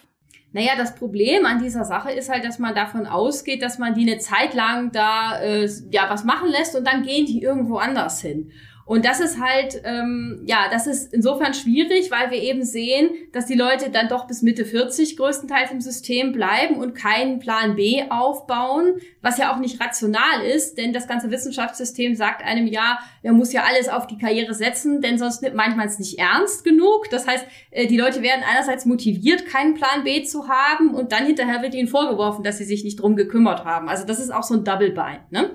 Naja, 0.52 0.72
das 0.76 0.94
Problem 0.94 1.44
an 1.46 1.62
dieser 1.62 1.84
Sache 1.84 2.12
ist 2.12 2.30
halt, 2.30 2.44
dass 2.44 2.58
man 2.58 2.74
davon 2.74 3.06
ausgeht, 3.06 3.60
dass 3.60 3.78
man 3.78 3.94
die 3.94 4.08
eine 4.08 4.18
Zeit 4.20 4.54
lang 4.54 4.92
da 4.92 5.40
äh, 5.40 5.68
ja 5.90 6.08
was 6.08 6.24
machen 6.24 6.48
lässt 6.48 6.76
und 6.76 6.86
dann 6.86 7.02
gehen 7.02 7.26
die 7.26 7.42
irgendwo 7.42 7.76
anders 7.76 8.22
hin. 8.22 8.52
Und 8.86 9.06
das 9.06 9.20
ist 9.20 9.40
halt, 9.40 9.80
ähm, 9.84 10.42
ja, 10.44 10.68
das 10.70 10.86
ist 10.86 11.14
insofern 11.14 11.54
schwierig, 11.54 12.10
weil 12.10 12.30
wir 12.30 12.42
eben 12.42 12.64
sehen, 12.64 13.08
dass 13.32 13.46
die 13.46 13.54
Leute 13.54 13.88
dann 13.88 14.08
doch 14.08 14.26
bis 14.26 14.42
Mitte 14.42 14.66
40 14.66 15.16
größtenteils 15.16 15.70
im 15.70 15.80
System 15.80 16.32
bleiben 16.32 16.76
und 16.76 16.94
keinen 16.94 17.38
Plan 17.38 17.76
B 17.76 18.04
aufbauen, 18.10 18.96
was 19.22 19.38
ja 19.38 19.54
auch 19.54 19.58
nicht 19.58 19.80
rational 19.80 20.44
ist, 20.54 20.76
denn 20.76 20.92
das 20.92 21.08
ganze 21.08 21.30
Wissenschaftssystem 21.30 22.14
sagt 22.14 22.44
einem 22.44 22.66
ja, 22.66 22.98
er 23.22 23.32
muss 23.32 23.54
ja 23.54 23.62
alles 23.66 23.88
auf 23.88 24.06
die 24.06 24.18
Karriere 24.18 24.52
setzen, 24.52 25.00
denn 25.00 25.16
sonst 25.16 25.40
nimmt 25.40 25.54
manchmal 25.54 25.86
es 25.86 25.98
nicht 25.98 26.18
ernst 26.18 26.62
genug. 26.62 27.08
Das 27.10 27.26
heißt, 27.26 27.46
äh, 27.70 27.86
die 27.86 27.96
Leute 27.96 28.20
werden 28.20 28.44
einerseits 28.46 28.84
motiviert, 28.84 29.46
keinen 29.46 29.74
Plan 29.74 30.04
B 30.04 30.24
zu 30.24 30.48
haben 30.48 30.94
und 30.94 31.10
dann 31.12 31.24
hinterher 31.24 31.62
wird 31.62 31.74
ihnen 31.74 31.88
vorgeworfen, 31.88 32.44
dass 32.44 32.58
sie 32.58 32.64
sich 32.64 32.84
nicht 32.84 33.00
drum 33.00 33.16
gekümmert 33.16 33.64
haben. 33.64 33.88
Also 33.88 34.04
das 34.04 34.20
ist 34.20 34.30
auch 34.30 34.42
so 34.42 34.54
ein 34.54 34.64
Double 34.64 34.90
Bind. 34.90 35.30
Ne? 35.30 35.50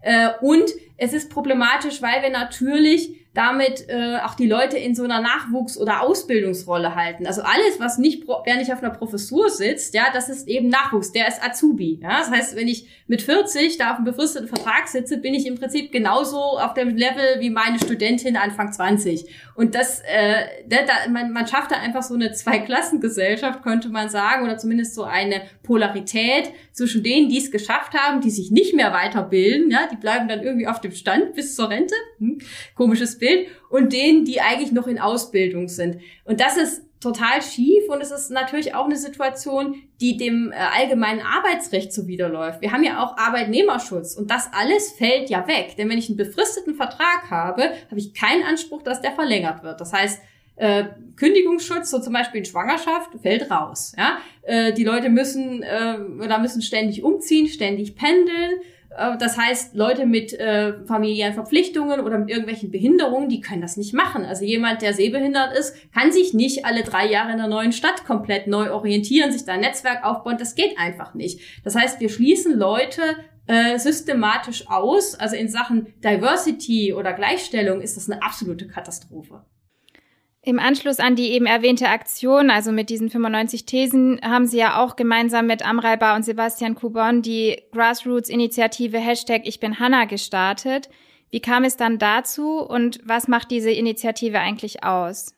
Äh, 0.00 0.30
und 0.40 0.64
es 1.02 1.12
ist 1.12 1.30
problematisch, 1.30 2.00
weil 2.00 2.22
wir 2.22 2.30
natürlich 2.30 3.21
damit 3.34 3.88
äh, 3.88 4.18
auch 4.24 4.34
die 4.34 4.46
Leute 4.46 4.76
in 4.76 4.94
so 4.94 5.04
einer 5.04 5.20
Nachwuchs- 5.20 5.78
oder 5.78 6.02
Ausbildungsrolle 6.02 6.94
halten. 6.94 7.26
Also 7.26 7.40
alles, 7.42 7.80
was 7.80 7.96
nicht, 7.96 8.24
wer 8.26 8.56
nicht 8.56 8.72
auf 8.72 8.82
einer 8.82 8.92
Professur 8.92 9.48
sitzt, 9.48 9.94
ja, 9.94 10.04
das 10.12 10.28
ist 10.28 10.48
eben 10.48 10.68
Nachwuchs, 10.68 11.12
der 11.12 11.28
ist 11.28 11.42
Azubi. 11.42 12.00
Ja? 12.02 12.18
Das 12.18 12.30
heißt, 12.30 12.56
wenn 12.56 12.68
ich 12.68 12.86
mit 13.06 13.22
40 13.22 13.78
da 13.78 13.92
auf 13.92 13.96
einem 13.96 14.04
befristeten 14.04 14.48
Vertrag 14.48 14.86
sitze, 14.86 15.16
bin 15.16 15.32
ich 15.32 15.46
im 15.46 15.58
Prinzip 15.58 15.92
genauso 15.92 16.36
auf 16.36 16.74
dem 16.74 16.94
Level 16.94 17.40
wie 17.40 17.48
meine 17.48 17.78
Studentin 17.78 18.36
Anfang 18.36 18.70
20. 18.70 19.24
Und 19.54 19.74
das, 19.74 20.00
äh, 20.00 20.44
da, 20.68 20.80
man, 21.10 21.32
man 21.32 21.46
schafft 21.46 21.70
da 21.70 21.76
einfach 21.76 22.02
so 22.02 22.14
eine 22.14 22.32
Zweiklassengesellschaft, 22.32 23.62
könnte 23.62 23.88
man 23.88 24.10
sagen, 24.10 24.44
oder 24.44 24.58
zumindest 24.58 24.94
so 24.94 25.04
eine 25.04 25.42
Polarität 25.62 26.50
zwischen 26.72 27.02
denen, 27.02 27.30
die 27.30 27.38
es 27.38 27.50
geschafft 27.50 27.94
haben, 27.94 28.20
die 28.20 28.30
sich 28.30 28.50
nicht 28.50 28.74
mehr 28.74 28.92
weiterbilden, 28.92 29.70
ja, 29.70 29.88
die 29.90 29.96
bleiben 29.96 30.28
dann 30.28 30.42
irgendwie 30.42 30.66
auf 30.66 30.80
dem 30.80 30.92
Stand 30.92 31.34
bis 31.34 31.54
zur 31.54 31.70
Rente. 31.70 31.94
Hm, 32.18 32.38
komisches 32.74 33.21
Bild 33.22 33.46
und 33.70 33.92
denen, 33.92 34.24
die 34.24 34.40
eigentlich 34.40 34.72
noch 34.72 34.88
in 34.88 34.98
Ausbildung 34.98 35.68
sind. 35.68 35.98
Und 36.24 36.40
das 36.40 36.56
ist 36.56 36.82
total 37.00 37.42
schief 37.42 37.88
und 37.88 38.00
es 38.00 38.10
ist 38.10 38.30
natürlich 38.30 38.74
auch 38.74 38.84
eine 38.84 38.96
Situation, 38.96 39.76
die 40.00 40.16
dem 40.16 40.52
äh, 40.52 40.56
allgemeinen 40.56 41.20
Arbeitsrecht 41.20 41.92
zuwiderläuft. 41.92 42.60
Wir 42.60 42.72
haben 42.72 42.84
ja 42.84 43.02
auch 43.02 43.16
Arbeitnehmerschutz 43.16 44.14
und 44.14 44.30
das 44.30 44.48
alles 44.52 44.92
fällt 44.92 45.30
ja 45.30 45.46
weg. 45.46 45.76
Denn 45.76 45.88
wenn 45.88 45.98
ich 45.98 46.08
einen 46.08 46.16
befristeten 46.16 46.74
Vertrag 46.74 47.30
habe, 47.30 47.62
habe 47.62 47.98
ich 47.98 48.14
keinen 48.14 48.44
Anspruch, 48.44 48.82
dass 48.82 49.02
der 49.02 49.12
verlängert 49.12 49.62
wird. 49.62 49.80
Das 49.80 49.92
heißt, 49.92 50.20
äh, 50.56 50.84
Kündigungsschutz, 51.16 51.90
so 51.90 51.98
zum 52.00 52.12
Beispiel 52.12 52.38
in 52.38 52.44
Schwangerschaft, 52.44 53.10
fällt 53.20 53.50
raus. 53.50 53.94
Ja? 53.98 54.18
Äh, 54.42 54.72
die 54.72 54.84
Leute 54.84 55.08
müssen 55.08 55.62
äh, 55.62 55.98
oder 56.20 56.38
müssen 56.38 56.62
ständig 56.62 57.02
umziehen, 57.02 57.48
ständig 57.48 57.96
pendeln. 57.96 58.60
Äh, 58.96 59.16
das 59.18 59.36
heißt, 59.36 59.74
Leute 59.74 60.06
mit 60.06 60.32
äh, 60.32 60.84
familiären 60.84 61.34
Verpflichtungen 61.34 62.00
oder 62.00 62.18
mit 62.18 62.30
irgendwelchen 62.30 62.70
Behinderungen, 62.70 63.28
die 63.28 63.40
können 63.40 63.62
das 63.62 63.76
nicht 63.76 63.94
machen. 63.94 64.24
Also 64.24 64.44
jemand, 64.44 64.82
der 64.82 64.94
sehbehindert 64.94 65.56
ist, 65.56 65.74
kann 65.92 66.12
sich 66.12 66.34
nicht 66.34 66.64
alle 66.64 66.82
drei 66.82 67.06
Jahre 67.06 67.32
in 67.32 67.38
der 67.38 67.48
neuen 67.48 67.72
Stadt 67.72 68.04
komplett 68.04 68.46
neu 68.46 68.72
orientieren, 68.72 69.32
sich 69.32 69.44
da 69.44 69.52
ein 69.52 69.60
Netzwerk 69.60 70.04
aufbauen. 70.04 70.36
Das 70.38 70.54
geht 70.54 70.78
einfach 70.78 71.14
nicht. 71.14 71.40
Das 71.64 71.74
heißt, 71.74 72.00
wir 72.00 72.08
schließen 72.08 72.58
Leute 72.58 73.02
äh, 73.46 73.78
systematisch 73.78 74.68
aus. 74.68 75.14
Also 75.14 75.36
in 75.36 75.48
Sachen 75.48 75.92
Diversity 76.02 76.92
oder 76.92 77.12
Gleichstellung 77.12 77.80
ist 77.80 77.96
das 77.96 78.10
eine 78.10 78.22
absolute 78.22 78.66
Katastrophe. 78.66 79.44
Im 80.44 80.58
Anschluss 80.58 80.98
an 80.98 81.14
die 81.14 81.30
eben 81.30 81.46
erwähnte 81.46 81.88
Aktion, 81.88 82.50
also 82.50 82.72
mit 82.72 82.90
diesen 82.90 83.10
95 83.10 83.64
Thesen, 83.64 84.20
haben 84.24 84.46
Sie 84.46 84.58
ja 84.58 84.82
auch 84.82 84.96
gemeinsam 84.96 85.46
mit 85.46 85.64
Amrei 85.64 85.96
Bar 85.96 86.16
und 86.16 86.24
Sebastian 86.24 86.74
Kubon 86.74 87.22
die 87.22 87.62
Grassroots-Initiative 87.70 88.98
Hashtag 88.98 89.42
Ich 89.44 89.60
bin 89.60 89.78
Hanna 89.78 90.04
gestartet. 90.06 90.90
Wie 91.30 91.38
kam 91.38 91.62
es 91.62 91.76
dann 91.76 91.98
dazu 91.98 92.58
und 92.58 92.98
was 93.04 93.28
macht 93.28 93.52
diese 93.52 93.70
Initiative 93.70 94.40
eigentlich 94.40 94.82
aus? 94.82 95.32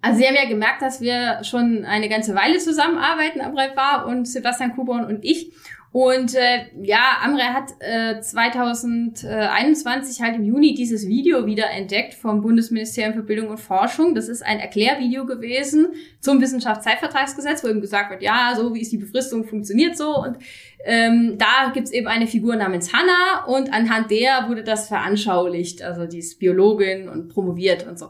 Also 0.00 0.18
Sie 0.18 0.26
haben 0.26 0.34
ja 0.34 0.48
gemerkt, 0.48 0.82
dass 0.82 1.00
wir 1.00 1.44
schon 1.44 1.84
eine 1.84 2.08
ganze 2.08 2.34
Weile 2.34 2.58
zusammenarbeiten, 2.58 3.40
Amrei 3.40 3.68
Bar 3.68 4.06
und 4.08 4.26
Sebastian 4.26 4.74
Kubon 4.74 5.04
und 5.04 5.24
ich. 5.24 5.52
Und 5.92 6.34
äh, 6.34 6.64
ja, 6.80 7.18
Amre 7.22 7.52
hat 7.52 7.74
äh, 7.80 8.18
2021 8.18 10.22
halt 10.22 10.36
im 10.36 10.44
Juni 10.44 10.74
dieses 10.74 11.06
Video 11.06 11.44
wieder 11.44 11.68
entdeckt 11.70 12.14
vom 12.14 12.40
Bundesministerium 12.40 13.12
für 13.12 13.22
Bildung 13.22 13.48
und 13.48 13.60
Forschung. 13.60 14.14
Das 14.14 14.28
ist 14.28 14.42
ein 14.42 14.58
Erklärvideo 14.58 15.26
gewesen 15.26 15.88
zum 16.20 16.40
Wissenschaftszeitvertragsgesetz, 16.40 17.62
wo 17.62 17.68
eben 17.68 17.82
gesagt 17.82 18.10
wird, 18.10 18.22
ja, 18.22 18.54
so 18.56 18.74
wie 18.74 18.80
ist 18.80 18.90
die 18.90 18.96
Befristung, 18.96 19.44
funktioniert 19.44 19.98
so. 19.98 20.16
Und 20.16 20.38
ähm, 20.86 21.36
da 21.36 21.70
gibt's 21.74 21.90
eben 21.90 22.06
eine 22.06 22.26
Figur 22.26 22.56
namens 22.56 22.94
Hannah 22.94 23.44
und 23.44 23.74
anhand 23.74 24.10
der 24.10 24.48
wurde 24.48 24.64
das 24.64 24.88
veranschaulicht. 24.88 25.82
Also 25.82 26.06
die 26.06 26.20
ist 26.20 26.38
Biologin 26.38 27.10
und 27.10 27.28
promoviert 27.28 27.86
und 27.86 27.98
so. 27.98 28.08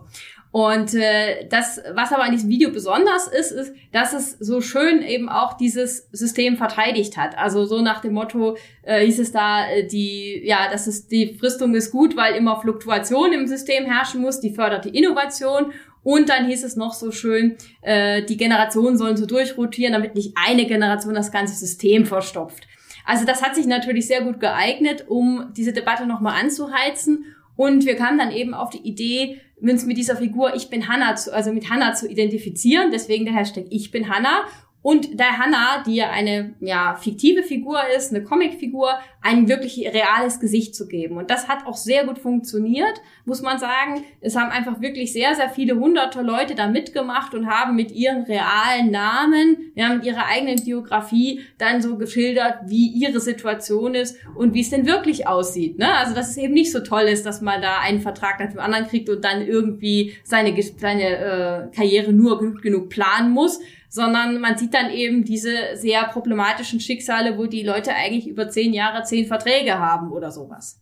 Und 0.52 0.94
äh, 0.94 1.48
das, 1.48 1.80
was 1.94 2.12
aber 2.12 2.24
an 2.24 2.30
diesem 2.30 2.50
Video 2.50 2.70
besonders 2.70 3.26
ist, 3.26 3.52
ist, 3.52 3.74
dass 3.90 4.12
es 4.12 4.32
so 4.32 4.60
schön 4.60 5.00
eben 5.00 5.30
auch 5.30 5.56
dieses 5.56 6.10
System 6.12 6.58
verteidigt 6.58 7.16
hat. 7.16 7.38
Also 7.38 7.64
so 7.64 7.80
nach 7.80 8.02
dem 8.02 8.12
Motto 8.12 8.58
äh, 8.82 9.02
hieß 9.02 9.18
es 9.18 9.32
da, 9.32 9.66
äh, 9.70 9.86
die, 9.86 10.42
ja, 10.44 10.68
das 10.70 10.86
ist 10.86 11.10
die 11.10 11.38
Fristung 11.38 11.74
ist 11.74 11.90
gut, 11.90 12.18
weil 12.18 12.34
immer 12.34 12.60
Fluktuation 12.60 13.32
im 13.32 13.46
System 13.46 13.86
herrschen 13.86 14.20
muss, 14.20 14.40
die 14.40 14.54
fördert 14.54 14.84
die 14.84 14.96
Innovation. 14.96 15.72
Und 16.02 16.28
dann 16.28 16.46
hieß 16.46 16.64
es 16.64 16.76
noch 16.76 16.92
so 16.92 17.12
schön, 17.12 17.56
äh, 17.80 18.22
die 18.22 18.36
Generationen 18.36 18.98
sollen 18.98 19.16
so 19.16 19.24
durchrotieren, 19.24 19.94
damit 19.94 20.14
nicht 20.14 20.34
eine 20.36 20.66
Generation 20.66 21.14
das 21.14 21.32
ganze 21.32 21.54
System 21.54 22.04
verstopft. 22.04 22.68
Also 23.06 23.24
das 23.24 23.42
hat 23.42 23.54
sich 23.54 23.66
natürlich 23.66 24.06
sehr 24.06 24.22
gut 24.22 24.38
geeignet, 24.38 25.06
um 25.08 25.52
diese 25.56 25.72
Debatte 25.72 26.04
nochmal 26.04 26.38
anzuheizen. 26.38 27.24
Und 27.56 27.86
wir 27.86 27.96
kamen 27.96 28.18
dann 28.18 28.32
eben 28.32 28.54
auf 28.54 28.70
die 28.70 28.86
Idee, 28.86 29.40
uns 29.70 29.87
mit 29.87 29.96
dieser 29.96 30.16
Figur 30.16 30.55
Ich 30.55 30.70
bin 30.70 30.88
Hanna, 30.88 31.14
zu, 31.14 31.33
also 31.33 31.53
mit 31.53 31.70
Hanna 31.70 31.94
zu 31.94 32.09
identifizieren. 32.09 32.90
Deswegen 32.90 33.25
der 33.25 33.35
Hashtag 33.35 33.66
Ich 33.70 33.90
bin 33.90 34.09
Hanna 34.09 34.44
und 34.82 35.18
der 35.18 35.38
Hannah, 35.38 35.84
die 35.86 35.94
ja 35.94 36.10
eine 36.10 36.54
ja, 36.60 36.96
fiktive 36.96 37.44
Figur 37.44 37.78
ist, 37.96 38.12
eine 38.12 38.24
Comicfigur, 38.24 38.90
ein 39.20 39.48
wirklich 39.48 39.86
reales 39.86 40.40
Gesicht 40.40 40.74
zu 40.74 40.88
geben. 40.88 41.16
Und 41.18 41.30
das 41.30 41.48
hat 41.48 41.66
auch 41.66 41.76
sehr 41.76 42.04
gut 42.04 42.18
funktioniert, 42.18 43.00
muss 43.24 43.42
man 43.42 43.60
sagen. 43.60 44.02
Es 44.20 44.34
haben 44.34 44.50
einfach 44.50 44.80
wirklich 44.80 45.12
sehr, 45.12 45.36
sehr 45.36 45.48
viele 45.50 45.76
hunderte 45.76 46.22
Leute 46.22 46.56
da 46.56 46.66
mitgemacht 46.66 47.32
und 47.32 47.46
haben 47.46 47.76
mit 47.76 47.92
ihren 47.92 48.24
realen 48.24 48.90
Namen, 48.90 49.72
ja, 49.76 49.94
mit 49.94 50.04
ihrer 50.04 50.26
eigenen 50.26 50.62
Biografie 50.64 51.40
dann 51.58 51.80
so 51.80 51.96
geschildert, 51.96 52.62
wie 52.66 52.88
ihre 52.88 53.20
Situation 53.20 53.94
ist 53.94 54.16
und 54.34 54.52
wie 54.52 54.62
es 54.62 54.70
denn 54.70 54.86
wirklich 54.86 55.28
aussieht. 55.28 55.78
Ne? 55.78 55.94
Also, 55.94 56.12
dass 56.12 56.30
es 56.30 56.36
eben 56.36 56.54
nicht 56.54 56.72
so 56.72 56.80
toll 56.80 57.02
ist, 57.02 57.24
dass 57.24 57.40
man 57.40 57.62
da 57.62 57.78
einen 57.78 58.00
Vertrag 58.00 58.40
nach 58.40 58.50
dem 58.50 58.58
anderen 58.58 58.88
kriegt 58.88 59.08
und 59.08 59.24
dann 59.24 59.46
irgendwie 59.46 60.14
seine, 60.24 60.60
seine 60.60 61.02
äh, 61.02 61.76
Karriere 61.76 62.12
nur 62.12 62.40
gut 62.40 62.62
genug 62.62 62.88
planen 62.88 63.30
muss, 63.30 63.60
sondern 63.92 64.40
man 64.40 64.57
sieht 64.57 64.72
dann 64.72 64.90
eben 64.90 65.22
diese 65.22 65.76
sehr 65.76 66.05
problematischen 66.05 66.81
Schicksale, 66.81 67.37
wo 67.37 67.44
die 67.44 67.62
Leute 67.62 67.92
eigentlich 67.92 68.26
über 68.26 68.48
zehn 68.48 68.72
Jahre 68.72 69.02
zehn 69.02 69.26
Verträge 69.26 69.78
haben 69.78 70.12
oder 70.12 70.31
sowas. 70.31 70.81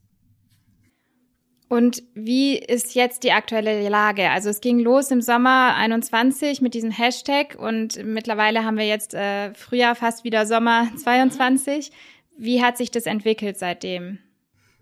Und 1.69 2.05
wie 2.15 2.57
ist 2.57 2.95
jetzt 2.95 3.25
die 3.25 3.33
aktuelle 3.33 3.89
Lage? 3.89 4.31
Also 4.31 4.49
es 4.49 4.61
ging 4.61 4.79
los 4.79 5.11
im 5.11 5.23
Sommer 5.23 5.75
21 5.75 6.61
mit 6.61 6.73
diesem 6.75 6.93
Hashtag 6.93 7.57
und 7.59 8.01
mittlerweile 8.05 8.65
haben 8.65 8.77
wir 8.77 8.87
jetzt 8.87 9.13
äh, 9.15 9.55
Frühjahr 9.55 9.97
fast 9.97 10.23
wieder 10.23 10.47
Sommer 10.47 10.87
22. 10.97 11.91
Wie 12.39 12.63
hat 12.63 12.77
sich 12.77 12.93
das 12.93 13.07
entwickelt 13.07 13.59
seitdem? 13.59 14.21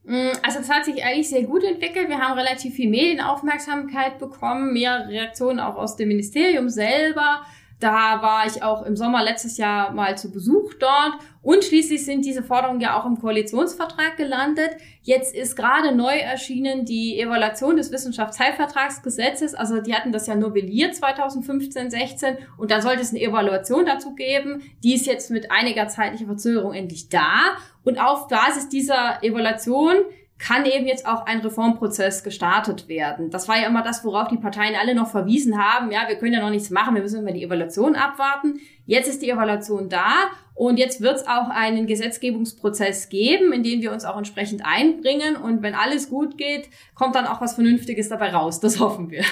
Mm, 0.05 0.33
also 0.43 0.59
es 0.59 0.69
hat 0.69 0.85
sich 0.85 1.03
eigentlich 1.03 1.31
sehr 1.31 1.45
gut 1.45 1.65
entwickelt. 1.65 2.11
Wir 2.11 2.19
haben 2.19 2.39
relativ 2.39 2.75
viel 2.75 2.91
Medienaufmerksamkeit 2.91 4.19
bekommen, 4.19 4.75
mehr 4.75 5.09
Reaktionen 5.09 5.61
auch 5.61 5.77
aus 5.77 5.97
dem 5.97 6.09
Ministerium 6.09 6.69
selber. 6.69 7.47
Da 7.81 8.23
war 8.23 8.45
ich 8.47 8.63
auch 8.63 8.85
im 8.85 8.97
Sommer 8.97 9.23
letztes 9.23 9.57
Jahr 9.57 9.93
mal 9.93 10.19
zu 10.19 10.33
Besuch 10.33 10.75
dort. 10.81 11.15
Und 11.43 11.65
schließlich 11.65 12.05
sind 12.05 12.25
diese 12.25 12.43
Forderungen 12.43 12.81
ja 12.81 12.99
auch 12.99 13.07
im 13.07 13.21
Koalitionsvertrag 13.21 14.17
gelandet. 14.17 14.71
Jetzt 15.03 15.35
ist 15.35 15.55
gerade 15.55 15.95
neu 15.95 16.17
erschienen 16.17 16.85
die 16.85 17.21
Evaluation 17.21 17.77
des 17.77 17.93
Wissenschaftsheilvertragsgesetzes. 17.93 19.55
Also 19.55 19.81
die 19.81 19.95
hatten 19.95 20.11
das 20.11 20.27
ja 20.27 20.35
novelliert 20.35 20.97
2015, 20.97 21.91
16. 21.91 22.39
Und 22.57 22.73
da 22.73 22.83
sollte 22.83 23.03
es 23.03 23.11
eine 23.11 23.21
Evaluation 23.21 23.87
dazu 23.87 24.15
geben. 24.15 24.63
Die 24.83 24.95
ist 24.95 25.07
jetzt 25.07 25.31
mit 25.31 25.53
einiger 25.53 25.87
zeitlicher 25.87 26.27
Verzögerung 26.27 26.75
endlich 26.75 27.09
da. 27.09 27.57
Und 27.85 27.99
auf 27.99 28.27
Basis 28.27 28.69
dieser 28.69 29.23
Evaluation 29.23 29.95
kann 30.39 30.67
eben 30.67 30.87
jetzt 30.87 31.07
auch 31.07 31.27
ein 31.27 31.41
Reformprozess 31.41 32.23
gestartet 32.23 32.89
werden. 32.89 33.31
Das 33.31 33.49
war 33.49 33.59
ja 33.59 33.67
immer 33.67 33.83
das, 33.83 34.05
worauf 34.05 34.29
die 34.29 34.37
Parteien 34.37 34.77
alle 34.81 34.95
noch 34.95 35.11
verwiesen 35.11 35.59
haben. 35.59 35.91
Ja, 35.91 36.09
wir 36.09 36.17
können 36.17 36.33
ja 36.33 36.41
noch 36.41 36.51
nichts 36.51 36.71
machen, 36.71 36.95
wir 36.95 37.03
müssen 37.03 37.21
immer 37.21 37.33
die 37.33 37.43
Evaluation 37.43 37.97
abwarten. 37.97 38.61
Jetzt 38.87 39.09
ist 39.09 39.21
die 39.21 39.31
Evaluation 39.31 39.89
da 39.89 40.13
und 40.55 40.79
jetzt 40.79 41.01
wird 41.01 41.17
es 41.17 41.27
auch 41.27 41.51
einen 41.51 41.87
Gesetzgebungsprozess 41.87 43.09
geben, 43.09 43.53
in 43.53 43.63
den 43.63 43.83
wir 43.83 43.93
uns 43.93 44.05
auch 44.05 44.17
entsprechend 44.17 44.65
einbringen. 44.65 45.37
Und 45.37 45.63
wenn 45.63 45.75
alles 45.75 46.09
gut 46.09 46.39
geht, 46.39 46.69
kommt 46.95 47.15
dann 47.15 47.27
auch 47.27 47.41
was 47.41 47.55
Vernünftiges 47.55 48.09
dabei 48.09 48.31
raus. 48.31 48.61
Das 48.61 48.81
hoffen 48.81 49.11
wir. 49.11 49.25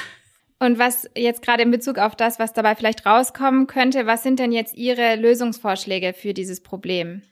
Und 0.59 0.79
was 0.79 1.09
jetzt 1.17 1.43
gerade 1.43 1.63
in 1.63 1.71
Bezug 1.71 1.99
auf 1.99 2.17
das, 2.17 2.39
was 2.39 2.53
dabei 2.53 2.75
vielleicht 2.75 3.05
rauskommen 3.07 3.67
könnte, 3.67 4.07
was 4.07 4.23
sind 4.23 4.39
denn 4.39 4.53
jetzt 4.53 4.75
Ihre 4.75 5.17
Lösungsvorschläge 5.17 6.15
für 6.15 6.33
dieses 6.33 6.63
Problem? 6.63 7.23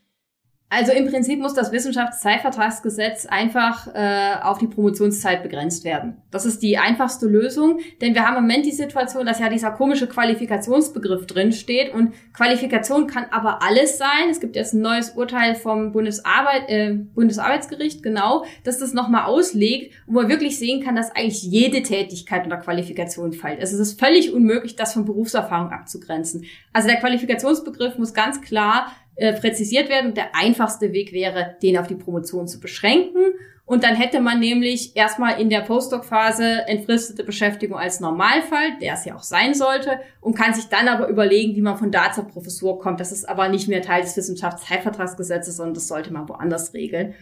Also 0.71 0.91
im 0.91 1.07
Prinzip 1.07 1.39
muss 1.39 1.55
das 1.55 1.71
Wissenschaftszeitvertragsgesetz 1.71 3.27
einfach 3.27 3.87
äh, 3.95 4.43
auf 4.43 4.59
die 4.59 4.67
Promotionszeit 4.67 5.45
begrenzt 5.45 5.85
werden. 5.85 6.17
Das 6.33 6.47
ist 6.47 6.63
die 6.63 6.79
einfachste 6.79 7.27
Lösung, 7.27 7.79
denn 8.01 8.15
wir 8.15 8.27
haben 8.27 8.37
im 8.37 8.43
Moment 8.43 8.67
die 8.67 8.73
Situation, 8.73 9.25
dass 9.25 9.39
ja 9.39 9.49
dieser 9.49 9.71
komische 9.71 10.09
Qualifikationsbegriff 10.09 11.27
drin 11.27 11.53
steht 11.53 11.95
und 11.95 12.13
Qualifikation 12.33 13.07
kann 13.07 13.27
aber 13.31 13.63
alles 13.63 13.99
sein. 13.99 14.31
Es 14.31 14.41
gibt 14.41 14.57
jetzt 14.57 14.75
ein 14.75 14.81
neues 14.81 15.11
Urteil 15.11 15.55
vom 15.55 15.93
Bundesarbeit, 15.93 16.69
äh, 16.69 16.95
Bundesarbeitsgericht, 16.95 18.03
genau, 18.03 18.45
dass 18.65 18.79
das 18.79 18.95
nochmal 18.95 19.27
auslegt, 19.27 19.95
wo 20.07 20.15
man 20.15 20.29
wirklich 20.29 20.59
sehen 20.59 20.83
kann, 20.83 20.97
dass 20.97 21.15
eigentlich 21.15 21.45
jede 21.45 21.83
Tätigkeit 21.85 22.43
unter 22.43 22.57
Qualifikation 22.57 23.33
fällt. 23.33 23.61
Also 23.61 23.77
es 23.77 23.91
ist 23.91 24.01
völlig 24.01 24.33
unmöglich, 24.33 24.75
das 24.75 24.95
von 24.95 25.05
Berufserfahrung 25.05 25.71
abzugrenzen. 25.71 26.47
Also 26.73 26.89
der 26.89 26.99
Qualifikationsbegriff 26.99 27.97
muss 27.97 28.13
ganz 28.13 28.41
klar 28.41 28.89
äh, 29.17 29.33
präzisiert 29.33 29.89
werden. 29.89 30.15
Der 30.15 30.35
einfachste 30.35 30.93
Weg 30.93 31.13
wäre, 31.13 31.57
den 31.63 31.79
auf 31.79 31.87
die 31.87 31.95
Promotion 31.95 32.49
zu 32.49 32.61
beschränken. 32.61 33.33
Und 33.67 33.83
dann 33.83 33.95
hätte 33.95 34.21
man 34.21 34.41
nämlich 34.41 34.95
erstmal 34.95 35.41
in 35.41 35.49
der 35.49 35.61
Postdoc-Phase 35.61 36.67
entfristete 36.67 37.25
Beschäftigung 37.25 37.79
als 37.79 37.99
Normalfall, 37.99 38.79
der 38.83 38.93
es 38.95 39.07
ja 39.07 39.15
auch 39.15 39.23
sein 39.23 39.55
sollte, 39.55 40.01
und 40.21 40.37
kann 40.37 40.53
sich 40.53 40.67
dann 40.67 40.87
aber 40.87 41.09
überlegen, 41.09 41.57
wie 41.57 41.63
man 41.63 41.79
von 41.79 41.91
da 41.91 42.13
zur 42.13 42.25
Professur 42.25 42.79
kommt. 42.79 43.01
Das 43.01 43.11
ist 43.11 43.27
aber 43.27 43.49
nicht 43.49 43.69
mehr 43.69 43.81
Teil 43.81 44.03
des 44.03 44.17
Wissenschaftszeitvertragsgesetzes, 44.19 45.57
sondern 45.57 45.75
das 45.75 45.89
sollte 45.89 46.13
man 46.13 46.29
woanders 46.29 46.75
regeln. 46.75 47.15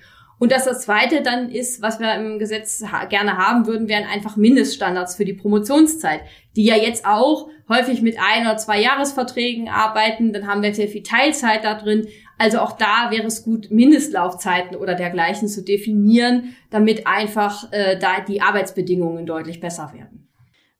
Und 0.42 0.50
dass 0.50 0.64
das 0.64 0.80
Zweite 0.80 1.22
dann 1.22 1.50
ist, 1.50 1.82
was 1.82 2.00
wir 2.00 2.12
im 2.16 2.40
Gesetz 2.40 2.82
ha 2.90 3.04
gerne 3.04 3.36
haben 3.36 3.68
würden, 3.68 3.88
wären 3.88 4.02
einfach 4.02 4.36
Mindeststandards 4.36 5.14
für 5.14 5.24
die 5.24 5.34
Promotionszeit, 5.34 6.22
die 6.56 6.64
ja 6.64 6.74
jetzt 6.74 7.06
auch 7.06 7.48
häufig 7.68 8.02
mit 8.02 8.16
ein 8.18 8.44
oder 8.44 8.56
zwei 8.56 8.80
Jahresverträgen 8.80 9.68
arbeiten. 9.68 10.32
Dann 10.32 10.48
haben 10.48 10.62
wir 10.62 10.74
sehr 10.74 10.88
viel 10.88 11.04
Teilzeit 11.04 11.62
da 11.62 11.74
drin. 11.74 12.08
Also 12.38 12.58
auch 12.58 12.72
da 12.72 13.12
wäre 13.12 13.28
es 13.28 13.44
gut, 13.44 13.70
Mindestlaufzeiten 13.70 14.76
oder 14.76 14.96
dergleichen 14.96 15.46
zu 15.46 15.62
definieren, 15.62 16.56
damit 16.70 17.06
einfach 17.06 17.70
äh, 17.70 17.96
da 17.96 18.18
die 18.18 18.42
Arbeitsbedingungen 18.42 19.26
deutlich 19.26 19.60
besser 19.60 19.92
werden. 19.94 20.28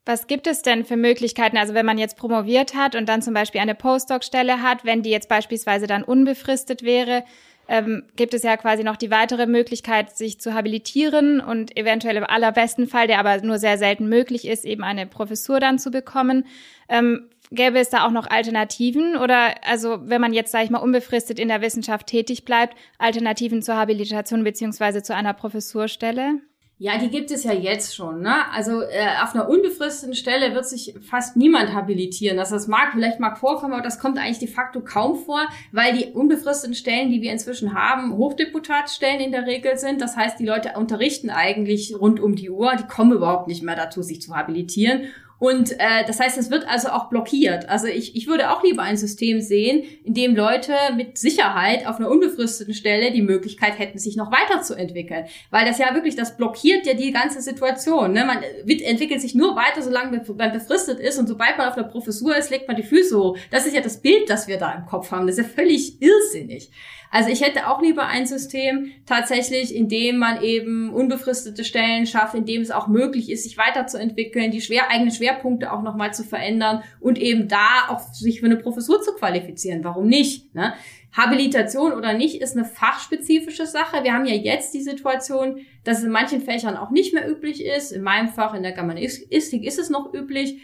Was 0.05 0.27
gibt 0.27 0.49
es 0.49 0.63
denn 0.63 0.85
für 0.85 0.97
Möglichkeiten? 0.97 1.57
Also 1.57 1.75
wenn 1.75 1.87
man 1.87 1.99
jetzt 1.99 2.17
promoviert 2.17 2.75
hat 2.75 2.97
und 2.97 3.09
dann 3.09 3.23
zum 3.23 3.35
Beispiel 3.35 3.61
eine 3.61 3.77
Postdoc-Stelle 3.77 4.61
hat, 4.61 4.85
wenn 4.85 5.03
die 5.03 5.11
jetzt 5.11 5.29
beispielsweise 5.29 5.87
dann 5.87 6.03
unbefristet 6.03 6.83
wäre, 6.83 7.23
ähm, 7.69 8.05
gibt 8.17 8.35
es 8.35 8.43
ja 8.43 8.57
quasi 8.57 8.85
noch 8.85 8.97
die 8.97 9.11
weitere 9.11 9.47
Möglichkeit, 9.47 10.17
sich 10.17 10.41
zu 10.41 10.55
habilitieren 10.55 11.41
und 11.41 11.77
eventuell 11.77 12.17
im 12.17 12.25
allerbesten 12.25 12.87
Fall, 12.87 13.07
der 13.07 13.19
aber 13.19 13.41
nur 13.43 13.59
sehr 13.59 13.79
selten 13.79 14.09
möglich 14.09 14.47
ist, 14.47 14.65
eben 14.65 14.83
eine 14.83 15.07
Professur 15.07 15.61
dann 15.61 15.79
zu 15.79 15.91
bekommen. 15.91 16.45
Ähm, 16.89 17.29
gäbe 17.51 17.79
es 17.79 17.91
da 17.91 18.07
auch 18.07 18.11
noch 18.11 18.29
Alternativen 18.29 19.17
oder 19.17 19.55
also 19.67 19.99
wenn 20.03 20.21
man 20.21 20.33
jetzt, 20.33 20.53
sage 20.53 20.65
ich 20.65 20.71
mal, 20.71 20.79
unbefristet 20.79 21.39
in 21.39 21.49
der 21.49 21.61
Wissenschaft 21.61 22.07
tätig 22.07 22.45
bleibt, 22.45 22.77
Alternativen 22.99 23.63
zur 23.63 23.77
Habilitation 23.77 24.45
beziehungsweise 24.45 25.03
zu 25.03 25.15
einer 25.15 25.35
Professurstelle? 25.35 26.41
Ja, 26.79 26.99
die 26.99 27.11
gibt 27.11 27.31
es 27.31 27.45
ja 27.45 27.53
jetzt 27.53 27.95
schon. 27.95 28.23
Ne? 28.23 28.35
Also 28.53 28.83
äh, 28.83 29.07
auf 29.23 29.35
einer 29.35 29.49
unbefristeten 29.49 30.17
Stelle 30.17 30.53
wird 30.53 30.67
sich 30.67 30.95
fast 31.01 31.37
niemand 31.37 31.73
habilitieren. 31.73 32.37
Das, 32.37 32.51
das 32.51 32.67
mag 32.67 32.93
vielleicht 32.93 33.21
mag 33.21 33.39
vorkommen, 33.39 33.73
aber 33.75 33.85
das 33.85 34.01
kommt 34.01 34.19
eigentlich 34.19 34.41
de 34.41 34.49
facto 34.49 34.81
kaum 34.81 35.17
vor, 35.17 35.47
weil 35.71 35.97
die 35.97 36.07
unbefristeten 36.07 36.75
Stellen, 36.75 37.11
die 37.11 37.23
wir 37.23 37.31
inzwischen 37.31 37.75
haben, 37.75 38.17
Hochdeputatsstellen 38.17 39.21
in 39.21 39.31
der 39.31 39.47
Regel 39.47 39.79
sind. 39.79 40.01
Das 40.01 40.17
heißt, 40.17 40.41
die 40.41 40.47
Leute 40.47 40.73
unterrichten 40.77 41.31
eigentlich 41.31 41.95
rund 41.97 42.19
um 42.19 42.35
die 42.35 42.51
Uhr. 42.51 42.75
Die 42.75 42.89
kommen 42.89 43.13
überhaupt 43.13 43.47
nicht 43.47 43.63
mehr 43.63 43.77
dazu, 43.77 44.03
sich 44.03 44.21
zu 44.21 44.35
habilitieren. 44.35 45.03
Und 45.43 45.73
äh, 45.73 46.05
das 46.07 46.21
heißt, 46.21 46.39
es 46.39 46.53
wird 46.53 46.69
also 46.69 46.91
auch 46.91 47.09
blockiert. 47.09 47.69
Also 47.69 47.89
ich, 47.89 48.15
ich 48.15 48.29
würde 48.29 48.53
auch 48.53 48.63
lieber 48.63 48.83
ein 48.83 48.97
System 48.97 49.41
sehen, 49.41 49.83
in 50.05 50.15
dem 50.15 50.37
Leute 50.37 50.73
mit 50.95 51.19
Sicherheit 51.19 51.85
auf 51.89 51.97
einer 51.97 52.11
unbefristeten 52.11 52.75
Stelle 52.75 53.11
die 53.11 53.23
Möglichkeit 53.23 53.77
hätten, 53.77 53.99
sich 53.99 54.15
noch 54.15 54.31
weiterzuentwickeln. 54.31 55.25
Weil 55.51 55.67
das 55.67 55.79
ja 55.79 55.95
wirklich, 55.95 56.15
das 56.15 56.37
blockiert 56.37 56.87
ja 56.87 56.95
die 56.95 57.11
ganze 57.11 57.43
Situation. 57.43 58.13
Ne? 58.13 58.25
Man 58.25 58.39
entwickelt 58.69 59.21
sich 59.21 59.35
nur 59.35 59.57
weiter, 59.57 59.83
solange 59.83 60.23
man 60.37 60.53
befristet 60.53 61.01
ist. 61.01 61.19
Und 61.19 61.27
sobald 61.27 61.59
man 61.59 61.69
auf 61.69 61.77
einer 61.77 61.89
Professur 61.89 62.37
ist, 62.37 62.51
legt 62.51 62.69
man 62.69 62.77
die 62.77 62.85
Füße 62.85 63.19
hoch. 63.19 63.37
Das 63.51 63.67
ist 63.67 63.75
ja 63.75 63.81
das 63.81 64.01
Bild, 64.01 64.31
das 64.31 64.47
wir 64.47 64.59
da 64.59 64.73
im 64.73 64.87
Kopf 64.87 65.11
haben. 65.11 65.27
Das 65.27 65.39
ist 65.39 65.45
ja 65.45 65.53
völlig 65.53 66.01
irrsinnig. 66.01 66.71
Also 67.13 67.29
ich 67.29 67.43
hätte 67.43 67.69
auch 67.69 67.83
lieber 67.83 68.07
ein 68.07 68.25
System 68.25 68.91
tatsächlich, 69.05 69.77
in 69.77 69.91
dem 69.91 70.17
man 70.17 70.43
eben 70.43 70.95
unbefristete 70.95 71.63
Stellen 71.63 72.07
schafft, 72.07 72.35
in 72.35 72.47
dem 72.47 72.63
es 72.63 72.71
auch 72.71 72.89
möglich 72.89 73.31
ist, 73.31 73.45
sich 73.45 73.59
weiterzuentwickeln, 73.59 74.51
die 74.51 74.63
schwer, 74.63 74.91
eigenen 74.91 75.13
Schwerpunkte 75.13 75.73
auch 75.73 75.83
nochmal 75.83 76.15
zu 76.15 76.25
verändern 76.25 76.83
und 77.01 77.19
eben 77.19 77.49
da 77.49 77.89
auch 77.89 78.01
sich 78.15 78.41
für 78.41 78.47
eine 78.47 78.57
Professur 78.57 79.03
zu 79.03 79.13
qualifizieren. 79.13 79.85
Warum 79.85 80.07
nicht? 80.07 80.55
Ne? 80.55 80.73
Habilitation 81.15 81.93
oder 81.93 82.15
nicht 82.15 82.41
ist 82.41 82.57
eine 82.57 82.65
fachspezifische 82.65 83.67
Sache. 83.67 84.05
Wir 84.05 84.15
haben 84.15 84.25
ja 84.25 84.35
jetzt 84.35 84.73
die 84.73 84.81
Situation, 84.81 85.61
dass 85.85 85.99
es 85.99 86.05
in 86.05 86.11
manchen 86.11 86.41
Fächern 86.41 86.79
auch 86.79 86.91
nicht 86.91 87.13
mehr 87.13 87.31
üblich 87.31 87.63
ist. 87.63 87.93
In 87.93 88.01
meinem 88.01 88.31
Fach, 88.31 88.55
in 88.55 88.63
der 88.63 88.73
Germanistik, 88.73 89.65
ist 89.65 89.79
es 89.79 89.91
noch 89.91 90.15
üblich. 90.15 90.63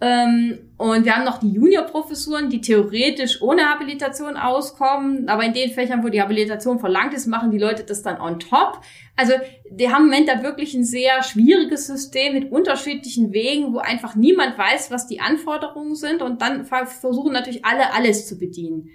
Ähm, 0.00 0.58
und 0.78 1.04
wir 1.04 1.14
haben 1.14 1.24
noch 1.24 1.40
die 1.40 1.52
Juniorprofessuren, 1.52 2.48
die 2.48 2.62
theoretisch 2.62 3.42
ohne 3.42 3.68
Habilitation 3.68 4.36
auskommen, 4.36 5.28
aber 5.28 5.44
in 5.44 5.52
den 5.52 5.70
Fächern, 5.70 6.02
wo 6.02 6.08
die 6.08 6.22
Habilitation 6.22 6.78
verlangt 6.78 7.12
ist, 7.12 7.26
machen 7.26 7.50
die 7.50 7.58
Leute 7.58 7.84
das 7.84 8.02
dann 8.02 8.18
on 8.18 8.40
top. 8.40 8.80
Also 9.14 9.34
die 9.70 9.90
haben 9.90 10.04
im 10.04 10.10
Moment 10.10 10.28
da 10.28 10.42
wirklich 10.42 10.72
ein 10.72 10.84
sehr 10.84 11.22
schwieriges 11.22 11.86
System 11.86 12.32
mit 12.32 12.50
unterschiedlichen 12.50 13.32
Wegen, 13.34 13.74
wo 13.74 13.78
einfach 13.78 14.14
niemand 14.14 14.56
weiß, 14.56 14.90
was 14.90 15.06
die 15.06 15.20
Anforderungen 15.20 15.94
sind 15.94 16.22
und 16.22 16.40
dann 16.40 16.64
versuchen 16.64 17.32
natürlich 17.32 17.66
alle 17.66 17.92
alles 17.92 18.26
zu 18.26 18.38
bedienen. 18.38 18.88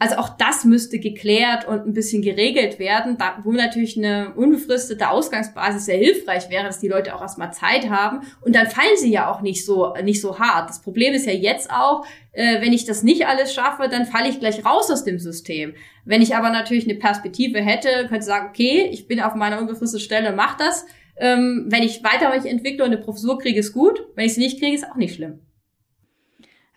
Also 0.00 0.16
auch 0.16 0.28
das 0.36 0.64
müsste 0.64 1.00
geklärt 1.00 1.66
und 1.66 1.84
ein 1.84 1.92
bisschen 1.92 2.22
geregelt 2.22 2.78
werden, 2.78 3.18
da, 3.18 3.40
wo 3.42 3.50
natürlich 3.50 3.96
eine 3.96 4.32
unbefristete 4.34 5.10
Ausgangsbasis 5.10 5.86
sehr 5.86 5.96
hilfreich 5.96 6.48
wäre, 6.50 6.64
dass 6.64 6.78
die 6.78 6.86
Leute 6.86 7.16
auch 7.16 7.20
erstmal 7.20 7.52
Zeit 7.52 7.90
haben 7.90 8.20
und 8.42 8.54
dann 8.54 8.68
fallen 8.68 8.96
sie 8.96 9.10
ja 9.10 9.28
auch 9.28 9.40
nicht 9.40 9.64
so 9.64 9.94
nicht 10.04 10.20
so 10.20 10.38
hart. 10.38 10.70
Das 10.70 10.82
Problem 10.82 11.14
ist 11.14 11.26
ja 11.26 11.32
jetzt 11.32 11.70
auch, 11.72 12.06
äh, 12.30 12.60
wenn 12.60 12.72
ich 12.72 12.84
das 12.84 13.02
nicht 13.02 13.26
alles 13.26 13.52
schaffe, 13.52 13.88
dann 13.88 14.06
falle 14.06 14.28
ich 14.28 14.38
gleich 14.38 14.64
raus 14.64 14.88
aus 14.88 15.02
dem 15.02 15.18
System. 15.18 15.74
Wenn 16.04 16.22
ich 16.22 16.36
aber 16.36 16.50
natürlich 16.50 16.84
eine 16.88 16.98
Perspektive 16.98 17.60
hätte, 17.60 17.88
könnte 18.02 18.18
ich 18.18 18.24
sagen, 18.24 18.50
okay, 18.50 18.88
ich 18.92 19.08
bin 19.08 19.20
auf 19.20 19.34
meiner 19.34 19.58
unbefristeten 19.58 20.04
Stelle, 20.04 20.32
mach 20.32 20.56
das. 20.56 20.86
Ähm, 21.16 21.66
wenn 21.68 21.82
ich 21.82 22.04
weiter 22.04 22.32
mich 22.32 22.48
entwickle 22.48 22.84
und 22.84 22.92
eine 22.92 23.02
Professur 23.02 23.38
kriege, 23.40 23.58
ist 23.58 23.72
gut. 23.72 24.06
Wenn 24.14 24.26
ich 24.26 24.34
sie 24.34 24.40
nicht 24.40 24.60
kriege, 24.60 24.76
ist 24.76 24.88
auch 24.88 24.94
nicht 24.94 25.16
schlimm. 25.16 25.40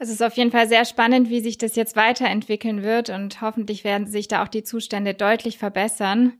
Es 0.02 0.10
ist 0.10 0.24
auf 0.24 0.36
jeden 0.36 0.50
Fall 0.50 0.68
sehr 0.68 0.84
spannend, 0.86 1.30
wie 1.30 1.42
sich 1.42 1.60
das 1.60 1.76
jetzt 1.76 1.96
weiterentwickeln 1.96 2.82
wird 2.82 3.12
und 3.12 3.40
hoffentlich 3.40 3.84
werden 3.84 4.08
sich 4.08 4.28
da 4.28 4.42
auch 4.42 4.48
die 4.48 4.64
Zustände 4.64 5.14
deutlich 5.14 5.60
verbessern. 5.60 6.34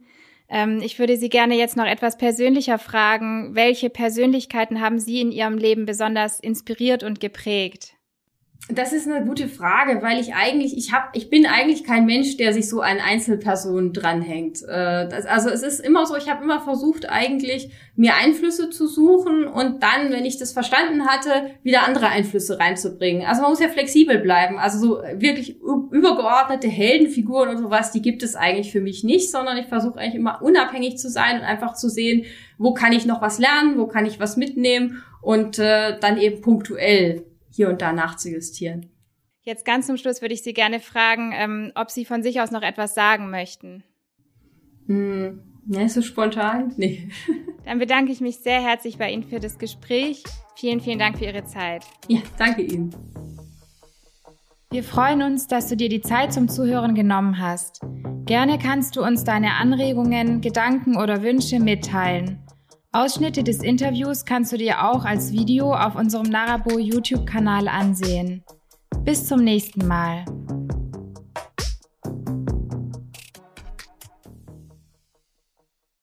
Ähm, 0.50 0.82
ich 0.82 0.98
würde 0.98 1.16
Sie 1.16 1.30
gerne 1.30 1.54
jetzt 1.54 1.78
noch 1.78 1.86
etwas 1.86 2.18
persönlicher 2.18 2.80
fragen. 2.80 3.54
Welche 3.54 3.92
Persönlichkeiten 3.92 4.82
haben 4.82 4.98
Sie 4.98 5.22
in 5.22 5.32
Ihrem 5.32 5.60
Leben 5.60 5.86
besonders 5.86 6.40
inspiriert 6.40 7.04
und 7.04 7.20
geprägt? 7.20 7.94
Das 8.70 8.94
ist 8.94 9.08
eine 9.08 9.26
gute 9.26 9.48
Frage, 9.48 10.02
weil 10.04 10.20
ich 10.20 10.36
eigentlich, 10.36 10.78
ich 10.78 10.94
habe, 10.94 11.08
ich 11.14 11.30
bin 11.30 11.46
eigentlich 11.46 11.84
kein 11.84 12.06
Mensch, 12.06 12.38
der 12.38 12.54
sich 12.54 12.70
so 12.70 12.82
an 12.82 13.00
Einzelpersonen 13.00 13.92
dranhängt. 13.92 14.62
Äh, 14.66 15.10
also 15.28 15.50
es 15.50 15.64
ist 15.64 15.80
immer 15.80 16.06
so, 16.06 16.16
ich 16.16 16.30
habe 16.30 16.44
immer 16.44 16.62
versucht, 16.62 17.10
eigentlich 17.10 17.72
mir 17.96 18.14
Einflüsse 18.16 18.70
zu 18.70 18.88
suchen 18.88 19.46
und 19.46 19.82
dann, 19.82 20.12
wenn 20.12 20.26
ich 20.26 20.38
das 20.38 20.54
verstanden 20.54 21.08
hatte, 21.08 21.52
wieder 21.64 21.88
andere 21.88 22.08
Einflüsse 22.08 22.60
reinzubringen. 22.60 23.26
Also 23.26 23.42
man 23.42 23.50
muss 23.50 23.60
ja 23.60 23.68
flexibel 23.68 24.20
bleiben. 24.20 24.60
Also 24.60 24.78
so 24.78 25.02
wirklich 25.16 25.60
übergeordnete 25.60 26.68
Heldenfiguren 26.68 27.50
und 27.50 27.58
sowas, 27.58 27.92
die 27.92 28.02
gibt 28.02 28.22
es 28.22 28.36
eigentlich 28.36 28.72
für 28.72 28.82
mich 28.82 29.04
nicht, 29.04 29.32
sondern 29.32 29.58
ich 29.58 29.66
versuche 29.66 30.00
eigentlich 30.00 30.16
immer 30.16 30.42
unabhängig 30.42 30.98
zu 30.98 31.10
sein 31.10 31.40
und 31.40 31.44
einfach 31.44 31.74
zu 31.74 31.90
sehen, 31.90 32.26
wo 32.60 32.74
kann 32.74 32.94
ich 32.94 33.08
noch 33.08 33.22
was 33.22 33.40
lernen, 33.40 33.80
wo 33.80 33.88
kann 33.88 34.06
ich 34.06 34.20
was 34.20 34.38
mitnehmen 34.38 35.04
und 35.22 35.58
äh, 35.58 36.00
dann 36.00 36.18
eben 36.18 36.42
punktuell 36.42 37.26
hier 37.52 37.70
und 37.70 37.82
da 37.82 37.94
nachzujustieren. 37.94 38.90
Jetzt 39.44 39.66
ganz 39.66 39.88
zum 39.88 39.98
Schluss 39.98 40.22
würde 40.22 40.34
ich 40.34 40.44
Sie 40.44 40.54
gerne 40.54 40.80
fragen, 40.80 41.32
ähm, 41.34 41.72
ob 41.76 41.90
Sie 41.90 42.06
von 42.06 42.24
sich 42.24 42.42
aus 42.42 42.52
noch 42.52 42.62
etwas 42.62 42.94
sagen 42.94 43.30
möchten. 43.30 43.84
Hm, 44.88 45.42
ne, 45.66 45.90
so 45.90 46.02
spontan? 46.02 46.74
Nee. 46.78 47.10
Dann 47.66 47.80
bedanke 47.80 48.12
ich 48.12 48.22
mich 48.22 48.38
sehr 48.38 48.62
herzlich 48.62 48.98
bei 48.98 49.12
Ihnen 49.12 49.24
für 49.24 49.40
das 49.40 49.58
Gespräch. 49.58 50.24
Vielen, 50.56 50.80
vielen 50.80 51.00
Dank 51.00 51.18
für 51.18 51.26
Ihre 51.26 51.46
Zeit. 51.46 51.86
Ja, 52.08 52.20
danke 52.38 52.62
Ihnen. 52.62 52.94
Wir 54.72 54.84
freuen 54.84 55.22
uns, 55.22 55.48
dass 55.48 55.68
du 55.68 55.76
dir 55.76 55.90
die 55.90 56.02
Zeit 56.02 56.32
zum 56.32 56.48
Zuhören 56.48 56.96
genommen 56.96 57.40
hast. 57.40 57.82
Gerne 58.26 58.58
kannst 58.58 58.96
du 58.96 59.04
uns 59.04 59.24
deine 59.24 59.56
Anregungen, 59.56 60.40
Gedanken 60.40 60.96
oder 60.96 61.24
Wünsche 61.24 61.60
mitteilen. 61.60 62.40
Ausschnitte 62.94 63.42
des 63.42 63.64
Interviews 63.64 64.26
kannst 64.26 64.52
du 64.52 64.58
dir 64.58 64.92
auch 64.92 65.06
als 65.06 65.32
Video 65.32 65.74
auf 65.74 65.96
unserem 65.96 66.30
Narabo 66.30 66.78
YouTube-Kanal 66.78 67.70
ansehen. 67.70 68.44
Bis 69.06 69.28
zum 69.28 69.46
nächsten 69.46 69.88
Mal. 69.88 70.26